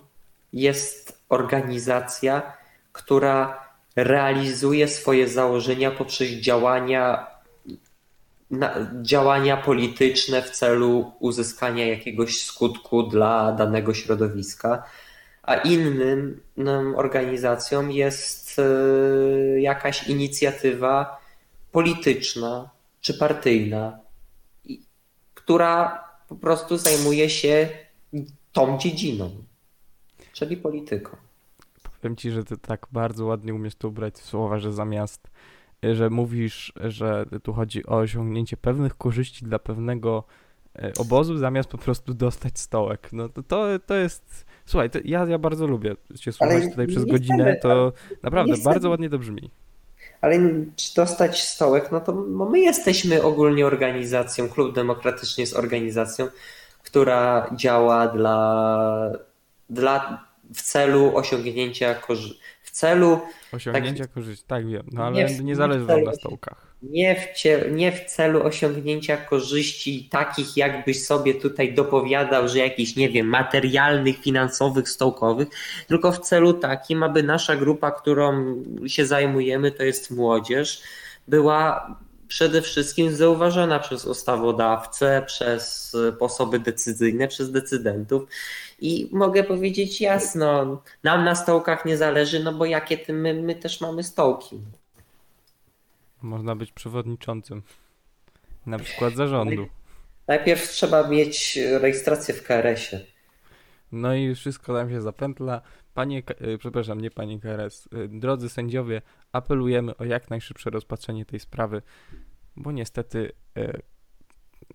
[0.54, 2.54] jest organizacja,
[2.92, 7.28] która realizuje swoje założenia poprzez działania
[9.02, 14.84] działania polityczne w celu uzyskania jakiegoś skutku dla danego środowiska,
[15.44, 16.42] a innym
[16.96, 21.22] organizacją jest e, jakaś inicjatywa
[21.72, 22.70] polityczna
[23.02, 24.00] czy partyjna,
[25.34, 27.70] która po prostu zajmuje się
[28.52, 29.32] tą dziedziną,
[30.34, 31.18] czyli polityką.
[32.02, 35.28] Powiem ci, że ty tak bardzo ładnie umiesz to ubrać w słowa, że zamiast,
[35.84, 40.24] że mówisz, że tu chodzi o osiągnięcie pewnych korzyści dla pewnego
[40.76, 43.10] e, obozu, zamiast po prostu dostać stołek.
[43.12, 44.46] No to, to, to jest.
[44.66, 47.94] Słuchaj, to ja, ja bardzo lubię cię słuchać tutaj przez godzinę, chcemy to
[48.24, 48.74] naprawdę chcemy.
[48.74, 49.52] bardzo ładnie to brzmi.
[50.22, 50.40] Ale
[50.76, 56.28] czy dostać stołek, no to no my jesteśmy ogólnie organizacją, Klub Demokratyczny jest organizacją,
[56.84, 59.12] która działa dla,
[59.70, 62.34] dla w celu osiągnięcia korzy-
[62.70, 63.20] w celu
[63.52, 66.14] Osiągnięcia korzyści, tak wiem, no Nie ale w- nie nie zależy w nam celu na
[66.14, 66.76] stołkach.
[66.82, 72.96] nie w, cie, nie w celu osiągnięcia korzyści takich, jakbyś sobie tutaj dopowiadał, że jakichś,
[72.96, 75.48] nie wiem, materialnych, finansowych, stołkowych,
[75.88, 78.56] tylko w celu takim, aby nasza grupa, którą
[78.88, 80.82] się zajmujemy, to jest młodzież,
[81.28, 81.88] była
[82.30, 88.30] przede wszystkim zauważona przez ustawodawcę, przez osoby decyzyjne, przez decydentów.
[88.80, 93.56] I mogę powiedzieć jasno, nam na stołkach nie zależy, no bo jakie ty, my, my
[93.56, 94.62] też mamy stołki.
[96.22, 97.62] Można być przewodniczącym.
[98.66, 99.68] Na przykład zarządu.
[100.28, 103.06] Najpierw trzeba mieć rejestrację w KRS-ie.
[103.92, 105.62] No i wszystko nam się zapętla.
[106.00, 107.90] Panie, y, przepraszam, nie panie KRS.
[107.94, 109.02] y, Drodzy sędziowie,
[109.32, 111.82] apelujemy o jak najszybsze rozpatrzenie tej sprawy,
[112.56, 113.82] bo niestety y,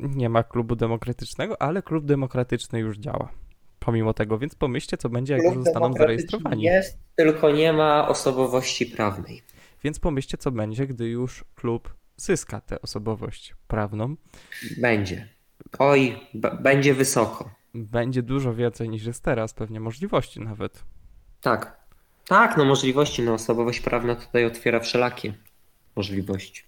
[0.01, 3.33] nie ma klubu demokratycznego, ale klub demokratyczny już działa.
[3.79, 6.63] Pomimo tego, więc pomyślcie, co będzie, jak Klub zostaną zarejestrowani.
[6.63, 9.43] Jest, tylko nie ma osobowości prawnej.
[9.85, 14.17] Więc pomyślcie, co będzie, gdy już klub zyska tę osobowość prawną.
[14.79, 15.29] Będzie.
[15.79, 16.17] Oj,
[16.61, 17.51] będzie wysoko.
[17.75, 20.85] Będzie dużo więcej niż jest teraz, pewnie możliwości nawet.
[21.45, 21.77] Tak.
[22.29, 25.35] Tak, no możliwości, no osobowość prawna tutaj otwiera wszelakie
[25.97, 26.63] możliwości.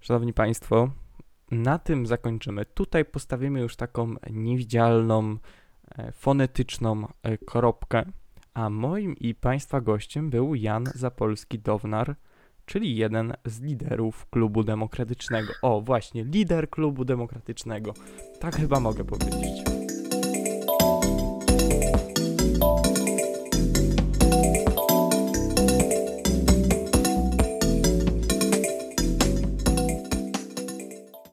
[0.00, 0.90] Szanowni Państwo,
[1.50, 2.64] na tym zakończymy.
[2.64, 5.36] Tutaj postawimy już taką niewidzialną,
[5.98, 8.04] e, fonetyczną e, kropkę.
[8.54, 12.14] A moim i Państwa gościem był Jan Zapolski-Downar,
[12.66, 15.52] czyli jeden z liderów klubu demokratycznego.
[15.62, 17.94] O, właśnie, lider klubu demokratycznego.
[18.40, 19.77] Tak chyba mogę powiedzieć.